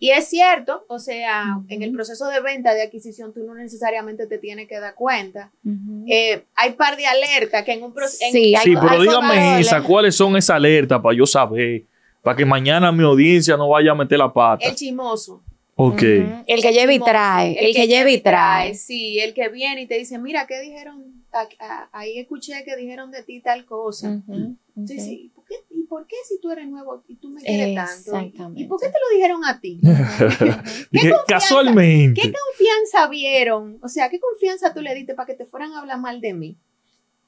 y 0.00 0.10
es 0.10 0.26
cierto, 0.28 0.84
o 0.88 0.98
sea, 1.00 1.44
en 1.68 1.82
el 1.82 1.92
proceso 1.92 2.26
de 2.28 2.40
venta, 2.40 2.72
de 2.74 2.82
adquisición, 2.82 3.32
tú 3.32 3.44
no 3.44 3.54
necesariamente 3.54 4.26
te 4.26 4.38
tienes 4.38 4.68
que 4.68 4.78
dar 4.78 4.94
cuenta. 4.94 5.50
Ujú. 5.64 6.04
Eh, 6.08 6.44
hay 6.54 6.72
par 6.72 6.96
de 6.96 7.06
alertas 7.06 7.64
que 7.64 7.72
en 7.72 7.82
un 7.82 7.92
proceso... 7.92 8.24
Sí, 8.32 8.54
hay- 8.54 8.64
Sí, 8.64 8.74
pero 8.74 8.90
hay 8.90 9.00
dígame 9.02 9.60
esa, 9.60 9.82
¿cuáles 9.82 10.14
son 10.14 10.36
esas 10.36 10.56
alertas 10.56 11.00
para 11.00 11.16
yo 11.16 11.26
saber? 11.26 11.82
Para 12.22 12.36
que 12.36 12.44
mañana 12.44 12.92
mi 12.92 13.02
audiencia 13.04 13.56
no 13.56 13.68
vaya 13.70 13.92
a 13.92 13.94
meter 13.94 14.18
la 14.18 14.32
pata. 14.32 14.64
El 14.66 14.74
chimoso. 14.74 15.42
ok. 15.76 16.02
El 16.46 16.62
que 16.62 16.72
lleva 16.72 16.92
y 16.92 16.98
trae. 17.00 17.66
El, 17.66 17.74
que 17.74 17.86
lleva 17.86 18.10
y 18.10 18.18
trae. 18.18 18.74
Sí, 18.74 19.18
el 19.20 19.34
que 19.34 19.48
viene 19.48 19.82
y 19.82 19.86
te 19.86 19.96
dice, 19.98 20.18
mira, 20.18 20.46
¿qué 20.46 20.60
dijeron? 20.60 21.17
A- 21.40 21.48
a- 21.60 21.88
Ahí 21.92 22.18
escuché 22.18 22.64
que 22.64 22.76
dijeron 22.76 23.10
de 23.10 23.22
ti 23.22 23.40
tal 23.40 23.64
cosa. 23.64 24.22
Ujú. 24.26 24.56
dices, 24.74 25.06
¿y 25.08 25.28
por, 25.34 25.44
qué, 25.44 25.54
¿y 25.70 25.82
por 25.84 26.06
qué 26.06 26.16
si 26.28 26.40
tú 26.40 26.50
eres 26.52 26.68
nuevo 26.68 27.02
y 27.08 27.16
tú 27.16 27.30
me 27.30 27.40
quieres 27.42 27.74
tanto? 27.74 27.92
¿Y- 28.12 28.26
Exactamente. 28.26 28.60
¿Y 28.62 28.64
por 28.66 28.80
qué 28.80 28.86
te 28.86 28.92
lo 28.92 29.16
dijeron 29.16 29.44
a 29.44 29.60
ti? 29.60 29.80
Casualmente. 31.26 32.20
¿Qué 32.20 32.32
confianza 32.32 33.08
vieron? 33.08 33.78
O 33.82 33.88
sea, 33.88 34.08
¿qué 34.08 34.20
confianza 34.20 34.72
tú 34.74 34.80
le 34.80 34.94
diste 34.94 35.14
para 35.14 35.26
que 35.26 35.34
te 35.34 35.44
fueran 35.44 35.72
a 35.72 35.80
hablar 35.80 35.98
mal 36.00 36.20
de 36.20 36.34
mí? 36.34 36.56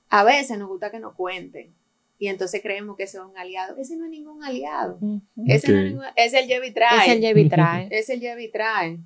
A 0.08 0.24
veces 0.24 0.58
nos 0.58 0.68
gusta 0.68 0.90
que 0.90 0.98
nos 1.00 1.14
cuenten. 1.14 1.74
Y 2.18 2.28
entonces 2.28 2.60
creemos 2.62 2.96
que 2.96 3.04
ese 3.04 3.16
es 3.18 3.24
un 3.24 3.36
aliado. 3.38 3.76
Ese 3.78 3.96
no 3.96 4.04
es 4.04 4.10
ningún 4.10 4.44
aliado. 4.44 4.98
Ese 5.46 5.72
no 5.72 5.78
es, 5.78 5.84
ningún- 5.86 6.04
es 6.16 6.34
el 6.34 6.46
lleva 6.46 6.66
y 6.66 6.72
trae. 6.72 7.06
Es 7.06 7.12
el 7.14 7.20
lleva 7.20 7.40
y 7.40 7.48
trae. 7.48 7.88
Es 7.90 8.10
el 8.10 8.20
lleva 8.20 8.42
y 8.42 8.50
trae. 8.50 8.98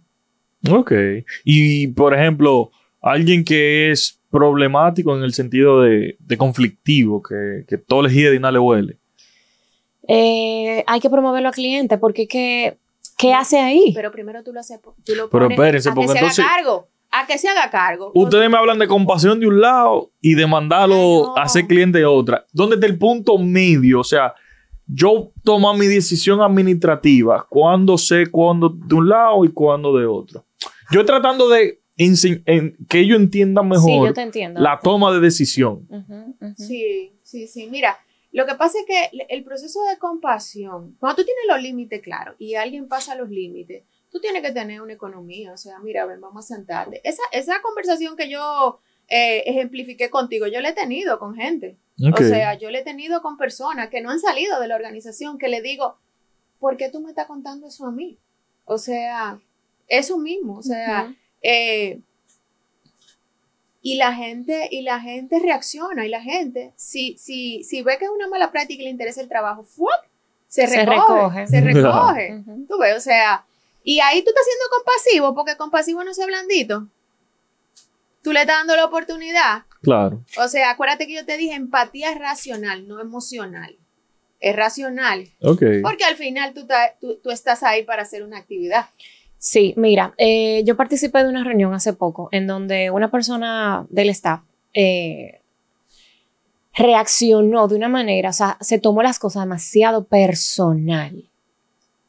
Ok. 0.70 0.92
Y, 1.44 1.88
por 1.88 2.14
ejemplo, 2.14 2.72
alguien 3.04 3.44
que 3.44 3.90
es 3.90 4.18
problemático 4.30 5.16
en 5.16 5.22
el 5.22 5.34
sentido 5.34 5.82
de, 5.82 6.16
de 6.18 6.36
conflictivo, 6.36 7.22
que, 7.22 7.64
que 7.68 7.78
todo 7.78 8.02
le 8.02 8.10
gira 8.10 8.34
y 8.34 8.38
nada 8.38 8.52
le 8.52 8.58
huele. 8.58 8.98
Eh, 10.08 10.82
hay 10.86 11.00
que 11.00 11.10
promoverlo 11.10 11.48
al 11.48 11.54
cliente 11.54 11.98
porque 11.98 12.26
¿qué, 12.26 12.76
qué 13.16 13.32
hace 13.32 13.60
ahí? 13.60 13.92
Pero 13.94 14.10
primero 14.10 14.42
tú 14.42 14.52
lo 14.52 14.60
haces, 14.60 14.80
tú 15.04 15.14
lo 15.14 15.30
Pero 15.30 15.46
pones 15.46 15.58
espérense, 15.58 15.88
a 15.90 15.94
porque 15.94 16.12
que 16.14 16.30
se 16.30 16.42
haga 16.42 16.56
cargo. 16.56 16.88
A 17.10 17.26
que 17.26 17.38
se 17.38 17.48
haga 17.48 17.70
cargo. 17.70 18.10
Ustedes 18.14 18.50
me 18.50 18.56
hablan 18.56 18.78
de 18.78 18.88
compasión 18.88 19.38
de 19.38 19.46
un 19.46 19.60
lado 19.60 20.10
y 20.20 20.34
de 20.34 20.46
mandarlo 20.46 20.96
no. 20.96 21.36
a 21.36 21.46
ser 21.48 21.66
cliente 21.66 21.98
de 21.98 22.06
otra. 22.06 22.44
¿Dónde 22.52 22.74
está 22.74 22.86
el 22.86 22.98
punto 22.98 23.38
medio? 23.38 24.00
O 24.00 24.04
sea, 24.04 24.34
yo 24.86 25.30
tomo 25.44 25.72
mi 25.74 25.86
decisión 25.86 26.40
administrativa. 26.40 27.46
Cuándo 27.48 27.96
sé 27.96 28.26
cuándo 28.26 28.68
de 28.68 28.94
un 28.96 29.08
lado 29.08 29.44
y 29.44 29.52
cuándo 29.52 29.96
de 29.96 30.06
otro. 30.06 30.44
Yo 30.90 31.04
tratando 31.04 31.48
de 31.48 31.83
en- 31.96 32.76
que 32.88 33.00
ellos 33.00 33.18
entiendan 33.18 33.64
sí, 33.64 33.70
mejor 33.70 34.08
yo 34.08 34.14
te 34.14 34.22
entiendo. 34.22 34.60
la 34.60 34.80
toma 34.82 35.12
de 35.12 35.20
decisión. 35.20 35.88
Sí, 36.56 37.12
sí, 37.22 37.46
sí. 37.46 37.68
Mira, 37.70 37.98
lo 38.32 38.46
que 38.46 38.54
pasa 38.54 38.78
es 38.80 38.84
que 38.86 39.24
el 39.28 39.44
proceso 39.44 39.80
de 39.84 39.98
compasión, 39.98 40.96
cuando 40.98 41.16
tú 41.16 41.24
tienes 41.24 41.44
los 41.48 41.62
límites 41.62 42.02
claros 42.02 42.34
y 42.38 42.54
alguien 42.56 42.88
pasa 42.88 43.14
los 43.14 43.30
límites, 43.30 43.84
tú 44.10 44.20
tienes 44.20 44.42
que 44.42 44.50
tener 44.52 44.80
una 44.80 44.92
economía. 44.92 45.52
O 45.52 45.56
sea, 45.56 45.78
mira, 45.78 46.04
ven, 46.06 46.20
vamos 46.20 46.44
a 46.50 46.54
sentarte. 46.56 47.00
Esa, 47.04 47.22
esa 47.32 47.60
conversación 47.62 48.16
que 48.16 48.28
yo 48.28 48.80
eh, 49.08 49.44
ejemplifiqué 49.46 50.10
contigo, 50.10 50.46
yo 50.46 50.60
la 50.60 50.70
he 50.70 50.72
tenido 50.72 51.18
con 51.18 51.34
gente. 51.36 51.78
O 52.12 52.16
sea, 52.28 52.54
yo 52.58 52.70
la 52.70 52.80
he 52.80 52.82
tenido 52.84 53.22
con 53.22 53.36
personas 53.36 53.88
que 53.88 54.00
no 54.00 54.10
han 54.10 54.18
salido 54.18 54.58
de 54.60 54.66
la 54.66 54.74
organización, 54.74 55.38
que 55.38 55.48
le 55.48 55.62
digo, 55.62 55.96
¿por 56.58 56.76
qué 56.76 56.90
tú 56.90 57.00
me 57.00 57.10
estás 57.10 57.26
contando 57.26 57.68
eso 57.68 57.86
a 57.86 57.92
mí? 57.92 58.18
O 58.64 58.78
sea, 58.78 59.40
eso 59.86 60.18
mismo. 60.18 60.58
O 60.58 60.62
sea. 60.62 61.14
Eh, 61.44 62.00
y 63.82 63.96
la 63.96 64.14
gente, 64.14 64.68
y 64.70 64.82
la 64.82 64.98
gente 65.00 65.38
reacciona, 65.38 66.06
y 66.06 66.08
la 66.08 66.22
gente, 66.22 66.72
si, 66.76 67.16
si, 67.18 67.62
si 67.64 67.82
ve 67.82 67.98
que 67.98 68.06
es 68.06 68.10
una 68.10 68.28
mala 68.28 68.50
práctica 68.50 68.80
y 68.80 68.84
le 68.86 68.90
interesa 68.90 69.20
el 69.20 69.28
trabajo, 69.28 69.62
¡fuap! 69.64 70.04
se 70.48 70.66
Se 70.66 70.84
recoge, 70.86 71.12
recoge. 71.14 71.46
se 71.48 71.60
recoge. 71.60 72.42
Tú 72.68 72.78
ves, 72.78 72.96
o 72.96 73.00
sea, 73.00 73.44
y 73.82 74.00
ahí 74.00 74.22
tú 74.22 74.30
estás 74.30 74.44
siendo 74.46 74.64
compasivo, 74.74 75.34
porque 75.34 75.56
compasivo 75.58 76.02
no 76.02 76.14
sea 76.14 76.26
blandito. 76.26 76.88
Tú 78.22 78.32
le 78.32 78.40
estás 78.40 78.56
dando 78.58 78.74
la 78.74 78.86
oportunidad. 78.86 79.64
Claro. 79.82 80.24
O 80.38 80.48
sea, 80.48 80.70
acuérdate 80.70 81.06
que 81.06 81.12
yo 81.14 81.26
te 81.26 81.36
dije, 81.36 81.54
empatía 81.54 82.10
es 82.10 82.18
racional, 82.18 82.88
no 82.88 83.00
emocional. 83.00 83.76
Es 84.40 84.56
racional. 84.56 85.28
Ok. 85.42 85.62
Porque 85.82 86.04
al 86.04 86.16
final 86.16 86.54
tú, 86.54 86.66
ta- 86.66 86.94
tú, 87.00 87.16
tú 87.22 87.30
estás 87.30 87.62
ahí 87.62 87.82
para 87.82 88.02
hacer 88.02 88.22
una 88.22 88.38
actividad. 88.38 88.86
Sí, 89.38 89.74
mira, 89.76 90.14
eh, 90.16 90.62
yo 90.64 90.76
participé 90.76 91.22
de 91.22 91.28
una 91.28 91.44
reunión 91.44 91.74
hace 91.74 91.92
poco 91.92 92.28
en 92.32 92.46
donde 92.46 92.90
una 92.90 93.10
persona 93.10 93.86
del 93.90 94.08
staff 94.08 94.40
eh, 94.72 95.40
reaccionó 96.74 97.68
de 97.68 97.76
una 97.76 97.88
manera, 97.88 98.30
o 98.30 98.32
sea, 98.32 98.56
se 98.60 98.78
tomó 98.78 99.02
las 99.02 99.18
cosas 99.18 99.44
demasiado 99.44 100.04
personal. 100.04 101.24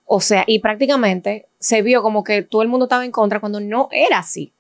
O 0.06 0.22
sea, 0.22 0.44
y 0.48 0.60
prácticamente 0.60 1.48
se 1.60 1.82
vio 1.82 2.02
como 2.02 2.24
que 2.24 2.44
todo 2.44 2.62
el 2.62 2.68
mundo 2.68 2.86
estaba 2.86 3.06
en 3.06 3.12
contra 3.12 3.40
cuando 3.40 3.60
no 3.60 3.90
era 3.92 4.20
así. 4.20 4.54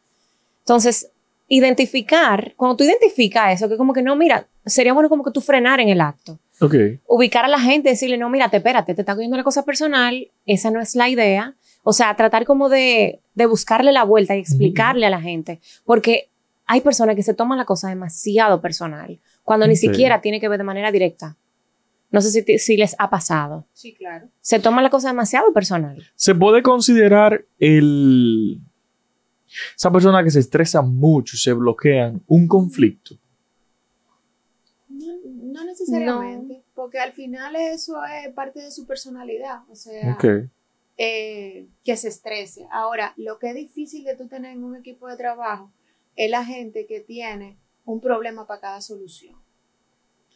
Entonces, 0.60 1.12
identificar, 1.48 2.54
cuando 2.56 2.76
tú 2.76 2.84
identificas 2.84 3.54
eso, 3.54 3.70
que 3.70 3.78
como 3.78 3.94
que 3.94 4.02
no, 4.02 4.16
mira, 4.16 4.48
sería 4.66 4.94
bueno 4.94 5.10
como 5.10 5.24
que 5.24 5.32
tú 5.32 5.42
frenar 5.42 5.80
en 5.80 5.90
el 5.90 6.02
acto. 6.02 6.40
Ok. 6.60 6.76
Ubicar 7.08 7.46
a 7.46 7.48
la 7.48 7.60
gente, 7.60 7.90
decirle, 7.90 8.18
no, 8.18 8.30
mira, 8.30 8.50
te 8.50 8.58
espérate, 8.58 8.96
te 8.96 9.02
está 9.02 9.14
cogiendo 9.14 9.38
la 9.38 9.44
cosa 9.44 9.64
personal, 9.64 10.28
esa 10.46 10.72
no 10.72 10.82
es 10.82 10.96
la 10.96 11.10
idea. 11.10 11.56
O 11.88 11.94
sea, 11.94 12.16
tratar 12.16 12.46
como 12.46 12.68
de, 12.68 13.22
de 13.36 13.46
buscarle 13.46 13.92
la 13.92 14.04
vuelta 14.04 14.36
y 14.36 14.40
explicarle 14.40 15.06
a 15.06 15.12
la 15.12 15.22
gente, 15.22 15.62
porque 15.86 16.32
hay 16.66 16.82
personas 16.82 17.16
que 17.16 17.22
se 17.22 17.36
toman 17.36 17.60
la 17.60 17.66
cosa 17.66 17.90
demasiado 17.90 18.60
personal, 18.60 19.20
cuando 19.44 19.68
ni 19.68 19.76
siquiera 19.76 20.20
tiene 20.20 20.40
que 20.42 20.50
ver 20.50 20.58
de 20.58 20.64
manera 20.64 20.92
directa. 20.92 21.38
No 22.10 22.22
sé 22.22 22.32
si, 22.32 22.58
si 22.58 22.76
les 22.76 22.96
ha 22.98 23.12
pasado. 23.12 23.68
Sí, 23.72 23.94
claro. 23.94 24.30
Se 24.42 24.60
toman 24.60 24.84
la 24.84 24.90
cosa 24.90 25.10
demasiado 25.10 25.54
personal. 25.54 26.02
Se 26.16 26.34
puede 26.34 26.64
considerar 26.64 27.46
el. 27.60 28.62
Esa 29.76 29.92
persona 29.92 30.24
que 30.24 30.32
se 30.32 30.40
estresa 30.40 30.82
mucho 30.82 31.36
y 31.36 31.40
se 31.40 31.54
bloquean 31.54 32.24
un 32.26 32.48
conflicto. 32.48 33.16
No, 34.90 35.06
no 35.24 35.66
necesariamente, 35.66 36.64
porque 36.74 36.98
al 36.98 37.14
final 37.14 37.56
eso 37.56 37.98
es 38.06 38.34
parte 38.34 38.60
de 38.60 38.72
su 38.72 38.88
personalidad, 38.88 39.60
o 39.70 39.76
sea, 39.76 40.14
Ok. 40.14 40.50
Eh, 40.98 41.68
que 41.84 41.98
se 41.98 42.08
estrese. 42.08 42.68
Ahora, 42.72 43.14
lo 43.18 43.38
que 43.40 43.50
es 43.50 43.56
difícil 43.56 44.04
de 44.06 44.16
tú 44.16 44.28
tener 44.28 44.52
en 44.54 44.64
un 44.64 44.76
equipo 44.76 45.08
de 45.08 45.18
trabajo 45.18 45.72
es 46.16 46.30
la 46.30 46.46
gente 46.46 46.86
que 46.88 47.02
tiene 47.02 47.58
un 47.84 48.00
problema 48.00 48.48
para 48.48 48.62
cada 48.62 48.82
solución. 48.82 49.36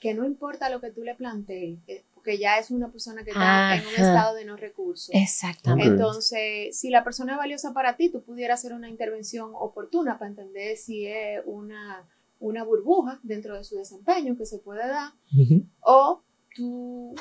Que 0.02 0.14
no 0.14 0.26
importa 0.26 0.70
lo 0.70 0.80
que 0.82 0.92
tú 0.92 1.04
le 1.04 1.16
plantees, 1.16 1.80
que- 1.86 2.06
porque 2.14 2.38
ya 2.38 2.58
es 2.60 2.70
una 2.72 2.92
persona 2.92 3.24
que 3.24 3.32
está 3.32 3.76
en 3.76 3.88
un 3.88 3.94
estado 3.94 4.36
de 4.36 4.44
no 4.46 4.58
recursos. 4.58 5.10
Exactamente. 5.14 5.90
Entonces, 5.94 6.78
si 6.78 6.90
la 6.90 7.04
persona 7.06 7.34
es 7.34 7.38
valiosa 7.38 7.74
para 7.74 7.96
ti, 7.96 8.10
tú 8.10 8.22
pudieras 8.24 8.60
hacer 8.60 8.74
una 8.74 8.90
intervención 8.90 9.52
oportuna 9.56 10.20
para 10.20 10.30
entender 10.30 10.76
si 10.78 11.08
es 11.08 11.42
una, 11.46 12.06
una 12.40 12.64
burbuja 12.66 13.20
dentro 13.24 13.56
de 13.56 13.64
su 13.64 13.78
desempeño 13.78 14.36
que 14.38 14.46
se 14.46 14.60
puede 14.60 14.86
dar 14.88 15.12
o 15.82 16.22
tú 16.56 17.16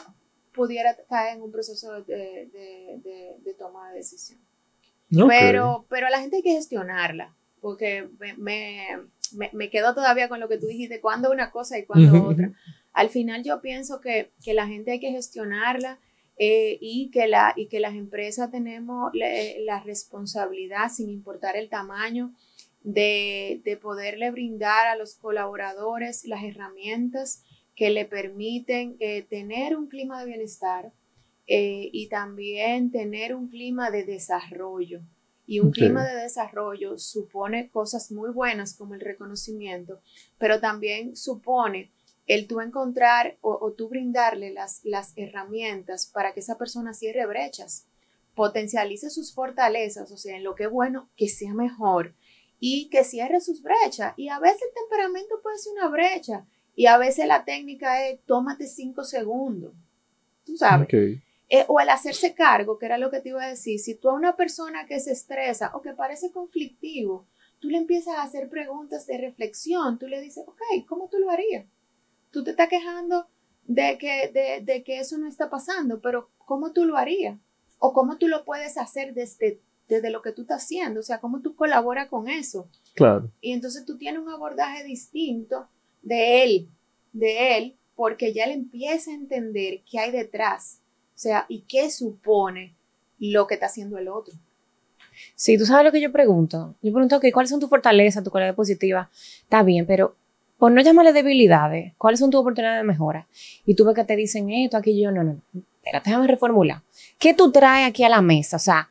pudieras 0.59 0.99
caer 1.09 1.39
en 1.39 1.43
un 1.45 1.53
proceso 1.53 2.03
de, 2.05 2.49
de- 2.53 3.01
de- 3.05 3.37
de 3.45 3.55
toma 3.55 3.91
de 3.93 3.99
decisión. 3.99 4.41
Pero, 5.27 5.87
pero 5.91 6.09
la 6.09 6.21
gente 6.21 6.37
hay 6.37 6.43
que 6.43 6.53
gestionarla, 6.53 7.37
porque 7.61 8.09
me, 8.19 8.35
me, 8.37 9.51
me- 9.53 9.71
quedo 9.71 9.95
todavía 9.95 10.29
con 10.29 10.41
lo 10.41 10.49
que 10.49 10.59
tú 10.59 10.67
dijiste, 10.67 11.01
cuándo 11.01 11.31
una 11.31 11.51
cosa 11.51 11.79
y 11.79 11.87
cuándo 11.87 12.13
Ujú, 12.15 12.29
otra. 12.31 12.53
Al 12.93 13.11
final 13.11 13.45
yo 13.45 13.61
pienso 13.61 14.01
que, 14.01 14.33
que 14.45 14.55
la 14.55 14.67
gente 14.67 14.93
hay 14.93 15.01
que 15.01 15.11
gestionarla 15.11 16.01
eh, 16.39 16.79
y, 16.81 17.11
que 17.11 17.29
la, 17.29 17.53
y 17.57 17.69
que 17.69 17.81
las 17.81 17.95
empresas 17.95 18.51
tenemos 18.51 19.11
la, 19.15 19.27
la 19.65 19.81
responsabilidad, 19.83 20.91
sin 20.91 21.11
importar 21.11 21.57
el 21.57 21.69
tamaño, 21.69 22.33
de, 22.83 23.61
de 23.65 23.77
poderle 23.77 24.31
brindar 24.31 24.87
a 24.87 24.97
los 24.97 25.15
colaboradores 25.17 26.25
las 26.25 26.45
herramientas 26.45 27.43
que 27.79 27.91
le 27.91 28.07
permiten 28.07 28.97
eh, 28.99 29.23
tener 29.23 29.77
un 29.77 29.87
clima 29.87 30.19
de 30.19 30.27
bienestar 30.27 30.93
eh, 31.47 31.89
y 31.93 32.09
también 32.09 32.91
tener 32.91 33.37
un 33.37 33.49
clima 33.49 33.93
de 33.93 34.03
desarrollo. 34.03 35.01
Y 35.47 35.61
un 35.61 35.71
clima 35.71 36.05
de 36.05 36.23
desarrollo 36.23 36.99
supone 36.99 37.71
cosas 37.71 38.11
muy 38.11 38.31
buenas 38.31 38.75
como 38.75 38.95
el 38.95 39.01
reconocimiento, 39.01 40.03
pero 40.39 40.61
también 40.61 41.17
supone 41.17 41.93
el 42.27 42.49
tú 42.49 42.61
encontrar 42.61 43.39
o, 43.43 43.57
o 43.59 43.73
tú 43.73 43.89
brindarle 43.89 44.53
las, 44.53 44.81
las 44.85 45.13
herramientas 45.17 46.11
para 46.13 46.35
que 46.35 46.41
esa 46.41 46.59
persona 46.59 46.93
cierre 46.93 47.27
brechas, 47.27 47.87
potencialice 48.35 49.09
sus 49.09 49.33
fortalezas, 49.33 50.11
o 50.11 50.17
sea, 50.17 50.37
en 50.37 50.43
lo 50.43 50.57
que 50.57 50.65
es 50.65 50.71
bueno, 50.71 51.09
que 51.17 51.29
sea 51.29 51.55
mejor 51.55 52.17
y 52.59 52.91
que 52.91 53.05
cierre 53.05 53.41
sus 53.41 53.63
brechas. 53.63 54.15
Y 54.17 54.31
a 54.31 54.41
veces 54.41 54.63
el 54.63 54.75
temperamento 54.75 55.41
puede 55.43 55.59
ser 55.59 55.73
una 55.75 55.89
brecha 55.89 56.45
y 56.79 56.87
a 56.87 56.97
veces 56.97 57.27
la 57.27 57.45
técnica 57.45 58.07
es 58.07 58.21
tómate 58.25 58.69
cinco 58.69 59.03
segundos, 59.03 59.75
tú 60.45 60.57
sabes. 60.57 60.89
Eh, 61.49 61.65
o 61.67 61.81
el 61.81 61.89
hacerse 61.89 62.35
cargo, 62.35 62.79
que 62.79 62.87
era 62.87 62.99
lo 62.99 63.11
que 63.11 63.19
te 63.19 63.31
iba 63.31 63.43
a 63.43 63.49
decir, 63.49 63.81
si 63.81 63.97
tú 63.97 64.09
a 64.09 64.15
una 64.15 64.37
persona 64.37 64.87
que 64.87 65.01
se 65.01 65.11
estresa 65.11 65.73
o 65.75 65.83
que 65.83 65.93
parece 65.93 66.31
conflictivo, 66.31 67.27
tú 67.59 67.69
le 67.69 67.79
empiezas 67.79 68.15
a 68.15 68.23
hacer 68.23 68.49
preguntas 68.49 69.09
de 69.09 69.19
reflexión, 69.19 69.99
tú 69.99 70.07
le 70.07 70.21
dices, 70.21 70.45
ok, 70.47 70.87
¿cómo 70.87 71.09
tú 71.09 71.19
lo 71.19 71.31
harías? 71.31 71.67
Tú 72.31 72.45
te 72.45 72.51
estás 72.51 72.69
quejando 72.69 73.27
de 73.65 73.99
que, 73.99 74.31
de, 74.33 74.65
de 74.65 74.85
que 74.85 75.01
eso 75.01 75.19
no 75.19 75.27
está 75.27 75.51
pasando, 75.51 76.01
pero 76.01 76.31
¿cómo 76.39 76.71
tú 76.71 76.85
lo 76.85 76.97
harías? 76.97 77.37
O 77.81 77.93
cómo 77.93 78.19
tú 78.19 78.29
lo 78.29 78.45
puedes 78.45 78.79
hacer 78.79 79.15
desde, 79.15 79.61
desde 79.89 80.11
lo 80.11 80.23
que 80.23 80.31
tú 80.31 80.43
estás 80.43 80.63
haciendo, 80.63 81.01
o 81.01 81.03
sea, 81.03 81.19
cómo 81.19 81.41
tú 81.41 81.57
colaboras 81.57 82.07
con 82.07 82.29
eso. 82.29 82.69
Claro. 82.95 83.33
Y 83.41 83.51
entonces 83.51 83.85
tú 83.85 83.99
tienes 83.99 84.23
un 84.23 84.29
abordaje 84.29 84.85
distinto 84.85 85.69
de 86.03 86.43
él, 86.43 86.69
de 87.13 87.57
él, 87.57 87.77
porque 87.95 88.33
ya 88.33 88.45
él 88.45 88.53
empieza 88.53 89.11
a 89.11 89.15
entender 89.15 89.83
qué 89.91 89.99
hay 89.99 90.11
detrás, 90.11 90.81
o 91.15 91.19
sea, 91.19 91.47
y 91.49 91.63
qué 91.63 91.91
supone 91.91 92.75
lo 93.19 93.47
que 93.47 93.55
está 93.55 93.67
haciendo 93.67 93.99
el 93.99 94.09
otro. 94.09 94.35
Sí, 95.35 95.59
tú 95.59 95.67
sabes 95.67 95.85
lo 95.85 95.93
que 95.93 96.01
yo 96.01 96.13
pregunto. 96.13 96.77
Yo 96.83 96.93
pregunto, 96.93 97.17
ok, 97.17 97.27
¿cuáles 97.33 97.51
son 97.51 97.61
tus 97.61 97.69
fortalezas, 97.69 98.23
tu 98.23 98.31
cualidad 98.31 98.55
positiva? 98.55 99.11
Está 99.43 99.63
bien, 99.63 99.85
pero 99.87 100.15
por 100.59 100.73
no 100.73 100.81
llamarle 100.81 101.13
debilidades, 101.13 101.95
¿cuáles 101.97 102.21
son 102.21 102.31
tus 102.31 102.41
oportunidades 102.41 102.81
de 102.81 102.87
mejora? 102.87 103.27
Y 103.65 103.75
tú 103.75 103.85
ves 103.85 103.95
que 103.95 104.05
te 104.05 104.17
dicen 104.17 104.51
esto, 104.51 104.77
aquí 104.77 105.01
yo, 105.01 105.11
no, 105.11 105.23
no, 105.23 105.35
no. 105.35 105.63
Espérate, 105.79 106.11
déjame 106.11 106.27
reformular. 106.27 106.83
¿Qué 107.19 107.33
tú 107.33 107.51
traes 107.51 107.89
aquí 107.89 108.05
a 108.05 108.09
la 108.09 108.21
mesa? 108.21 108.57
O 108.57 108.61
sea, 108.61 108.91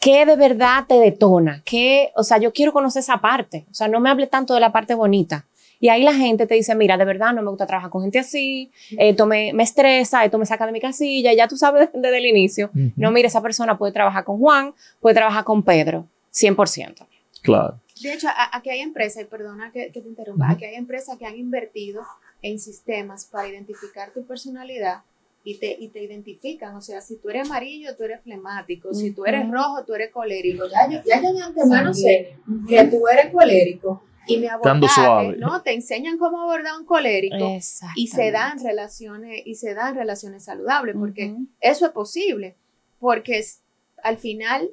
¿qué 0.00 0.26
de 0.26 0.36
verdad 0.36 0.84
te 0.86 0.94
detona? 0.94 1.62
¿Qué, 1.64 2.10
o 2.14 2.22
sea, 2.22 2.38
yo 2.38 2.52
quiero 2.52 2.72
conocer 2.72 3.00
esa 3.00 3.20
parte. 3.20 3.66
O 3.70 3.74
sea, 3.74 3.88
no 3.88 4.00
me 4.00 4.10
hable 4.10 4.26
tanto 4.26 4.54
de 4.54 4.60
la 4.60 4.72
parte 4.72 4.94
bonita. 4.94 5.46
Y 5.80 5.88
ahí 5.88 6.02
la 6.02 6.14
gente 6.14 6.46
te 6.46 6.54
dice, 6.54 6.74
mira, 6.74 6.96
de 6.96 7.04
verdad 7.04 7.32
no 7.32 7.42
me 7.42 7.50
gusta 7.50 7.66
trabajar 7.66 7.90
con 7.90 8.02
gente 8.02 8.18
así, 8.18 8.70
esto 8.98 9.26
me, 9.26 9.52
me 9.52 9.62
estresa, 9.62 10.24
esto 10.24 10.38
me 10.38 10.46
saca 10.46 10.66
de 10.66 10.72
mi 10.72 10.80
casilla, 10.80 11.32
ya 11.32 11.48
tú 11.48 11.56
sabes 11.56 11.90
desde 11.94 12.18
el 12.18 12.26
inicio. 12.26 12.70
No, 12.96 13.10
mira, 13.10 13.28
esa 13.28 13.42
persona 13.42 13.78
puede 13.78 13.92
trabajar 13.92 14.24
con 14.24 14.38
Juan, 14.38 14.74
puede 15.00 15.14
trabajar 15.14 15.44
con 15.44 15.62
Pedro, 15.62 16.06
100%. 16.32 17.06
Claro. 17.42 17.80
De 18.02 18.12
hecho, 18.12 18.28
aquí 18.52 18.70
hay 18.70 18.80
empresas, 18.80 19.22
y 19.22 19.26
perdona 19.26 19.70
que, 19.72 19.90
que 19.92 20.00
te 20.00 20.08
interrumpa, 20.08 20.50
aquí 20.50 20.64
hay 20.64 20.74
empresas 20.74 21.16
que 21.16 21.26
han 21.26 21.36
invertido 21.36 22.02
en 22.42 22.58
sistemas 22.58 23.24
para 23.24 23.48
identificar 23.48 24.12
tu 24.12 24.24
personalidad 24.26 25.02
y 25.46 25.58
te, 25.58 25.76
y 25.78 25.88
te 25.88 26.02
identifican. 26.02 26.74
O 26.74 26.80
sea, 26.80 27.00
si 27.00 27.16
tú 27.16 27.30
eres 27.30 27.48
amarillo, 27.48 27.96
tú 27.96 28.02
eres 28.02 28.20
flemático. 28.22 28.92
Si 28.92 29.12
tú 29.12 29.24
eres 29.24 29.48
rojo, 29.48 29.84
tú 29.86 29.94
eres 29.94 30.10
colérico. 30.10 30.64
Ya 30.68 30.90
yo, 30.90 31.00
ya 31.06 31.22
yo 31.22 31.32
de 31.32 31.40
antemano 31.40 31.94
sé 31.94 32.36
que 32.68 32.84
tú 32.86 33.06
eres 33.06 33.32
colérico. 33.32 34.02
Y 34.26 34.38
mi 34.38 34.46
Dando 34.46 34.68
abordaje, 34.86 34.94
suave. 34.94 35.36
¿no? 35.38 35.62
Te 35.62 35.72
enseñan 35.74 36.18
cómo 36.18 36.40
abordar 36.42 36.78
un 36.78 36.84
colérico. 36.86 37.54
Exacto. 37.54 37.94
Y 37.96 38.08
se 38.08 38.30
dan 38.30 38.58
relaciones, 38.62 39.42
y 39.44 39.54
se 39.56 39.74
dan 39.74 39.94
relaciones 39.94 40.44
saludables, 40.44 40.96
porque 40.98 41.32
Ujú. 41.32 41.46
eso 41.60 41.86
es 41.86 41.92
posible. 41.92 42.56
Porque 42.98 43.38
es- 43.38 43.60
al 44.02 44.18
final 44.18 44.70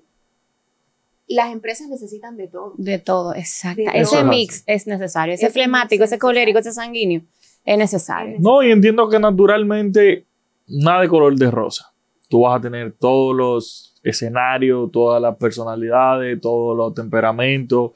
las 1.27 1.51
empresas 1.51 1.87
necesitan 1.87 2.35
de 2.37 2.47
todo. 2.47 2.73
De 2.77 2.99
todo, 2.99 3.33
exacto. 3.33 3.81
De 3.83 3.91
Ese 3.93 4.17
todo. 4.17 4.25
mix 4.25 4.63
es 4.67 4.87
necesario. 4.87 5.33
Ese 5.33 5.45
Ese 5.45 5.53
flemático, 5.53 6.03
es 6.03 6.11
ese 6.11 6.19
colérico, 6.19 6.59
ese 6.59 6.71
sanguíneo 6.73 7.21
es 7.65 7.77
necesario. 7.77 8.35
No, 8.39 8.61
y 8.61 8.71
entiendo 8.71 9.07
que 9.09 9.19
naturalmente 9.19 10.25
nada 10.67 11.01
de 11.01 11.07
color 11.07 11.35
de 11.35 11.49
rosa. 11.49 11.93
Tú 12.29 12.41
vas 12.41 12.57
a 12.59 12.61
tener 12.61 12.91
todos 12.93 13.35
los 13.35 13.95
escenarios, 14.03 14.91
todas 14.91 15.21
las 15.21 15.37
personalidades, 15.37 16.41
todos 16.41 16.75
los 16.75 16.93
temperamentos 16.93 17.91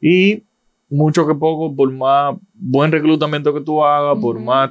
y 0.00 0.44
mucho 0.90 1.26
que 1.26 1.34
poco, 1.34 1.74
por 1.74 1.90
más 1.92 2.36
buen 2.52 2.90
reclutamiento 2.92 3.54
que 3.54 3.60
tú 3.60 3.82
hagas, 3.84 4.18
por 4.20 4.38
más 4.40 4.70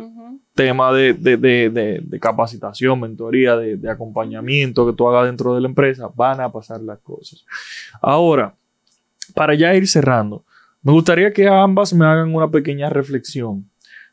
tema 0.54 0.92
de, 0.92 1.14
de- 1.14 1.38
de- 1.38 1.70
de- 2.04 2.20
capacitación, 2.20 3.00
mentoría, 3.00 3.56
de, 3.56 3.78
de 3.78 3.90
acompañamiento 3.90 4.86
que 4.86 4.92
tú 4.94 5.08
hagas 5.08 5.26
dentro 5.28 5.56
de 5.56 5.62
la 5.62 5.70
empresa, 5.70 6.10
van 6.14 6.42
a 6.42 6.52
pasar 6.52 6.82
las 6.82 7.00
cosas. 7.00 7.46
Ahora, 8.02 8.54
para 9.34 9.56
ya 9.56 9.74
ir 9.74 9.88
cerrando, 9.88 10.44
me 10.84 10.92
gustaría 10.92 11.32
que 11.32 11.48
ambas 11.48 11.94
me 11.94 12.06
hagan 12.06 12.36
una 12.36 12.50
pequeña 12.52 12.90
reflexión 12.90 13.70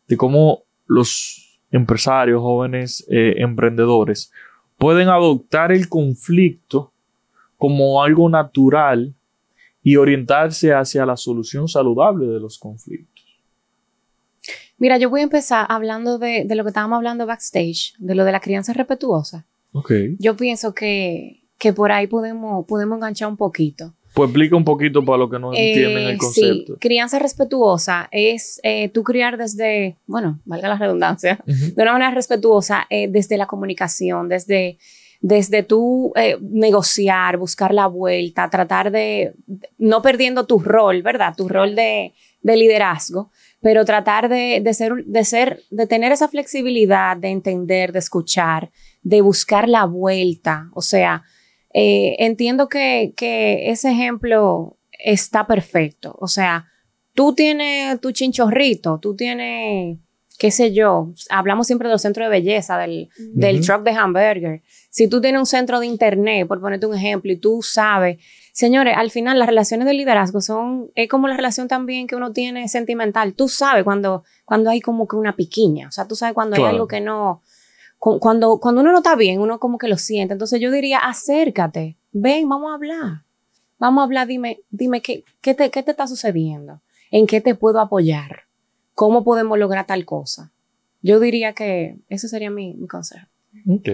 de 0.07 0.17
cómo 0.17 0.63
los 0.87 1.59
empresarios, 1.73 2.41
jóvenes 2.41 3.05
eh, 3.11 3.35
emprendedores, 3.39 4.31
pueden 4.79 5.09
adoptar 5.09 5.73
el 5.73 5.89
conflicto 5.89 6.93
como 7.57 8.03
algo 8.05 8.29
natural 8.29 9.15
y 9.89 9.95
orientarse 9.95 10.73
hacia 10.75 11.07
la 11.07 11.17
solución 11.17 11.69
saludable 11.69 12.27
de 12.27 12.41
los 12.41 12.59
conflictos. 12.59 13.25
Mira, 14.79 14.99
yo 14.99 15.09
voy 15.11 15.21
a 15.21 15.23
empezar 15.23 15.65
hablando 15.69 16.19
de, 16.19 16.45
de 16.45 16.55
lo 16.57 16.65
que 16.65 16.71
estábamos 16.71 16.97
hablando 16.97 17.25
backstage, 17.25 17.95
de 17.99 18.17
lo 18.17 18.25
de 18.25 18.33
la 18.33 18.41
crianza 18.41 18.73
respetuosa. 18.73 19.47
Ok. 19.71 19.93
Yo 20.19 20.37
pienso 20.37 20.75
que, 20.75 21.45
que 21.57 21.73
por 21.73 21.93
ahí 21.93 22.09
podemos, 22.09 22.67
podemos 22.67 22.97
enganchar 22.97 23.29
un 23.29 23.37
poquito. 23.37 23.95
Pues 24.13 24.29
explica 24.29 24.57
un 24.57 24.65
poquito 24.65 25.05
para 25.05 25.19
los 25.19 25.31
que 25.31 25.39
no 25.39 25.55
entienden 25.55 26.03
Eh, 26.03 26.11
el 26.11 26.19
concepto. 26.19 26.73
Sí, 26.73 26.79
crianza 26.81 27.21
respetuosa 27.21 28.09
es 28.11 28.59
eh, 28.65 28.89
tú 28.89 29.05
criar 29.05 29.39
desde, 29.39 29.99
bueno, 30.09 30.41
valga 30.45 30.69
la 30.69 30.79
redundancia, 30.79 31.39
Ujú. 31.47 31.75
de 31.77 31.83
una 31.83 31.93
manera 31.93 32.11
respetuosa, 32.11 32.87
eh, 32.91 33.07
desde 33.09 33.37
la 33.37 33.47
comunicación, 33.47 34.29
desde, 34.29 34.79
desde 35.21 35.63
tú 35.63 36.13
eh, 36.17 36.37
negociar, 36.41 37.37
buscar 37.37 37.73
la 37.73 37.87
vuelta, 37.87 38.51
tratar 38.51 38.91
de, 38.91 39.35
no 39.79 40.03
perdiendo 40.03 40.47
tu 40.47 40.59
rol, 40.59 41.03
¿verdad? 41.03 41.35
Tu 41.37 41.49
rol 41.49 41.75
de, 41.75 42.15
de 42.43 42.57
liderazgo, 42.57 43.31
pero 43.61 43.85
tratar 43.85 44.29
de, 44.29 44.61
de, 44.63 44.75
ser, 44.75 45.05
de 45.05 45.25
ser, 45.25 45.63
de 45.71 45.87
tener 45.87 46.13
esa 46.13 46.29
flexibilidad, 46.29 47.17
de 47.17 47.29
entender, 47.29 47.93
de 47.93 47.99
escuchar, 47.99 48.71
de 49.03 49.21
buscar 49.21 49.69
la 49.69 49.85
vuelta. 49.85 50.69
O 50.75 50.83
sea, 50.83 51.25
eh, 51.75 52.17
entiendo 52.21 52.69
que, 52.69 53.13
que 53.17 53.71
ese 53.71 53.91
ejemplo 53.91 54.79
está 54.99 55.47
perfecto. 55.47 56.17
O 56.21 56.29
sea, 56.29 56.67
tú 57.15 57.35
tienes 57.35 58.01
tu 58.01 58.13
chinchorrito, 58.13 58.99
tú 59.01 59.17
tienes, 59.17 59.99
qué 60.39 60.51
sé 60.51 60.73
yo, 60.73 61.13
hablamos 61.31 61.67
siempre 61.67 61.89
del 61.89 61.99
centro 61.99 62.25
de 62.25 62.31
belleza, 62.31 62.79
del, 62.79 63.09
del 63.35 63.61
truck 63.61 63.83
de 63.83 63.91
hamburger. 63.91 64.63
Si 64.97 65.09
tú 65.09 65.21
tienes 65.21 65.39
un 65.39 65.45
centro 65.45 65.79
de 65.79 65.87
internet, 65.87 66.49
por 66.49 66.59
ponerte 66.59 66.87
un 66.87 66.95
ejemplo, 66.95 67.31
y 67.31 67.37
tú 67.37 67.61
sabes, 67.63 68.17
señores, 68.53 68.95
al 68.97 69.11
final 69.11 69.39
las 69.39 69.47
relaciones 69.47 69.87
de 69.87 69.93
liderazgo 69.93 70.41
son, 70.41 70.91
es 70.95 71.07
como 71.11 71.29
la 71.29 71.37
relación 71.37 71.69
también 71.69 72.07
que 72.07 72.17
uno 72.17 72.33
tiene 72.33 72.67
sentimental. 72.67 73.35
Tú 73.35 73.47
sabes 73.47 73.85
cuando, 73.85 74.25
cuando 74.47 74.71
hay 74.71 74.81
como 74.81 75.07
que 75.07 75.17
una 75.17 75.37
piquiña, 75.37 75.89
o 75.89 75.91
sea, 75.91 76.09
tú 76.09 76.17
sabes 76.17 76.33
cuando 76.33 76.57
hay 76.57 76.63
algo 76.63 76.89
que 76.89 77.03
no, 77.03 77.43
cuando, 77.99 78.59
cuando 78.59 78.81
uno 78.81 78.91
no 78.91 78.97
está 78.97 79.17
bien, 79.17 79.39
uno 79.39 79.61
como 79.61 79.77
que 79.77 79.87
lo 79.87 79.99
siente. 79.99 80.33
Entonces 80.33 80.63
yo 80.63 80.71
diría, 80.71 81.01
acércate, 81.01 81.99
ven, 82.13 82.49
vamos 82.49 82.73
a 82.73 82.77
hablar. 82.77 83.25
Vamos 83.79 84.01
a 84.01 84.05
hablar, 84.05 84.27
dime, 84.27 84.61
dime 84.71 85.03
qué, 85.03 85.25
qué, 85.43 85.53
te, 85.53 85.71
qué 85.71 85.83
te 85.83 85.91
está 85.91 86.07
sucediendo, 86.07 86.81
en 87.11 87.27
qué 87.27 87.43
te 87.43 87.55
puedo 87.55 87.81
apoyar, 87.81 88.45
cómo 88.95 89.25
podemos 89.25 89.59
lograr 89.59 89.87
tal 89.87 90.07
cosa. 90.07 90.53
Yo 91.03 91.21
diría 91.21 91.53
que 91.53 91.99
ese 92.09 92.29
sería 92.29 92.51
mi, 92.51 92.73
mi 92.73 92.87
consejo. 92.87 93.27
Ok. 93.69 93.89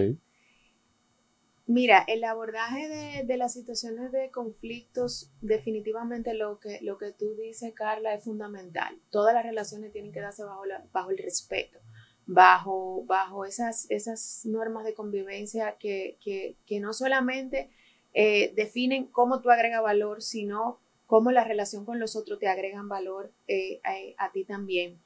Mira, 1.65 2.03
el 2.07 2.23
abordaje 2.25 2.89
de, 2.89 3.23
de, 3.23 3.37
las 3.37 3.53
situaciones 3.53 4.11
de 4.11 4.31
conflictos, 4.31 5.31
definitivamente 5.39 6.33
lo 6.33 6.59
que, 6.59 6.79
lo 6.81 6.97
que 6.97 7.11
tú 7.13 7.35
dices, 7.35 7.73
Carla, 7.73 8.13
es 8.13 8.23
fundamental. 8.25 8.99
Todas 9.09 9.33
las 9.33 9.45
relaciones 9.45 9.93
tienen 9.93 10.11
que 10.11 10.19
darse 10.19 10.43
bajo, 10.43 10.63
bajo 10.91 11.11
el 11.11 11.17
respeto 11.17 11.79
bajo, 12.25 13.03
bajo 13.05 13.45
esas, 13.45 13.89
esas 13.89 14.45
normas 14.45 14.85
de 14.85 14.93
convivencia 14.93 15.77
que, 15.79 16.17
que, 16.21 16.55
que 16.65 16.79
no 16.79 16.93
solamente 16.93 17.69
eh, 18.13 18.53
definen 18.55 19.07
cómo 19.07 19.41
tú 19.41 19.49
agregas 19.49 19.81
valor, 19.81 20.21
sino 20.21 20.79
cómo 21.05 21.31
la 21.31 21.43
relación 21.43 21.85
con 21.85 21.99
los 21.99 22.15
otros 22.15 22.39
te 22.39 22.47
agregan 22.47 22.87
valor 22.87 23.31
eh, 23.47 23.81
a, 23.83 24.25
a, 24.25 24.31
ti 24.31 24.45
también. 24.45 25.01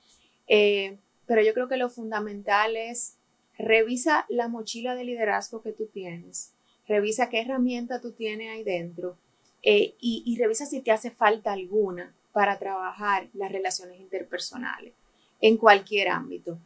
Eh, 0.48 1.00
pero 1.26 1.42
yo 1.42 1.54
creo 1.54 1.68
que 1.68 1.78
lo 1.78 1.90
fundamental 1.90 2.78
es 2.78 3.17
revisa 3.58 4.26
la 4.30 4.48
mochila 4.48 4.96
de 4.96 5.06
liderazgo 5.06 5.62
que 5.62 5.72
tú 5.72 5.88
tienes, 5.88 6.54
revisa 6.88 7.30
qué 7.30 7.42
herramienta 7.42 8.02
tú 8.02 8.12
tienes 8.12 8.50
ahí 8.50 8.64
dentro 8.64 9.18
y, 9.62 9.96
y 10.00 10.38
revisa 10.38 10.66
si 10.66 10.82
te 10.82 10.92
hace 10.92 11.12
falta 11.12 11.52
alguna 11.52 12.14
para 12.32 12.60
trabajar 12.60 13.30
las 13.34 13.52
relaciones 13.52 14.00
interpersonales 14.00 14.94
en 15.42 15.58
cualquier 15.58 16.10
ámbito. 16.10 16.60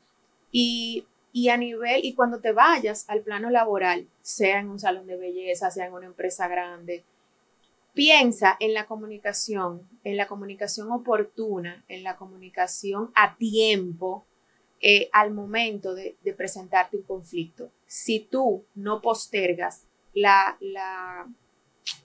Y, 0.51 1.05
y 1.31 1.49
a 1.49 1.57
nivel, 1.57 2.03
y 2.03 2.13
cuando 2.13 2.39
te 2.39 2.51
vayas 2.51 3.05
al 3.09 3.21
plano 3.21 3.49
laboral, 3.49 4.07
sea 4.21 4.59
en 4.59 4.69
un 4.69 4.79
salón 4.79 5.07
de 5.07 5.17
belleza, 5.17 5.71
sea 5.71 5.87
en 5.87 5.93
una 5.93 6.07
empresa 6.07 6.47
grande, 6.47 7.05
piensa 7.93 8.57
en 8.59 8.73
la 8.73 8.85
comunicación, 8.85 9.87
en 10.03 10.17
la 10.17 10.27
comunicación 10.27 10.91
oportuna, 10.91 11.83
en 11.87 12.03
la 12.03 12.17
comunicación 12.17 13.11
a 13.15 13.37
tiempo, 13.37 14.25
eh, 14.81 15.09
al 15.13 15.31
momento 15.31 15.93
de, 15.93 16.15
de, 16.23 16.33
presentarte 16.33 16.97
un 16.97 17.03
conflicto. 17.03 17.71
Si 17.85 18.19
tú 18.19 18.65
no 18.73 19.01
postergas 19.01 19.83
la, 20.13 20.57
la, 20.59 21.27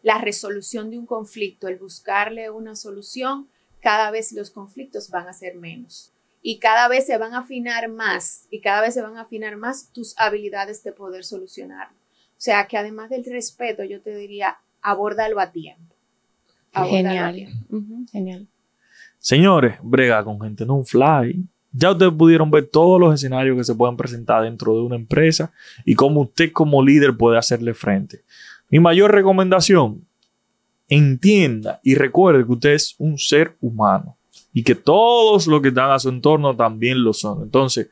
la 0.03 0.19
resolución 0.19 0.91
de 0.91 0.99
un 0.99 1.07
conflicto, 1.07 1.69
el 1.69 1.79
buscarle 1.79 2.51
una 2.51 2.77
solución, 2.77 3.49
cada 3.81 4.11
vez 4.11 4.33
los 4.33 4.51
conflictos 4.51 5.11
van 5.11 5.29
a 5.29 5.33
ser 5.33 5.55
menos 5.55 6.13
y 6.43 6.59
cada 6.59 6.87
vez 6.89 7.07
se 7.07 7.19
van 7.19 7.35
a 7.35 7.39
afinar 7.41 7.89
más 7.89 8.47
y 8.51 8.61
cada 8.61 8.81
vez 8.81 8.95
se 8.95 9.03
van 9.03 9.17
a 9.17 9.23
afinar 9.23 9.57
más 9.57 9.91
tus 9.93 10.15
habilidades 10.19 10.83
de 10.85 10.93
poder 10.93 11.25
solucionar. 11.25 11.89
O 11.89 12.41
sea 12.41 12.67
que 12.67 12.77
además 12.77 13.11
del 13.11 13.25
respeto, 13.25 13.83
yo 13.85 14.01
te 14.03 14.15
diría, 14.15 14.59
abórdalo 14.83 15.41
a 15.41 15.51
tiempo. 15.51 15.95
Abórdalo 16.73 17.09
genial. 17.09 17.31
A 17.31 17.33
tiempo. 17.33 17.67
Uh 17.71 17.81
-huh, 17.81 18.11
genial. 18.11 18.47
Señores, 19.19 19.79
brega 19.83 20.23
con 20.23 20.41
gente 20.41 20.65
en 20.65 20.71
un 20.71 20.85
fly. 20.85 21.45
Ya 21.77 21.91
ustedes 21.91 22.13
pudieron 22.13 22.51
ver 22.51 22.67
todos 22.67 22.99
los 22.99 23.15
escenarios 23.15 23.57
que 23.57 23.65
se 23.65 23.75
pueden 23.75 23.97
presentar 23.97 24.43
dentro 24.43 24.75
de 24.75 24.81
una 24.81 24.97
empresa 24.97 25.53
y 25.85 25.95
cómo 25.95 26.23
usted 26.23 26.51
como 26.53 26.83
líder 26.83 27.17
puede 27.17 27.39
hacerle 27.39 27.75
frente. 27.75 28.23
Mi 28.71 28.81
mayor 28.81 29.13
recomendación, 29.13 30.07
entienda 30.89 31.81
y 31.83 31.95
recuerde 31.95 32.45
que 32.47 32.53
usted 32.53 32.73
es 32.73 32.95
un 32.99 33.19
ser 33.19 33.57
humano 33.61 34.17
y 34.53 34.63
que 34.63 34.75
todos 34.75 35.47
los 35.47 35.61
que 35.61 35.69
están 35.69 35.91
a 35.91 35.99
su 35.99 36.09
entorno 36.09 36.57
también 36.57 37.03
lo 37.05 37.13
son. 37.13 37.43
Entonces, 37.43 37.91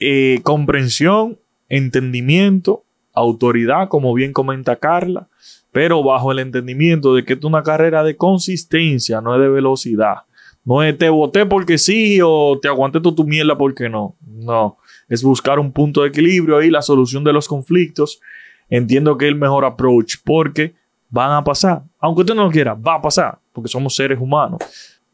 eh, 0.00 0.40
comprensión, 0.42 1.38
entendimiento, 1.68 2.84
autoridad, 3.12 3.88
como 3.88 4.14
bien 4.14 4.32
comenta 4.32 4.76
Carla, 4.76 5.28
pero 5.70 6.02
bajo 6.02 6.32
el 6.32 6.38
entendimiento 6.38 7.14
de 7.14 7.24
que 7.24 7.34
es 7.34 7.44
una 7.44 7.62
carrera 7.62 8.02
de 8.04 8.16
consistencia, 8.16 9.20
no 9.20 9.34
es 9.34 9.40
de 9.40 9.48
velocidad. 9.48 10.22
No 10.64 10.82
es 10.82 10.98
te 10.98 11.08
voté 11.08 11.46
porque 11.46 11.78
sí 11.78 12.20
o 12.22 12.58
te 12.60 12.68
aguanté 12.68 13.00
tu, 13.00 13.14
tu 13.14 13.24
mierda 13.24 13.56
porque 13.56 13.88
no. 13.88 14.16
No, 14.26 14.78
es 15.08 15.22
buscar 15.22 15.58
un 15.58 15.72
punto 15.72 16.02
de 16.02 16.08
equilibrio 16.08 16.58
ahí, 16.58 16.70
la 16.70 16.82
solución 16.82 17.24
de 17.24 17.32
los 17.32 17.48
conflictos. 17.48 18.20
Entiendo 18.68 19.16
que 19.16 19.26
es 19.26 19.30
el 19.30 19.38
mejor 19.38 19.64
approach 19.64 20.16
porque 20.24 20.74
van 21.08 21.32
a 21.32 21.42
pasar. 21.42 21.82
Aunque 21.98 22.20
usted 22.20 22.34
no 22.34 22.44
lo 22.44 22.50
quiera, 22.50 22.74
va 22.74 22.96
a 22.96 23.02
pasar 23.02 23.38
porque 23.52 23.68
somos 23.68 23.96
seres 23.96 24.18
humanos. 24.20 24.58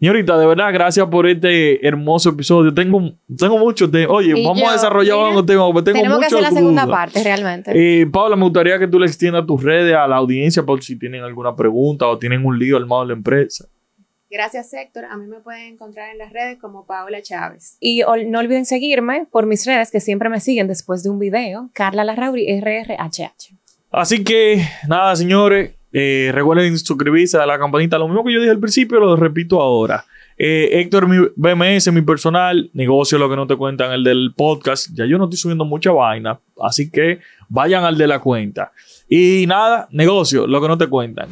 Señorita, 0.01 0.37
de 0.37 0.47
verdad, 0.47 0.71
gracias 0.71 1.07
por 1.07 1.27
este 1.27 1.87
hermoso 1.87 2.29
episodio. 2.29 2.75
Tengo, 2.75 3.13
tengo 3.39 3.57
muchos 3.57 3.91
temas. 3.91 4.09
Oye, 4.11 4.39
y 4.39 4.45
vamos 4.45 4.61
yo, 4.61 4.69
a 4.69 4.73
desarrollar 4.73 5.17
un 5.17 5.47
tema. 5.47 5.65
Tengo 5.83 5.83
tenemos 5.83 6.19
que 6.19 6.27
hacer 6.27 6.43
la 6.43 6.51
segunda 6.51 6.87
parte, 6.87 7.23
realmente. 7.23 7.73
Eh, 7.75 8.07
Paula, 8.09 8.37
me 8.37 8.43
gustaría 8.43 8.79
que 8.79 8.87
tú 8.87 8.99
le 8.99 9.07
extiendas 9.07 9.47
tus 9.47 9.63
redes 9.63 9.95
a 9.97 10.07
la 10.07 10.17
audiencia 10.17 10.63
por 10.63 10.83
si 10.83 10.99
tienen 10.99 11.23
alguna 11.23 11.57
pregunta 11.57 12.07
o 12.07 12.19
tienen 12.19 12.45
un 12.45 12.59
lío 12.59 12.77
armado 12.77 13.03
en 13.03 13.09
la 13.09 13.15
empresa. 13.15 13.67
Gracias, 14.35 14.75
Héctor. 14.75 15.05
A 15.05 15.17
mí 15.17 15.29
me 15.29 15.39
pueden 15.39 15.75
encontrar 15.75 16.11
en 16.11 16.19
las 16.19 16.33
redes 16.33 16.59
como 16.61 16.87
Paula 16.87 17.23
Chávez. 17.23 17.77
Y 17.79 18.03
no 18.27 18.41
olviden 18.41 18.67
seguirme 18.67 19.29
por 19.31 19.47
mis 19.47 19.65
redes 19.65 19.93
que 19.93 20.01
siempre 20.01 20.29
me 20.29 20.41
siguen 20.41 20.67
después 20.67 21.05
de 21.05 21.11
un 21.11 21.21
video. 21.21 21.71
Carla 21.73 22.03
Larrauri, 22.03 22.45
RRHH. 22.61 23.55
Así 23.93 24.25
que, 24.25 24.61
nada, 24.89 25.15
señores. 25.15 25.77
Eh, 25.93 26.33
recuerden 26.35 26.77
suscribirse 26.77 27.39
a 27.39 27.47
la 27.47 27.61
campanita, 27.61 27.97
lo 27.97 28.09
mismo 28.09 28.25
que 28.25 28.33
yo 28.33 28.41
dije 28.41 28.51
al 28.51 28.59
principio, 28.59 28.99
lo 28.99 29.15
repito 29.15 29.61
ahora. 29.61 30.05
Eh, 30.37 30.81
Héctor 30.81 31.07
mi 31.07 31.29
BMS, 31.37 31.93
mi 31.93 32.03
personal, 32.03 32.71
negocio 32.73 33.19
lo 33.19 33.31
que 33.31 33.37
no 33.37 33.47
te 33.47 33.55
cuentan, 33.55 33.93
el 33.93 34.03
del 34.03 34.35
podcast. 34.37 34.89
Ya 34.95 35.07
yo 35.07 35.17
no 35.17 35.27
estoy 35.27 35.39
subiendo 35.39 35.65
mucha 35.65 35.93
vaina, 35.93 36.41
así 36.61 36.91
que 36.91 37.21
vayan 37.49 37.85
al 37.85 37.97
de 37.97 38.09
la 38.09 38.19
cuenta. 38.19 38.73
Y 39.09 39.45
nada, 39.47 39.87
negocio, 39.93 40.49
lo 40.49 40.61
que 40.61 40.67
no 40.67 40.77
te 40.77 40.89
cuentan. 40.89 41.29